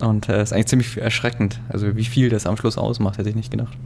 Und 0.00 0.28
es 0.28 0.34
äh, 0.34 0.42
ist 0.42 0.52
eigentlich 0.52 0.66
ziemlich 0.66 0.96
erschreckend. 0.96 1.60
Also 1.68 1.96
wie 1.96 2.04
viel 2.04 2.28
das 2.28 2.46
am 2.46 2.56
Schluss 2.56 2.76
ausmacht, 2.78 3.18
hätte 3.18 3.28
ich 3.28 3.36
nicht 3.36 3.50
gedacht. 3.50 3.76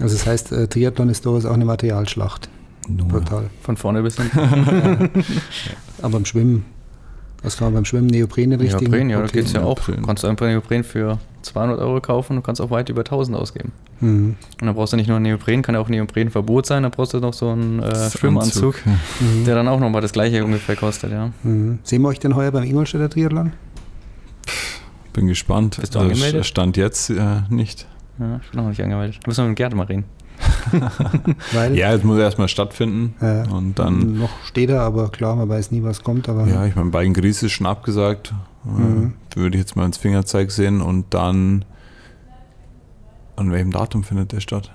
Also 0.00 0.16
das 0.16 0.26
heißt, 0.26 0.52
äh, 0.52 0.66
Triathlon 0.68 1.08
ist 1.10 1.24
durchaus 1.24 1.44
auch 1.44 1.54
eine 1.54 1.64
Materialschlacht. 1.64 2.48
Nur. 2.88 3.08
Total. 3.08 3.50
Von 3.62 3.76
vorne 3.76 4.02
bis 4.02 4.16
hinten. 4.16 4.38
ja. 5.14 5.74
Aber 6.02 6.10
beim 6.10 6.24
Schwimmen 6.24 6.66
was 7.44 7.56
kann 7.56 7.66
man 7.66 7.74
beim 7.74 7.84
Schwimmen? 7.84 8.08
Neopren 8.08 8.50
den 8.50 8.60
richtigen? 8.60 8.90
Neopren, 8.90 9.10
ja, 9.10 9.20
da 9.20 9.26
geht 9.26 9.44
es 9.44 9.52
ja 9.52 9.62
auch. 9.62 9.78
Du 9.78 10.02
kannst 10.02 10.24
einfach 10.24 10.46
Neopren 10.46 10.82
für 10.82 11.18
200 11.42 11.78
Euro 11.78 12.00
kaufen 12.00 12.38
und 12.38 12.42
kannst 12.42 12.60
auch 12.60 12.70
weit 12.70 12.88
über 12.88 13.02
1000 13.02 13.36
ausgeben. 13.36 13.72
Mhm. 14.00 14.36
Und 14.60 14.66
dann 14.66 14.74
brauchst 14.74 14.92
du 14.92 14.96
nicht 14.96 15.08
nur 15.08 15.20
Neopren, 15.20 15.62
kann 15.62 15.74
ja 15.74 15.80
auch 15.80 15.88
Neoprenverbot 15.88 16.66
sein, 16.66 16.82
dann 16.82 16.92
brauchst 16.92 17.12
du 17.14 17.20
noch 17.20 17.34
so 17.34 17.50
einen 17.50 17.80
äh, 17.80 18.10
Schwimmanzug, 18.10 18.80
mhm. 18.86 19.44
der 19.44 19.54
dann 19.54 19.68
auch 19.68 19.78
nochmal 19.78 20.00
das 20.00 20.12
gleiche 20.12 20.44
ungefähr 20.44 20.76
kostet, 20.76 21.12
ja. 21.12 21.30
Mhm. 21.42 21.78
Sehen 21.82 22.02
wir 22.02 22.08
euch 22.08 22.18
denn 22.18 22.34
heuer 22.34 22.50
beim 22.50 22.64
Ingolstädter 22.64 23.10
Triathlon? 23.10 23.52
Bin 25.12 25.28
gespannt. 25.28 25.76
Bist 25.80 25.94
du 25.94 26.00
angemeldet? 26.00 26.44
Stand 26.46 26.76
jetzt 26.76 27.10
äh, 27.10 27.42
nicht. 27.48 27.86
Ja, 28.18 28.40
ich 28.42 28.50
bin 28.50 28.60
noch 28.60 28.68
nicht 28.68 28.82
angemeldet. 28.82 29.20
Da 29.22 29.28
müssen 29.28 29.44
wir 29.44 29.48
mit 29.48 29.56
Gerd 29.56 29.74
mal 29.74 29.84
reden. 29.86 30.04
Weil, 31.52 31.76
ja, 31.76 31.92
es 31.92 32.02
muss 32.02 32.18
erstmal 32.18 32.48
stattfinden. 32.48 33.14
Äh, 33.20 33.48
und 33.48 33.78
dann. 33.78 34.18
Noch 34.18 34.30
steht 34.44 34.70
er, 34.70 34.82
aber 34.82 35.10
klar, 35.10 35.36
man 35.36 35.48
weiß 35.48 35.70
nie, 35.70 35.82
was 35.82 36.02
kommt. 36.02 36.28
Aber 36.28 36.46
ja, 36.46 36.66
ich 36.66 36.74
meine, 36.76 36.90
bei 36.90 37.04
den 37.04 37.14
Gries 37.14 37.42
ist 37.42 37.52
schon 37.52 37.66
abgesagt. 37.66 38.34
Mhm. 38.64 39.14
Würde 39.34 39.56
ich 39.56 39.62
jetzt 39.62 39.76
mal 39.76 39.84
ins 39.84 39.98
Fingerzeig 39.98 40.50
sehen. 40.50 40.80
Und 40.80 41.12
dann. 41.14 41.64
An 43.36 43.50
welchem 43.50 43.72
Datum 43.72 44.04
findet 44.04 44.32
der 44.32 44.40
statt? 44.40 44.70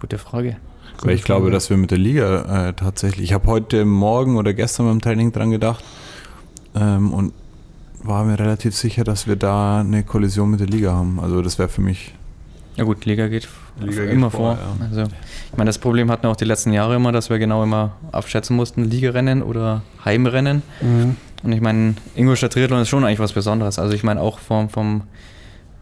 Gute 0.00 0.18
Frage. 0.18 0.56
Weil 1.02 1.14
ich 1.14 1.24
glaube, 1.24 1.50
dass 1.50 1.68
wir 1.70 1.76
mit 1.76 1.90
der 1.90 1.98
Liga 1.98 2.68
äh, 2.68 2.72
tatsächlich. 2.72 3.24
Ich 3.24 3.32
habe 3.32 3.46
heute 3.46 3.84
Morgen 3.84 4.36
oder 4.36 4.54
gestern 4.54 4.86
beim 4.86 5.00
Training 5.00 5.32
dran 5.32 5.50
gedacht 5.50 5.84
ähm, 6.74 7.12
und 7.12 7.32
war 8.02 8.24
mir 8.24 8.38
relativ 8.38 8.74
sicher, 8.74 9.04
dass 9.04 9.26
wir 9.26 9.36
da 9.36 9.80
eine 9.80 10.02
Kollision 10.02 10.50
mit 10.50 10.60
der 10.60 10.66
Liga 10.66 10.92
haben. 10.92 11.20
Also 11.20 11.42
das 11.42 11.58
wäre 11.58 11.68
für 11.68 11.80
mich. 11.80 12.14
Ja 12.76 12.84
gut, 12.84 13.04
Liga 13.04 13.28
geht, 13.28 13.48
Liga 13.80 14.04
immer 14.04 14.28
geht 14.28 14.36
vor. 14.36 14.56
vor. 14.56 14.58
Ja. 14.80 14.86
Also, 14.86 15.12
ich 15.50 15.58
meine, 15.58 15.68
das 15.68 15.78
Problem 15.78 16.10
hatten 16.10 16.22
wir 16.24 16.30
auch 16.30 16.36
die 16.36 16.44
letzten 16.44 16.72
Jahre 16.72 16.96
immer, 16.96 17.12
dass 17.12 17.30
wir 17.30 17.38
genau 17.38 17.62
immer 17.62 17.92
abschätzen 18.12 18.56
mussten, 18.56 18.84
Ligarennen 18.84 19.42
oder 19.42 19.82
Heimrennen. 20.04 20.62
Mhm. 20.80 21.16
Und 21.42 21.52
ich 21.52 21.60
meine, 21.60 21.94
Ingolstadt 22.14 22.52
Triathlon 22.52 22.80
ist 22.80 22.88
schon 22.88 23.04
eigentlich 23.04 23.18
was 23.18 23.32
Besonderes. 23.32 23.78
Also 23.78 23.94
ich 23.94 24.04
meine 24.04 24.20
auch 24.20 24.38
vom, 24.38 24.68
vom 24.68 25.02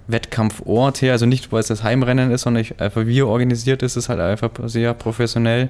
Wettkampfort 0.09 1.03
her, 1.03 1.13
also 1.13 1.27
nicht, 1.27 1.53
weil 1.53 1.61
es 1.61 1.69
das 1.69 1.83
Heimrennen 1.83 2.31
ist, 2.31 2.43
sondern 2.43 2.63
ich, 2.63 2.81
einfach 2.81 3.07
wie 3.07 3.23
organisiert 3.23 3.83
ist, 3.83 3.97
ist 3.97 4.09
halt 4.09 4.21
einfach 4.21 4.51
sehr 4.65 4.95
professionell 4.95 5.69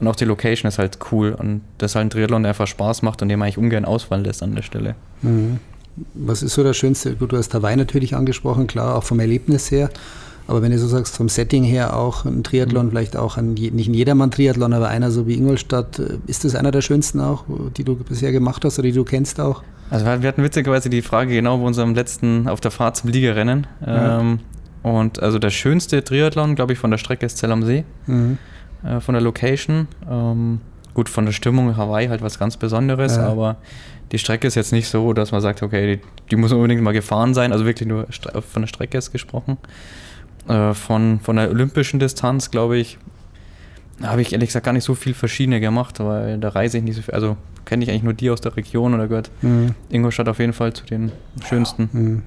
und 0.00 0.08
auch 0.08 0.16
die 0.16 0.24
Location 0.24 0.68
ist 0.68 0.78
halt 0.78 0.98
cool 1.10 1.32
und 1.32 1.62
das 1.78 1.94
halt 1.94 2.06
ein 2.06 2.10
Triathlon, 2.10 2.42
der 2.42 2.50
einfach 2.50 2.66
Spaß 2.66 3.02
macht 3.02 3.22
und 3.22 3.28
dem 3.28 3.42
eigentlich 3.42 3.58
ungern 3.58 3.84
ausfallen 3.84 4.24
lässt 4.24 4.42
an 4.42 4.54
der 4.54 4.62
Stelle. 4.62 4.94
Mhm. 5.22 5.58
Was 6.14 6.42
ist 6.42 6.54
so 6.54 6.64
das 6.64 6.76
Schönste? 6.76 7.16
Gut, 7.16 7.32
du 7.32 7.36
hast 7.36 7.52
Hawaii 7.52 7.76
natürlich 7.76 8.16
angesprochen, 8.16 8.66
klar, 8.66 8.96
auch 8.96 9.04
vom 9.04 9.20
Erlebnis 9.20 9.70
her. 9.70 9.90
Aber 10.46 10.62
wenn 10.62 10.72
du 10.72 10.78
so 10.78 10.86
sagst, 10.86 11.16
vom 11.16 11.28
Setting 11.28 11.64
her 11.64 11.96
auch 11.96 12.24
ein 12.24 12.42
Triathlon, 12.42 12.86
mhm. 12.86 12.90
vielleicht 12.90 13.16
auch 13.16 13.36
ein, 13.36 13.54
nicht 13.54 13.88
ein 13.88 13.94
Jedermann-Triathlon, 13.94 14.72
aber 14.72 14.88
einer 14.88 15.10
so 15.10 15.26
wie 15.26 15.34
Ingolstadt, 15.34 15.98
äh, 15.98 16.18
ist 16.26 16.44
das 16.44 16.54
einer 16.54 16.70
der 16.70 16.82
schönsten 16.82 17.20
auch, 17.20 17.44
die 17.76 17.84
du 17.84 17.96
bisher 17.96 18.32
gemacht 18.32 18.64
hast 18.64 18.78
oder 18.78 18.88
die 18.88 18.94
du 18.94 19.04
kennst 19.04 19.40
auch? 19.40 19.62
Also 19.90 20.06
wir 20.06 20.28
hatten 20.28 20.42
witzigerweise 20.42 20.88
die 20.88 21.02
Frage 21.02 21.34
genau 21.34 21.58
bei 21.58 21.64
unserem 21.64 21.94
letzten 21.94 22.48
auf 22.48 22.60
der 22.60 22.70
Fahrt 22.70 22.96
zum 22.96 23.10
Liegerennen. 23.10 23.66
Ja. 23.86 24.20
Ähm, 24.20 24.40
und 24.82 25.22
also 25.22 25.38
der 25.38 25.50
schönste 25.50 26.02
Triathlon, 26.02 26.54
glaube 26.54 26.72
ich, 26.72 26.78
von 26.78 26.90
der 26.90 26.98
Strecke 26.98 27.26
ist 27.26 27.38
Zell 27.38 27.52
am 27.52 27.62
See. 27.62 27.84
Mhm. 28.06 28.38
Äh, 28.84 29.00
von 29.00 29.14
der 29.14 29.22
Location. 29.22 29.86
Ähm, 30.10 30.60
gut, 30.94 31.08
von 31.08 31.24
der 31.24 31.32
Stimmung 31.32 31.76
Hawaii 31.76 32.08
halt 32.08 32.22
was 32.22 32.38
ganz 32.38 32.56
Besonderes, 32.56 33.16
ja. 33.16 33.28
aber 33.28 33.56
die 34.12 34.18
Strecke 34.18 34.46
ist 34.46 34.56
jetzt 34.56 34.72
nicht 34.72 34.88
so, 34.88 35.12
dass 35.12 35.32
man 35.32 35.40
sagt, 35.40 35.62
okay, 35.62 35.96
die, 35.96 36.02
die 36.30 36.36
muss 36.36 36.52
unbedingt 36.52 36.82
mal 36.82 36.92
gefahren 36.92 37.32
sein. 37.32 37.52
Also 37.52 37.64
wirklich 37.64 37.88
nur 37.88 38.06
von 38.10 38.62
der 38.62 38.66
Strecke 38.66 38.98
ist 38.98 39.10
gesprochen. 39.10 39.56
Äh, 40.48 40.74
von, 40.74 41.20
von 41.20 41.36
der 41.36 41.50
olympischen 41.50 42.00
Distanz, 42.00 42.50
glaube 42.50 42.78
ich, 42.78 42.98
habe 44.02 44.22
ich 44.22 44.32
ehrlich 44.32 44.48
gesagt 44.48 44.66
gar 44.66 44.72
nicht 44.72 44.84
so 44.84 44.94
viel 44.94 45.14
verschiedene 45.14 45.60
gemacht, 45.60 46.00
weil 46.00 46.38
da 46.38 46.48
reise 46.48 46.78
ich 46.78 46.84
nicht 46.84 46.96
so 46.96 47.02
viel. 47.02 47.14
Also 47.14 47.36
kenne 47.64 47.84
ich 47.84 47.90
eigentlich 47.90 48.02
nur 48.02 48.14
die 48.14 48.30
aus 48.30 48.40
der 48.40 48.56
Region 48.56 48.94
oder 48.94 49.06
gehört 49.06 49.30
mhm. 49.42 49.74
Ingolstadt 49.88 50.28
auf 50.28 50.38
jeden 50.38 50.52
Fall 50.52 50.72
zu 50.72 50.84
den 50.84 51.12
schönsten. 51.44 51.88
Mhm. 51.92 52.22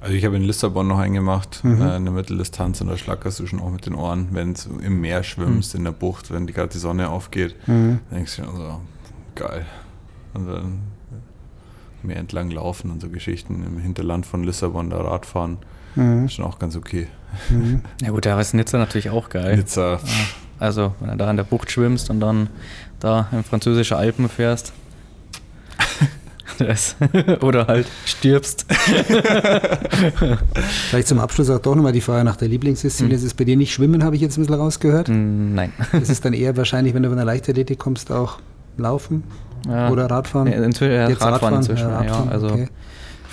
Also 0.00 0.14
ich 0.14 0.24
habe 0.24 0.36
in 0.36 0.42
Lissabon 0.42 0.86
noch 0.86 0.98
einen 0.98 1.14
gemacht, 1.14 1.64
mhm. 1.64 1.82
äh, 1.82 1.90
eine 1.90 2.10
Mitteldistanz 2.10 2.80
und 2.80 2.86
da 2.86 2.96
schlackerst 2.96 3.40
du 3.40 3.46
schon 3.46 3.60
auch 3.60 3.70
mit 3.70 3.86
den 3.86 3.94
Ohren, 3.94 4.28
wenn 4.30 4.54
du 4.54 4.78
im 4.78 5.00
Meer 5.00 5.24
schwimmst, 5.24 5.74
mhm. 5.74 5.78
in 5.78 5.84
der 5.84 5.92
Bucht, 5.92 6.30
wenn 6.30 6.46
gerade 6.46 6.68
die 6.68 6.78
Sonne 6.78 7.08
aufgeht, 7.08 7.56
mhm. 7.66 8.00
denkst 8.12 8.36
du 8.36 8.42
dir 8.42 8.52
so, 8.52 8.80
geil. 9.34 9.66
Und 10.34 10.46
dann 10.46 10.78
Meer 12.02 12.18
entlang 12.18 12.50
laufen 12.50 12.90
und 12.90 13.00
so 13.00 13.08
Geschichten 13.08 13.64
im 13.66 13.78
Hinterland 13.78 14.26
von 14.26 14.44
Lissabon 14.44 14.90
da 14.90 15.00
Radfahren, 15.00 15.58
mhm. 15.96 16.26
ist 16.26 16.34
schon 16.34 16.44
auch 16.44 16.58
ganz 16.58 16.76
okay. 16.76 17.08
Mhm. 17.50 17.82
Ja 18.02 18.10
gut, 18.10 18.24
da 18.26 18.40
ist 18.40 18.54
Nizza 18.54 18.78
natürlich 18.78 19.10
auch 19.10 19.28
geil. 19.28 19.56
Nizza. 19.56 20.00
Also 20.58 20.94
wenn 21.00 21.10
du 21.10 21.16
da 21.16 21.30
in 21.30 21.36
der 21.36 21.44
Bucht 21.44 21.70
schwimmst 21.70 22.08
und 22.10 22.20
dann 22.20 22.48
da 23.00 23.28
in 23.32 23.44
französische 23.44 23.96
Alpen 23.96 24.28
fährst. 24.28 24.72
Oder 27.42 27.66
halt 27.66 27.86
stirbst. 28.06 28.66
Vielleicht 30.88 31.08
zum 31.08 31.18
Abschluss 31.18 31.50
auch 31.50 31.58
doch 31.58 31.74
nochmal 31.74 31.92
die 31.92 32.00
Frage 32.00 32.24
nach 32.24 32.36
der 32.36 32.48
Lieblingsdisziplin. 32.48 33.10
Mhm. 33.10 33.14
Ist 33.14 33.24
es 33.24 33.34
bei 33.34 33.44
dir 33.44 33.56
nicht 33.56 33.74
Schwimmen, 33.74 34.04
habe 34.04 34.16
ich 34.16 34.22
jetzt 34.22 34.38
ein 34.38 34.42
bisschen 34.42 34.54
rausgehört? 34.54 35.08
Hm, 35.08 35.54
nein. 35.54 35.72
Ist 35.92 36.08
es 36.08 36.20
dann 36.20 36.32
eher 36.32 36.56
wahrscheinlich, 36.56 36.94
wenn 36.94 37.02
du 37.02 37.08
von 37.08 37.16
der 37.16 37.26
Leichtathletik 37.26 37.78
kommst, 37.78 38.10
auch 38.10 38.38
Laufen 38.78 39.24
ja. 39.68 39.90
oder 39.90 40.06
Radfahren? 40.06 40.50
Ja, 40.50 40.62
inzwischen, 40.62 40.94
ja, 40.94 41.06
Radfahren, 41.06 41.32
Radfahren, 41.32 41.56
inzwischen, 41.56 41.88
ja. 41.88 41.98
Radfahren, 41.98 42.26
ja 42.26 42.32
also 42.32 42.46
okay. 42.48 42.68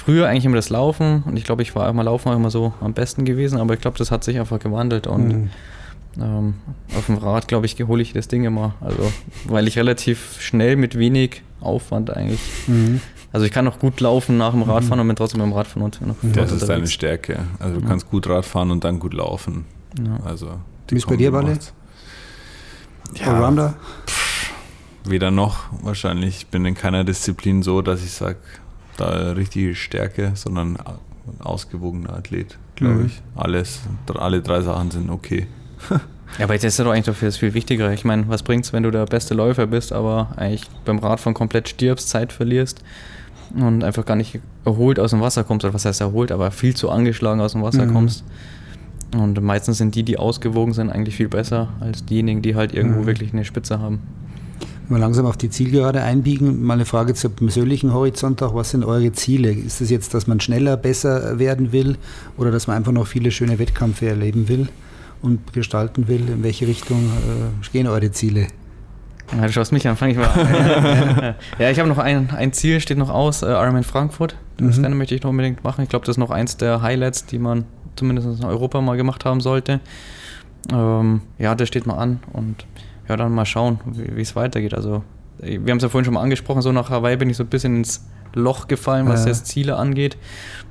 Früher 0.06 0.28
eigentlich 0.28 0.46
immer 0.46 0.58
das 0.58 0.70
Laufen 0.70 1.24
und 1.26 1.38
ich 1.38 1.44
glaube, 1.44 1.62
ich 1.62 1.76
war 1.76 1.90
immer 1.90 2.04
Laufen 2.04 2.30
auch 2.30 2.36
immer 2.36 2.50
so 2.50 2.74
am 2.82 2.94
besten 2.94 3.26
gewesen, 3.26 3.58
aber 3.60 3.74
ich 3.74 3.80
glaube, 3.80 3.98
das 3.98 4.12
hat 4.12 4.24
sich 4.24 4.40
einfach 4.40 4.60
gewandelt 4.60 5.08
und 5.08 5.28
mhm. 5.28 5.50
ähm, 6.20 6.54
auf 6.98 7.06
dem 7.06 7.18
Rad, 7.18 7.48
glaube 7.48 7.66
ich, 7.66 7.78
hole 7.88 8.02
ich 8.02 8.14
das 8.14 8.28
Ding 8.28 8.44
immer. 8.44 8.76
Also, 8.82 9.12
weil 9.46 9.68
ich 9.68 9.78
relativ 9.78 10.42
schnell 10.42 10.76
mit 10.76 10.98
wenig 10.98 11.42
Aufwand 11.62 12.10
eigentlich. 12.16 12.42
Mhm. 12.68 13.00
Also 13.32 13.48
ich 13.48 13.52
kann 13.52 13.66
noch 13.66 13.80
gut 13.80 14.00
laufen 14.00 14.38
nach 14.38 14.52
dem 14.52 14.60
mhm. 14.60 14.70
Radfahren 14.70 14.98
mhm. 14.98 15.02
und 15.02 15.08
bin 15.08 15.16
trotzdem 15.16 15.40
beim 15.40 15.54
Radfahren 15.54 15.84
und 15.84 16.02
noch 16.06 16.16
Das 16.34 16.52
ist 16.52 16.68
deine 16.68 16.88
Stärke. 16.88 17.40
Also 17.60 17.78
du 17.78 17.82
ja. 17.82 17.88
kannst 17.88 18.10
gut 18.10 18.28
Radfahren 18.28 18.72
und 18.72 18.84
dann 18.84 19.00
gut 19.00 19.14
laufen. 19.14 19.66
Ja. 19.98 20.24
Also 20.26 20.52
Wie 20.90 20.98
ist 20.98 21.08
bei 21.08 21.16
dir, 21.16 21.34
Walle? 21.34 21.58
Ja, 23.16 23.34
Allrounder? 23.34 23.76
Weder 25.06 25.32
noch 25.32 25.66
wahrscheinlich. 25.82 26.38
Ich 26.38 26.48
bin 26.48 26.66
in 26.66 26.76
keiner 26.76 27.04
Disziplin 27.04 27.64
so, 27.64 27.82
dass 27.82 28.04
ich 28.04 28.12
sage, 28.12 28.38
da 28.98 29.32
richtige 29.32 29.76
Stärke, 29.76 30.32
sondern 30.36 30.78
ein 30.78 31.42
ausgewogener 31.42 32.14
Athlet, 32.14 32.58
glaube 32.76 32.96
mhm. 32.96 33.06
ich. 33.08 33.22
Alles, 33.36 33.82
alle 34.16 34.42
drei 34.42 34.62
Sachen 34.62 34.92
sind 34.92 35.10
okay. 35.10 35.48
ja, 35.90 36.46
aber 36.46 36.54
jetzt 36.54 36.64
ist 36.64 36.78
ja 36.78 36.86
doch 36.86 36.92
eigentlich 36.92 37.06
dafür 37.06 37.28
das 37.28 37.38
viel 37.38 37.54
wichtiger. 37.54 37.92
Ich 37.94 38.06
meine, 38.06 38.28
was 38.28 38.44
bringt 38.44 38.66
es, 38.66 38.74
wenn 38.74 38.84
du 38.84 38.92
der 38.92 39.06
beste 39.06 39.34
Läufer 39.34 39.68
bist, 39.68 39.94
aber 39.94 40.30
eigentlich 40.36 40.68
beim 40.86 41.00
Radfahren 41.00 41.34
komplett 41.34 41.70
stirbst, 41.70 42.10
Zeit 42.10 42.34
verlierst 42.34 42.84
und 43.56 43.84
einfach 43.84 44.06
gar 44.06 44.16
nicht 44.16 44.40
erholt 44.66 45.00
aus 45.00 45.12
dem 45.12 45.22
Wasser 45.22 45.44
kommst, 45.44 45.66
oder 45.66 45.74
was 45.74 45.86
heißt 45.86 46.02
erholt, 46.02 46.32
aber 46.32 46.52
viel 46.52 46.76
zu 46.76 46.90
angeschlagen 46.90 47.42
aus 47.42 47.54
dem 47.54 47.62
Wasser 47.62 47.86
mhm. 47.86 47.94
kommst. 47.94 48.24
Und 49.16 49.40
meistens 49.42 49.78
sind 49.78 49.94
die, 49.94 50.04
die 50.04 50.18
ausgewogen 50.18 50.74
sind, 50.74 50.90
eigentlich 50.90 51.16
viel 51.16 51.28
besser 51.28 51.70
als 51.80 52.04
diejenigen, 52.06 52.42
die 52.42 52.56
halt 52.56 52.74
irgendwo 52.74 53.02
mhm. 53.02 53.06
wirklich 53.06 53.32
eine 53.34 53.46
Spitze 53.46 53.80
haben. 53.80 54.02
Wenn 54.88 54.98
wir 54.98 55.00
langsam 55.00 55.26
auf 55.26 55.38
die 55.38 55.50
Zielgerade 55.50 56.02
einbiegen, 56.04 56.62
mal 56.62 56.74
eine 56.74 56.86
Frage 56.86 57.14
zum 57.14 57.34
persönlichen 57.34 57.94
Horizont 57.94 58.44
auch. 58.44 58.54
Was 58.54 58.72
sind 58.72 58.84
eure 58.84 59.14
Ziele? 59.14 59.52
Ist 59.52 59.80
es 59.80 59.90
jetzt, 59.90 60.14
dass 60.14 60.28
man 60.28 60.42
schneller, 60.42 60.76
besser 60.76 61.40
werden 61.40 61.72
will 61.72 61.98
oder 62.38 62.52
dass 62.52 62.68
man 62.68 62.76
einfach 62.76 62.92
noch 62.92 63.08
viele 63.08 63.32
schöne 63.32 63.60
Wettkämpfe 63.60 64.08
erleben 64.08 64.50
will 64.50 64.68
und 65.22 65.54
gestalten 65.54 66.10
will? 66.10 66.28
In 66.30 66.44
welche 66.44 66.68
Richtung 66.68 67.00
äh, 67.00 67.72
gehen 67.72 67.88
eure 67.88 68.12
Ziele? 68.12 68.48
Ja, 69.32 69.48
du 69.48 69.52
schaust 69.54 69.72
mich 69.72 69.88
an, 69.88 69.96
fange 69.96 70.12
ich 70.12 70.18
mal 70.18 70.28
an. 70.28 71.36
ja, 71.60 71.72
ich 71.72 71.80
habe 71.80 71.88
noch 71.88 71.98
ein, 71.98 72.30
ein 72.32 72.52
Ziel, 72.52 72.82
steht 72.82 72.98
noch 72.98 73.10
aus, 73.10 73.42
äh, 73.42 73.48
Ironman 73.48 73.84
Frankfurt. 73.84 74.36
Das 74.58 74.78
mhm. 74.78 74.98
Möchte 74.98 75.16
ich 75.16 75.24
noch 75.24 75.30
unbedingt 75.30 75.64
machen. 75.64 75.84
Ich 75.84 75.90
glaube, 75.90 76.06
das 76.06 76.16
ist 76.16 76.20
noch 76.20 76.30
eins 76.30 76.58
der 76.58 76.82
Highlights, 76.82 77.26
die 77.26 77.40
man 77.40 77.64
zumindest 77.96 78.40
in 78.40 78.46
Europa 78.46 78.82
mal 78.82 78.98
gemacht 78.98 79.24
haben 79.24 79.40
sollte. 79.40 79.80
Ähm, 80.72 81.22
ja, 81.40 81.56
das 81.56 81.68
steht 81.68 81.88
mal 81.88 81.96
an 81.96 82.20
und 82.34 82.66
ja, 83.08 83.18
dann 83.18 83.34
mal 83.34 83.46
schauen, 83.46 83.80
wie 83.86 84.22
es 84.22 84.36
weitergeht. 84.36 84.74
Also, 84.74 85.04
wir 85.40 85.72
haben 85.72 85.78
es 85.78 85.84
ja 85.84 85.90
vorhin 85.90 86.06
schon 86.06 86.14
mal 86.14 86.22
angesprochen, 86.22 86.62
so 86.62 86.72
nach 86.72 86.90
Hawaii 86.90 87.18
bin 87.18 87.30
ich 87.30 87.38
so 87.38 87.44
ein 87.44 87.50
bisschen 87.50 87.78
ins 87.78 88.06
Loch 88.34 88.68
gefallen, 88.68 89.08
was 89.08 89.24
ja. 89.24 89.30
jetzt 89.30 89.48
Ziele 89.48 89.76
angeht. 89.76 90.18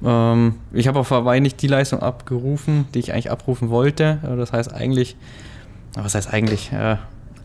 Ähm, 0.05 0.57
ich 0.73 0.89
habe 0.89 0.99
auf 0.99 1.11
Hawaii 1.11 1.41
nicht 1.41 1.63
die 1.63 1.69
Leistung 1.69 2.01
abgerufen, 2.01 2.87
die 2.95 2.99
ich 2.99 3.13
eigentlich 3.13 3.31
abrufen 3.31 3.71
wollte. 3.71 4.19
Das 4.37 4.53
heißt 4.53 4.73
eigentlich, 4.73 5.17
was 5.95 6.15
heißt 6.15 6.33
eigentlich? 6.33 6.73
Äh, 6.73 6.97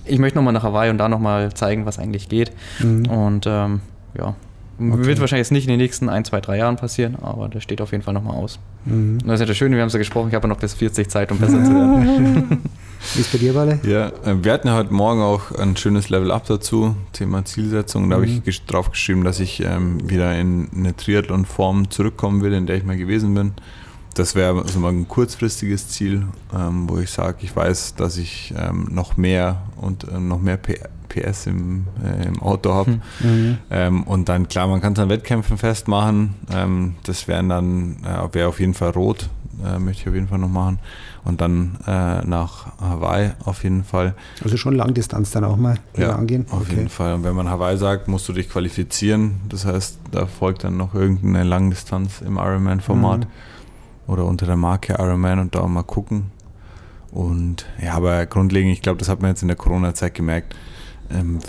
ich 0.05 0.19
möchte 0.19 0.37
nochmal 0.37 0.53
nach 0.53 0.63
Hawaii 0.63 0.89
und 0.89 0.97
da 0.97 1.09
nochmal 1.09 1.53
zeigen, 1.53 1.85
was 1.85 1.99
eigentlich 1.99 2.29
geht. 2.29 2.51
Mhm. 2.79 3.07
Und 3.07 3.45
ähm, 3.45 3.81
ja, 4.17 4.35
Okay. 4.79 5.05
Wird 5.05 5.19
wahrscheinlich 5.19 5.45
jetzt 5.45 5.51
nicht 5.51 5.65
in 5.65 5.71
den 5.71 5.79
nächsten 5.79 6.07
ein, 6.07 6.23
zwei, 6.23 6.39
drei 6.39 6.57
Jahren 6.57 6.75
passieren, 6.75 7.15
aber 7.19 7.49
das 7.49 7.63
steht 7.63 7.81
auf 7.81 7.91
jeden 7.91 8.03
Fall 8.03 8.13
nochmal 8.13 8.35
aus. 8.35 8.59
Mhm. 8.85 9.19
Und 9.21 9.27
das 9.27 9.35
ist 9.35 9.39
ja 9.39 9.45
das 9.47 9.57
Schöne, 9.57 9.75
wir 9.75 9.81
haben 9.81 9.87
es 9.87 9.93
ja 9.93 9.99
gesprochen, 9.99 10.29
ich 10.29 10.35
habe 10.35 10.47
noch 10.47 10.57
bis 10.57 10.75
40 10.75 11.09
Zeit, 11.09 11.31
um 11.31 11.39
besser 11.39 11.63
zu 11.63 11.73
werden. 11.73 12.61
Wie 13.13 13.21
ist 13.21 13.31
bei 13.31 13.37
dir, 13.37 13.55
Walle? 13.55 13.79
Ja, 13.83 14.07
äh, 14.25 14.43
wir 14.43 14.53
hatten 14.53 14.67
ja 14.67 14.75
heute 14.75 14.93
Morgen 14.93 15.21
auch 15.21 15.51
ein 15.51 15.75
schönes 15.77 16.09
Level-Up 16.09 16.45
dazu, 16.45 16.95
Thema 17.13 17.45
Zielsetzung. 17.45 18.09
Da 18.09 18.17
mhm. 18.17 18.21
habe 18.21 18.41
ich 18.45 18.65
drauf 18.65 18.91
geschrieben, 18.91 19.23
dass 19.23 19.39
ich 19.39 19.61
ähm, 19.63 20.09
wieder 20.09 20.37
in 20.37 20.69
eine 20.75 20.95
Triathlon-Form 20.95 21.89
zurückkommen 21.89 22.41
will, 22.41 22.53
in 22.53 22.67
der 22.67 22.77
ich 22.77 22.83
mal 22.83 22.97
gewesen 22.97 23.33
bin. 23.33 23.53
Das 24.13 24.33
wäre 24.33 24.61
also 24.61 24.79
mal 24.79 24.91
ein 24.91 25.07
kurzfristiges 25.07 25.89
Ziel, 25.89 26.25
ähm, 26.53 26.89
wo 26.89 26.97
ich 26.97 27.11
sage, 27.11 27.37
ich 27.41 27.55
weiß, 27.55 27.95
dass 27.95 28.17
ich 28.17 28.53
ähm, 28.57 28.87
noch 28.91 29.15
mehr 29.15 29.61
und 29.75 30.05
äh, 30.05 30.19
noch 30.19 30.41
mehr 30.41 30.57
PR 30.57 30.89
PS 31.07 31.47
im, 31.47 31.87
äh, 32.03 32.27
im 32.27 32.41
Auto 32.41 32.73
habe. 32.73 32.91
Hm. 32.91 33.01
Mhm. 33.21 33.57
Ähm, 33.71 34.03
und 34.03 34.29
dann, 34.29 34.47
klar, 34.47 34.67
man 34.67 34.81
kann 34.81 34.93
es 34.93 34.99
an 34.99 35.09
Wettkämpfen 35.09 35.57
festmachen. 35.57 36.35
Ähm, 36.51 36.95
das 37.03 37.27
wären 37.27 37.49
dann, 37.49 37.97
äh, 38.03 38.33
wäre 38.33 38.49
auf 38.49 38.59
jeden 38.59 38.73
Fall 38.73 38.91
rot, 38.91 39.29
äh, 39.65 39.79
möchte 39.79 40.03
ich 40.03 40.09
auf 40.09 40.15
jeden 40.15 40.27
Fall 40.27 40.39
noch 40.39 40.49
machen. 40.49 40.79
Und 41.27 41.41
dann 41.41 41.77
äh, 41.85 42.25
nach 42.25 42.79
Hawaii 42.79 43.31
auf 43.43 43.63
jeden 43.63 43.83
Fall. 43.83 44.15
Also 44.41 44.55
schon 44.55 44.75
Langdistanz 44.75 45.31
dann 45.31 45.43
auch 45.43 45.57
mal 45.57 45.77
ja, 45.97 46.15
angehen? 46.15 46.45
Auf 46.51 46.61
okay. 46.61 46.75
jeden 46.75 46.89
Fall. 46.89 47.15
Und 47.15 47.25
wenn 47.25 47.35
man 47.35 47.49
Hawaii 47.49 47.77
sagt, 47.77 48.07
musst 48.07 48.29
du 48.29 48.33
dich 48.33 48.49
qualifizieren. 48.49 49.41
Das 49.49 49.65
heißt, 49.65 49.99
da 50.11 50.25
folgt 50.25 50.63
dann 50.63 50.77
noch 50.77 50.93
irgendeine 50.93 51.43
Langdistanz 51.43 52.21
im 52.21 52.37
Ironman-Format 52.37 53.21
mhm. 53.25 54.11
oder 54.11 54.23
unter 54.23 54.45
der 54.45 54.55
Marke 54.55 54.93
Ironman 54.93 55.39
und 55.39 55.53
da 55.53 55.59
auch 55.59 55.67
mal 55.67 55.83
gucken 55.83 56.31
Und 57.11 57.65
ja, 57.83 57.95
aber 57.95 58.25
grundlegend, 58.25 58.71
ich 58.71 58.81
glaube, 58.81 58.99
das 58.99 59.09
hat 59.09 59.21
man 59.21 59.31
jetzt 59.31 59.41
in 59.41 59.49
der 59.49 59.57
Corona-Zeit 59.57 60.13
gemerkt, 60.13 60.55
ähm, 61.11 61.39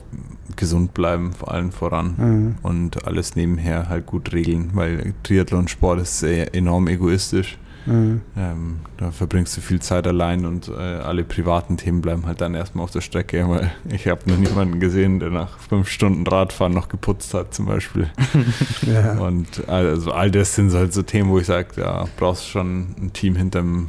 gesund 0.56 0.92
bleiben, 0.92 1.32
vor 1.32 1.52
allem 1.52 1.70
voran 1.70 2.14
mhm. 2.16 2.54
und 2.62 3.06
alles 3.06 3.36
nebenher 3.36 3.88
halt 3.88 4.06
gut 4.06 4.32
regeln, 4.32 4.70
weil 4.74 5.14
Triathlon-Sport 5.22 6.00
ist 6.00 6.18
sehr 6.18 6.52
enorm 6.52 6.88
egoistisch. 6.88 7.58
Mhm. 7.86 8.20
Ähm, 8.36 8.80
da 8.98 9.10
verbringst 9.10 9.56
du 9.56 9.60
viel 9.60 9.80
Zeit 9.80 10.06
allein 10.06 10.44
und 10.44 10.68
äh, 10.68 10.72
alle 10.72 11.24
privaten 11.24 11.76
Themen 11.76 12.02
bleiben 12.02 12.26
halt 12.26 12.40
dann 12.40 12.54
erstmal 12.54 12.84
auf 12.84 12.90
der 12.90 13.00
Strecke, 13.00 13.48
weil 13.48 13.70
ich 13.90 14.06
habe 14.08 14.28
noch 14.30 14.36
niemanden 14.36 14.80
gesehen, 14.80 15.20
der 15.20 15.30
nach 15.30 15.58
fünf 15.58 15.88
Stunden 15.88 16.26
Radfahren 16.26 16.74
noch 16.74 16.88
geputzt 16.88 17.34
hat 17.34 17.54
zum 17.54 17.66
Beispiel. 17.66 18.10
ja. 18.82 19.18
Und 19.18 19.68
also 19.68 20.12
all 20.12 20.30
das 20.30 20.54
sind 20.54 20.72
halt 20.72 20.92
so 20.92 21.02
Themen, 21.02 21.30
wo 21.30 21.38
ich 21.38 21.46
sage, 21.46 21.68
ja, 21.80 22.06
brauchst 22.16 22.48
schon 22.48 22.94
ein 23.00 23.12
Team 23.12 23.36
hinterm, 23.36 23.88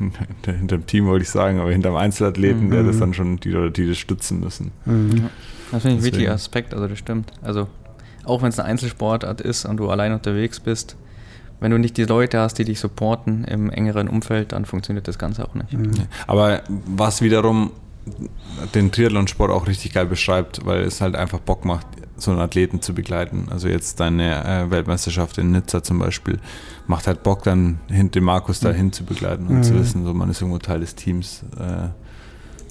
hinterm 0.44 0.86
Team, 0.86 1.06
wollte 1.06 1.24
ich 1.24 1.30
sagen, 1.30 1.60
aber 1.60 1.70
hinterm 1.70 1.96
Einzelathleten, 1.96 2.66
mhm. 2.66 2.70
der 2.70 2.82
das 2.84 2.98
dann 2.98 3.14
schon, 3.14 3.38
die, 3.40 3.70
die 3.72 3.88
das 3.88 3.98
stützen 3.98 4.40
müssen. 4.40 4.72
Mhm. 4.84 5.28
Das 5.70 5.82
finde 5.82 5.96
ich 5.96 6.02
ein 6.02 6.04
wichtiger 6.04 6.32
Aspekt, 6.32 6.72
also 6.72 6.86
das 6.86 6.98
stimmt. 6.98 7.32
Also 7.42 7.68
auch 8.24 8.42
wenn 8.42 8.48
es 8.48 8.58
eine 8.58 8.68
Einzelsportart 8.68 9.40
ist 9.40 9.64
und 9.64 9.76
du 9.76 9.90
allein 9.90 10.12
unterwegs 10.12 10.60
bist, 10.60 10.96
wenn 11.60 11.70
du 11.70 11.78
nicht 11.78 11.96
die 11.96 12.04
Leute 12.04 12.40
hast, 12.40 12.58
die 12.58 12.64
dich 12.64 12.80
supporten 12.80 13.44
im 13.44 13.70
engeren 13.70 14.08
Umfeld, 14.08 14.52
dann 14.52 14.64
funktioniert 14.64 15.08
das 15.08 15.18
Ganze 15.18 15.44
auch 15.46 15.54
nicht. 15.54 15.72
Mhm. 15.72 15.92
Aber 16.26 16.62
was 16.68 17.22
wiederum 17.22 17.70
den 18.74 18.92
Triathlonsport 18.92 19.50
auch 19.50 19.66
richtig 19.66 19.94
geil 19.94 20.06
beschreibt, 20.06 20.66
weil 20.66 20.82
es 20.82 21.00
halt 21.00 21.16
einfach 21.16 21.38
Bock 21.38 21.64
macht, 21.64 21.86
so 22.16 22.30
einen 22.30 22.40
Athleten 22.40 22.80
zu 22.80 22.94
begleiten. 22.94 23.48
Also 23.50 23.68
jetzt 23.68 23.98
deine 23.98 24.44
äh, 24.44 24.70
Weltmeisterschaft 24.70 25.38
in 25.38 25.50
Nizza 25.50 25.82
zum 25.82 25.98
Beispiel 25.98 26.38
macht 26.86 27.06
halt 27.06 27.22
Bock, 27.22 27.42
dann 27.44 27.80
hinter 27.88 28.20
Markus 28.20 28.60
dahin 28.60 28.92
zu 28.92 29.04
begleiten 29.04 29.46
und 29.46 29.56
mhm. 29.56 29.62
zu 29.62 29.74
wissen, 29.74 30.04
so 30.04 30.12
man 30.14 30.30
ist 30.30 30.40
irgendwo 30.40 30.58
Teil 30.58 30.80
des 30.80 30.94
Teams. 30.94 31.44
Äh, 31.58 31.88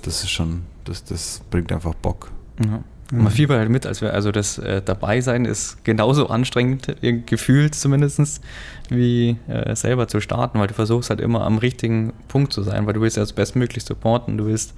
das 0.04 0.24
ist 0.24 0.30
schon, 0.30 0.64
das, 0.84 1.04
das 1.04 1.42
bringt 1.50 1.72
einfach 1.72 1.96
Bock. 1.96 2.32
Mhm. 2.60 2.84
Man 3.22 3.32
fiebert 3.32 3.60
halt 3.60 3.70
mit, 3.70 3.86
als 3.86 4.02
wir, 4.02 4.14
also 4.14 4.32
das 4.32 4.58
äh, 4.58 4.82
Dabeisein 4.82 5.46
ist 5.46 5.84
genauso 5.84 6.28
anstrengend, 6.28 6.96
gefühlt 7.26 7.76
zumindest, 7.76 8.42
wie 8.90 9.38
äh, 9.48 9.76
selber 9.76 10.08
zu 10.08 10.20
starten, 10.20 10.60
weil 10.60 10.68
du 10.68 10.74
versuchst 10.74 11.10
halt 11.10 11.22
immer 11.22 11.46
am 11.46 11.58
richtigen 11.58 12.14
Punkt 12.28 12.54
zu 12.54 12.64
sein, 12.64 12.86
weil 12.86 12.94
du 12.94 13.02
willst 13.02 13.18
ja 13.18 13.24
das 13.24 13.34
bestmöglich 13.34 13.84
supporten, 13.84 14.38
du 14.38 14.46
willst, 14.46 14.74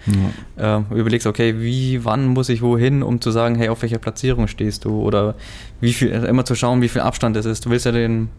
ja. 0.58 0.80
äh, 0.80 1.00
überlegst, 1.00 1.28
okay, 1.28 1.56
wie, 1.60 2.04
wann 2.04 2.28
muss 2.28 2.50
ich 2.50 2.62
wohin, 2.62 3.04
um 3.04 3.22
zu 3.22 3.32
sagen, 3.32 3.56
hey, 3.56 3.70
auf 3.70 3.82
welcher 3.82 4.00
Platzierung 4.00 4.48
stehst 4.48 4.86
du 4.86 5.02
oder 5.02 5.36
wie 5.80 5.94
viel, 5.94 6.14
also 6.14 6.28
immer 6.28 6.46
zu 6.46 6.56
schauen, 6.56 6.82
wie 6.82 6.90
viel 6.90 7.02
Abstand 7.02 7.38
es 7.38 7.46
ist. 7.46 7.66
Du 7.66 7.70
willst 7.70 7.86
ja 7.86 7.92
den 7.92 8.30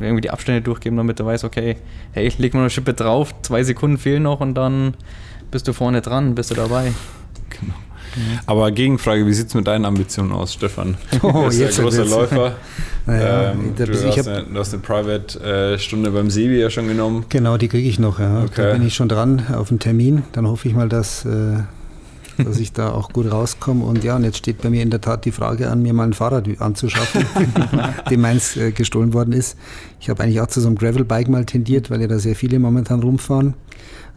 irgendwie 0.00 0.20
die 0.20 0.30
Abstände 0.30 0.60
durchgeben, 0.62 0.96
damit 0.96 1.20
du 1.20 1.24
weißt, 1.24 1.44
okay, 1.44 1.76
hey, 2.12 2.32
leg 2.38 2.54
mal 2.54 2.60
eine 2.60 2.70
Schippe 2.70 2.94
drauf, 2.94 3.34
zwei 3.42 3.62
Sekunden 3.64 3.98
fehlen 3.98 4.22
noch 4.22 4.40
und 4.40 4.54
dann 4.54 4.94
bist 5.50 5.68
du 5.68 5.72
vorne 5.72 6.00
dran, 6.00 6.34
bist 6.34 6.50
du 6.50 6.54
dabei. 6.54 6.92
Genau. 7.48 7.74
Aber 8.46 8.70
Gegenfrage, 8.70 9.26
wie 9.26 9.32
sieht 9.32 9.48
es 9.48 9.54
mit 9.54 9.66
deinen 9.66 9.84
Ambitionen 9.84 10.32
aus, 10.32 10.54
Stefan? 10.54 10.96
Oh, 11.22 11.32
du 11.32 11.44
bist 11.46 11.60
jetzt 11.60 11.78
ein 11.78 11.84
großer 11.84 12.04
Läufer. 12.04 12.56
Naja, 13.06 13.52
ähm, 13.52 13.74
du, 13.74 13.86
hast 13.86 14.28
eine, 14.28 14.44
du, 14.44 14.58
hast 14.58 14.74
eine, 14.74 14.82
Private-Stunde 14.82 16.10
beim 16.10 16.30
Sebi 16.30 16.60
ja 16.60 16.68
schon 16.68 16.86
genommen. 16.86 17.24
Genau, 17.30 17.56
die 17.56 17.66
kriege 17.66 17.88
ich 17.88 17.98
noch. 17.98 18.20
Ja. 18.20 18.42
Okay. 18.42 18.62
Da 18.62 18.72
bin 18.72 18.86
ich 18.86 18.94
schon 18.94 19.08
dran 19.08 19.42
auf 19.54 19.70
einen 19.70 19.80
Termin. 19.80 20.22
Dann 20.32 20.46
hoffe 20.46 20.68
ich 20.68 20.74
mal, 20.74 20.88
dass, 20.88 21.24
äh, 21.24 21.62
dass 22.44 22.58
ich 22.58 22.72
da 22.72 22.90
auch 22.92 23.10
gut 23.10 23.30
rauskomme. 23.30 23.84
Und 23.84 24.04
ja, 24.04 24.16
und 24.16 24.24
jetzt 24.24 24.38
steht 24.38 24.62
bei 24.62 24.70
mir 24.70 24.82
in 24.82 24.90
der 24.90 25.00
Tat 25.00 25.24
die 25.24 25.32
Frage 25.32 25.70
an, 25.70 25.82
mir 25.82 25.92
mal 25.92 26.04
ein 26.04 26.12
Fahrrad 26.12 26.48
anzuschaffen, 26.60 27.24
dem 28.10 28.20
meins 28.20 28.56
äh, 28.56 28.72
gestohlen 28.72 29.12
worden 29.12 29.32
ist. 29.32 29.56
Ich 30.00 30.08
habe 30.08 30.22
eigentlich 30.22 30.40
auch 30.40 30.46
zu 30.46 30.60
so 30.60 30.68
einem 30.68 30.76
Gravelbike 30.76 31.28
mal 31.28 31.44
tendiert, 31.44 31.90
weil 31.90 32.00
ja 32.00 32.06
da 32.06 32.18
sehr 32.18 32.34
viele 32.34 32.58
momentan 32.58 33.00
rumfahren. 33.00 33.54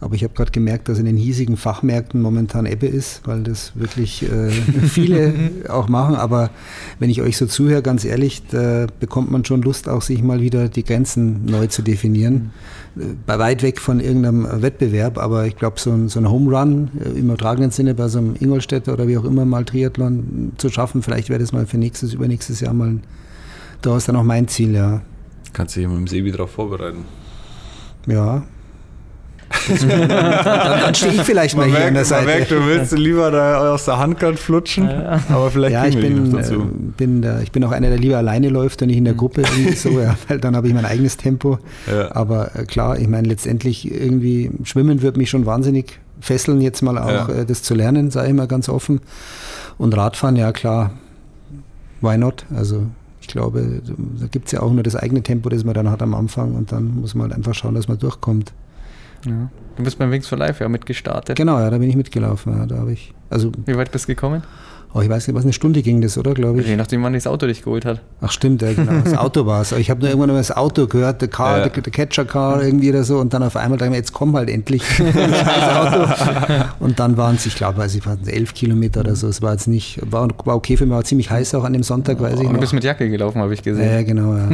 Aber 0.00 0.14
ich 0.14 0.24
habe 0.24 0.34
gerade 0.34 0.50
gemerkt, 0.50 0.88
dass 0.88 0.98
in 0.98 1.06
den 1.06 1.16
hiesigen 1.16 1.56
Fachmärkten 1.56 2.20
momentan 2.20 2.66
Ebbe 2.66 2.86
ist, 2.86 3.22
weil 3.24 3.42
das 3.42 3.72
wirklich 3.74 4.22
äh, 4.22 4.50
viele 4.82 5.32
auch 5.68 5.88
machen. 5.88 6.14
Aber 6.16 6.50
wenn 6.98 7.10
ich 7.10 7.22
euch 7.22 7.36
so 7.36 7.46
zuhöre, 7.46 7.80
ganz 7.80 8.04
ehrlich, 8.04 8.42
da 8.50 8.86
bekommt 9.00 9.30
man 9.30 9.44
schon 9.44 9.62
Lust, 9.62 9.88
auch 9.88 10.02
sich 10.02 10.22
mal 10.22 10.40
wieder 10.40 10.68
die 10.68 10.84
Grenzen 10.84 11.44
neu 11.46 11.68
zu 11.68 11.82
definieren. 11.82 12.34
Mhm. 12.34 12.50
Bei 13.26 13.38
weit 13.38 13.62
weg 13.62 13.80
von 13.80 13.98
irgendeinem 13.98 14.62
Wettbewerb, 14.62 15.18
aber 15.18 15.46
ich 15.46 15.56
glaube, 15.56 15.80
so 15.80 15.90
ein, 15.90 16.08
so 16.08 16.20
ein 16.20 16.30
Home 16.30 16.56
Run 16.56 16.90
äh, 17.00 17.18
im 17.18 17.26
übertragenen 17.26 17.70
Sinne 17.70 17.94
bei 17.94 18.08
so 18.08 18.18
einem 18.18 18.36
Ingolstädter 18.38 18.92
oder 18.92 19.08
wie 19.08 19.18
auch 19.18 19.24
immer 19.24 19.44
mal 19.44 19.64
Triathlon 19.64 20.52
zu 20.58 20.68
schaffen, 20.68 21.02
vielleicht 21.02 21.28
wäre 21.28 21.40
das 21.40 21.52
mal 21.52 21.66
für 21.66 21.78
nächstes, 21.78 22.14
übernächstes 22.14 22.60
Jahr 22.60 22.72
mal 22.72 22.98
durchaus 23.82 24.06
dann 24.06 24.16
auch 24.16 24.22
mein 24.22 24.48
Ziel, 24.48 24.74
ja. 24.74 25.02
Kannst 25.52 25.76
du 25.76 25.80
dich 25.80 25.88
mit 25.88 25.98
dem 25.98 26.06
Sebi 26.06 26.30
darauf 26.30 26.50
vorbereiten? 26.50 27.04
Ja, 28.06 28.44
dann, 29.68 30.08
dann 30.08 30.94
stehe 30.94 31.12
ich 31.12 31.22
vielleicht 31.22 31.56
man 31.56 31.70
mal 31.70 31.76
hier 31.76 31.86
an 31.86 31.94
der 31.94 32.04
Seite. 32.04 32.26
Merkt, 32.26 32.50
du 32.50 32.66
willst 32.66 32.92
lieber 32.92 33.30
da 33.30 33.72
aus 33.72 33.84
der 33.84 33.98
Hand 33.98 34.18
gerade 34.18 34.36
flutschen, 34.36 34.88
ja. 34.88 35.20
aber 35.28 35.50
vielleicht 35.50 35.72
ja, 35.72 35.86
ich 35.86 35.98
bin, 35.98 36.32
dazu. 36.32 36.54
Äh, 36.54 36.92
bin 36.96 37.22
da, 37.22 37.40
ich 37.40 37.52
bin 37.52 37.64
auch 37.64 37.72
einer, 37.72 37.88
der 37.88 37.98
lieber 37.98 38.18
alleine 38.18 38.48
läuft 38.48 38.82
und 38.82 38.88
nicht 38.88 38.98
in 38.98 39.04
der 39.04 39.14
Gruppe 39.14 39.42
irgendwie 39.42 39.74
so, 39.76 40.00
ja, 40.00 40.16
weil 40.28 40.38
dann 40.38 40.56
habe 40.56 40.68
ich 40.68 40.74
mein 40.74 40.84
eigenes 40.84 41.16
Tempo. 41.16 41.58
Ja. 41.90 42.14
Aber 42.14 42.54
äh, 42.56 42.64
klar, 42.64 42.98
ich 42.98 43.08
meine 43.08 43.28
letztendlich 43.28 43.90
irgendwie 43.90 44.50
Schwimmen 44.64 45.02
wird 45.02 45.16
mich 45.16 45.30
schon 45.30 45.46
wahnsinnig 45.46 46.00
fesseln, 46.20 46.60
jetzt 46.60 46.82
mal 46.82 46.98
auch 46.98 47.28
äh, 47.28 47.44
das 47.44 47.62
zu 47.62 47.74
lernen, 47.74 48.10
sage 48.10 48.28
ich 48.28 48.34
mal 48.34 48.46
ganz 48.46 48.68
offen. 48.68 49.00
Und 49.78 49.96
Radfahren, 49.96 50.36
ja 50.36 50.52
klar, 50.52 50.92
why 52.00 52.16
not? 52.16 52.46
Also 52.54 52.86
ich 53.20 53.28
glaube, 53.28 53.80
da 54.20 54.26
gibt 54.26 54.46
es 54.46 54.52
ja 54.52 54.60
auch 54.60 54.70
nur 54.70 54.82
das 54.82 54.96
eigene 54.96 55.22
Tempo, 55.22 55.48
das 55.48 55.64
man 55.64 55.74
dann 55.74 55.90
hat 55.90 56.02
am 56.02 56.14
Anfang 56.14 56.54
und 56.54 56.72
dann 56.72 57.00
muss 57.00 57.14
man 57.14 57.28
halt 57.28 57.38
einfach 57.38 57.54
schauen, 57.54 57.74
dass 57.74 57.88
man 57.88 57.98
durchkommt. 57.98 58.52
Ja. 59.24 59.48
Du 59.76 59.82
bist 59.82 59.98
beim 59.98 60.10
Wings 60.10 60.28
for 60.28 60.38
Life 60.38 60.62
ja 60.62 60.68
mitgestartet. 60.68 61.36
Genau, 61.36 61.58
ja, 61.58 61.70
da 61.70 61.78
bin 61.78 61.88
ich 61.88 61.96
mitgelaufen. 61.96 62.56
Ja, 62.56 62.66
da 62.66 62.86
ich. 62.88 63.12
Also, 63.30 63.50
Wie 63.66 63.76
weit 63.76 63.90
bist 63.90 64.04
du 64.04 64.14
gekommen? 64.14 64.42
Oh, 64.96 65.00
ich 65.00 65.08
weiß 65.08 65.26
nicht, 65.26 65.34
was 65.34 65.42
eine 65.42 65.52
Stunde 65.52 65.82
ging 65.82 66.00
das, 66.00 66.16
oder, 66.16 66.34
glaube 66.34 66.60
ich? 66.60 66.68
Je 66.68 66.76
nachdem, 66.76 67.02
wann 67.02 67.14
das 67.14 67.26
Auto 67.26 67.48
dich 67.48 67.64
geholt 67.64 67.84
hat. 67.84 68.00
Ach 68.20 68.30
stimmt, 68.30 68.62
ja, 68.62 68.72
genau. 68.72 68.92
Das 69.02 69.16
Auto 69.16 69.44
war 69.44 69.60
es. 69.60 69.72
Ich 69.72 69.90
habe 69.90 69.98
nur 69.98 70.08
irgendwann 70.08 70.30
mal 70.30 70.36
das 70.36 70.56
Auto 70.56 70.86
gehört, 70.86 71.20
der 71.20 71.26
Car, 71.26 71.58
ja. 71.58 71.68
der, 71.68 71.82
der 71.82 71.92
Catcher 71.92 72.24
Car 72.24 72.62
irgendwie 72.62 72.90
oder 72.90 73.02
so 73.02 73.18
und 73.18 73.34
dann 73.34 73.42
auf 73.42 73.56
einmal 73.56 73.76
dachte 73.76 73.86
ich 73.86 73.90
mir, 73.90 73.96
jetzt 73.96 74.12
komm 74.12 74.36
halt 74.36 74.48
endlich 74.48 74.84
Auto. 75.00 76.08
Und 76.78 77.00
dann 77.00 77.16
waren 77.16 77.34
es, 77.34 77.44
ich 77.44 77.56
glaube, 77.56 77.78
weiß 77.78 77.96
ich, 77.96 78.06
waren 78.06 78.24
elf 78.24 78.54
Kilometer 78.54 79.00
oder 79.00 79.16
so. 79.16 79.26
Es 79.26 79.42
war 79.42 79.50
jetzt 79.50 79.66
nicht, 79.66 79.98
war, 80.08 80.28
war 80.44 80.54
okay 80.54 80.76
für 80.76 80.86
mich, 80.86 80.94
war 80.94 81.02
ziemlich 81.02 81.28
heiß 81.28 81.56
auch 81.56 81.64
an 81.64 81.72
dem 81.72 81.82
Sonntag, 81.82 82.20
weiß 82.20 82.34
oh, 82.36 82.42
ich 82.42 82.46
noch. 82.46 82.54
Du 82.54 82.60
bist 82.60 82.72
mit 82.72 82.84
Jacke 82.84 83.10
gelaufen, 83.10 83.40
habe 83.40 83.52
ich 83.52 83.64
gesehen. 83.64 83.90
Ja, 83.90 84.02
genau, 84.02 84.36
ja. 84.36 84.48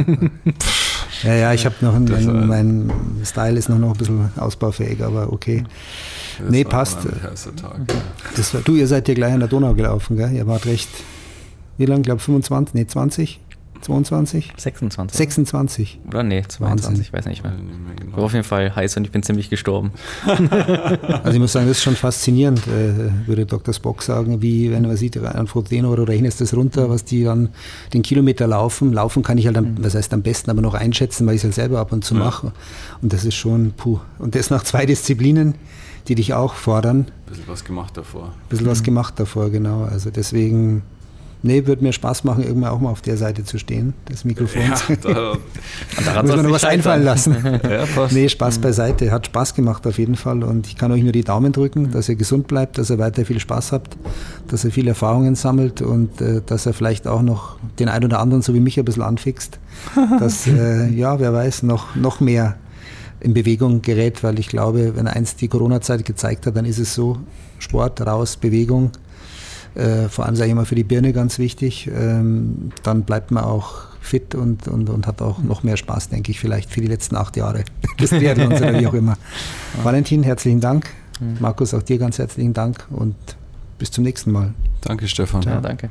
ja, 1.23 1.35
ja, 1.35 1.53
ich 1.53 1.67
habe 1.67 1.75
noch, 1.81 1.93
mein, 1.99 2.47
mein 2.47 2.91
Style 3.23 3.59
ist 3.59 3.69
noch, 3.69 3.77
noch 3.77 3.91
ein 3.91 3.97
bisschen 3.97 4.31
ausbaufähig, 4.37 5.03
aber 5.03 5.31
okay. 5.31 5.63
Das 6.41 6.51
nee, 6.51 6.63
passt. 6.63 6.99
Das 8.35 8.53
war, 8.53 8.61
du, 8.61 8.75
ihr 8.75 8.87
seid 8.87 9.07
ja 9.07 9.13
gleich 9.13 9.33
an 9.33 9.39
der 9.39 9.49
Donau 9.49 9.73
gelaufen, 9.73 10.17
gell? 10.17 10.31
Ihr 10.31 10.47
wart 10.47 10.65
recht, 10.65 10.89
wie 11.77 11.85
lange? 11.85 12.01
Ich 12.01 12.05
glaube 12.05 12.21
25, 12.21 12.73
nee, 12.73 12.87
20? 12.87 13.39
22? 13.81 14.53
26. 14.57 15.17
26. 15.17 15.99
Oder 16.07 16.23
nee, 16.23 16.43
22, 16.47 17.07
ich 17.07 17.13
weiß 17.13 17.25
nicht 17.25 17.43
mehr. 17.43 17.53
Genau. 17.99 18.17
War 18.17 18.23
auf 18.23 18.33
jeden 18.33 18.43
Fall 18.43 18.75
heiß 18.75 18.97
und 18.97 19.05
ich 19.05 19.11
bin 19.11 19.23
ziemlich 19.23 19.49
gestorben. 19.49 19.91
also 20.25 21.31
ich 21.31 21.39
muss 21.39 21.51
sagen, 21.51 21.67
das 21.67 21.77
ist 21.77 21.83
schon 21.83 21.95
faszinierend, 21.95 22.59
äh, 22.67 23.27
würde 23.27 23.45
Dr. 23.45 23.73
Spock 23.73 24.03
sagen, 24.03 24.41
wie, 24.41 24.71
wenn 24.71 24.83
man 24.83 24.95
sieht, 24.97 25.17
an 25.17 25.47
Frodeno 25.47 25.91
oder 25.91 26.07
Rechnes 26.07 26.37
das 26.37 26.53
runter, 26.53 26.89
was 26.89 27.03
die 27.03 27.23
dann 27.23 27.49
den 27.93 28.03
Kilometer 28.03 28.47
laufen. 28.47 28.93
Laufen 28.93 29.23
kann 29.23 29.37
ich 29.37 29.47
halt, 29.47 29.57
am, 29.57 29.73
mhm. 29.73 29.83
was 29.83 29.95
heißt 29.95 30.13
am 30.13 30.21
besten, 30.21 30.51
aber 30.51 30.61
noch 30.61 30.73
einschätzen, 30.73 31.25
weil 31.25 31.35
ich 31.35 31.41
es 31.41 31.45
halt 31.45 31.55
selber 31.55 31.79
ab 31.79 31.91
und 31.91 32.03
zu 32.05 32.13
ja. 32.13 32.21
mache. 32.21 32.51
Und 33.01 33.13
das 33.13 33.25
ist 33.25 33.35
schon, 33.35 33.73
puh. 33.75 33.99
Und 34.19 34.35
das 34.35 34.49
nach 34.49 34.63
zwei 34.63 34.85
Disziplinen 34.85 35.55
die 36.07 36.15
dich 36.15 36.33
auch 36.33 36.55
fordern. 36.55 36.99
Ein 36.99 37.29
bisschen 37.29 37.47
was 37.47 37.63
gemacht 37.63 37.97
davor. 37.97 38.25
Ein 38.25 38.49
bisschen 38.49 38.65
mhm. 38.65 38.71
was 38.71 38.83
gemacht 38.83 39.13
davor, 39.19 39.49
genau. 39.49 39.83
Also 39.83 40.09
deswegen, 40.09 40.81
nee, 41.43 41.65
würde 41.67 41.83
mir 41.83 41.93
Spaß 41.93 42.23
machen, 42.23 42.43
irgendwann 42.43 42.71
auch 42.71 42.79
mal 42.79 42.89
auf 42.89 43.01
der 43.01 43.17
Seite 43.17 43.43
zu 43.43 43.57
stehen, 43.57 43.93
des 44.09 44.25
Mikrofons. 44.25 44.83
Ja, 44.87 44.95
da, 44.95 45.33
da 46.13 46.23
muss 46.23 46.35
man 46.35 46.45
noch 46.45 46.51
was 46.51 46.63
einfallen 46.63 47.03
lassen. 47.03 47.35
ja, 47.63 47.85
passt. 47.85 48.13
Nee, 48.13 48.29
Spaß 48.29 48.57
mhm. 48.57 48.61
beiseite. 48.61 49.11
Hat 49.11 49.27
Spaß 49.27 49.53
gemacht 49.53 49.85
auf 49.87 49.97
jeden 49.97 50.15
Fall 50.15 50.43
und 50.43 50.67
ich 50.67 50.75
kann 50.75 50.91
euch 50.91 51.03
nur 51.03 51.11
die 51.11 51.23
Daumen 51.23 51.51
drücken, 51.51 51.83
mhm. 51.83 51.91
dass 51.91 52.09
ihr 52.09 52.15
gesund 52.15 52.47
bleibt, 52.47 52.77
dass 52.77 52.89
ihr 52.89 52.97
weiter 52.97 53.25
viel 53.25 53.39
Spaß 53.39 53.71
habt, 53.71 53.97
dass 54.47 54.63
ihr 54.65 54.71
viele 54.71 54.89
Erfahrungen 54.89 55.35
sammelt 55.35 55.81
und 55.81 56.19
äh, 56.21 56.41
dass 56.45 56.65
er 56.65 56.73
vielleicht 56.73 57.07
auch 57.07 57.21
noch 57.21 57.57
den 57.79 57.89
einen 57.89 58.05
oder 58.05 58.19
anderen, 58.19 58.41
so 58.41 58.53
wie 58.53 58.59
mich, 58.59 58.79
ein 58.79 58.85
bisschen 58.85 59.03
anfixt. 59.03 59.59
dass, 60.19 60.47
äh, 60.47 60.89
ja, 60.89 61.19
wer 61.19 61.33
weiß, 61.33 61.63
noch, 61.63 61.95
noch 61.95 62.19
mehr 62.19 62.57
in 63.21 63.33
Bewegung 63.33 63.81
gerät, 63.81 64.23
weil 64.23 64.39
ich 64.39 64.47
glaube, 64.47 64.95
wenn 64.95 65.07
eins 65.07 65.35
die 65.35 65.47
Corona-Zeit 65.47 66.05
gezeigt 66.05 66.45
hat, 66.45 66.55
dann 66.55 66.65
ist 66.65 66.79
es 66.79 66.93
so, 66.93 67.19
Sport, 67.59 68.01
raus, 68.01 68.37
Bewegung, 68.37 68.91
äh, 69.75 70.09
vor 70.09 70.25
allem 70.25 70.35
sage 70.35 70.47
ich 70.47 70.51
immer 70.51 70.65
für 70.65 70.75
die 70.75 70.83
Birne 70.83 71.13
ganz 71.13 71.39
wichtig, 71.39 71.89
ähm, 71.95 72.71
dann 72.83 73.03
bleibt 73.03 73.31
man 73.31 73.43
auch 73.43 73.91
fit 74.01 74.35
und, 74.35 74.67
und, 74.67 74.89
und 74.89 75.07
hat 75.07 75.21
auch 75.21 75.39
noch 75.39 75.63
mehr 75.63 75.77
Spaß, 75.77 76.09
denke 76.09 76.31
ich, 76.31 76.39
vielleicht 76.39 76.69
für 76.69 76.81
die 76.81 76.87
letzten 76.87 77.15
acht 77.15 77.37
Jahre 77.37 77.63
des 77.99 78.09
Triathlons 78.09 78.59
oder 78.59 78.79
wie 78.79 78.87
auch 78.87 78.93
immer. 78.93 79.17
Ja. 79.77 79.85
Valentin, 79.85 80.23
herzlichen 80.23 80.59
Dank. 80.59 80.87
Mhm. 81.19 81.37
Markus, 81.39 81.73
auch 81.73 81.83
dir 81.83 81.99
ganz 81.99 82.17
herzlichen 82.17 82.53
Dank 82.53 82.85
und 82.89 83.15
bis 83.77 83.91
zum 83.91 84.03
nächsten 84.03 84.31
Mal. 84.31 84.53
Danke, 84.81 85.07
Stefan. 85.07 85.43
Ja, 85.43 85.61
danke. 85.61 85.89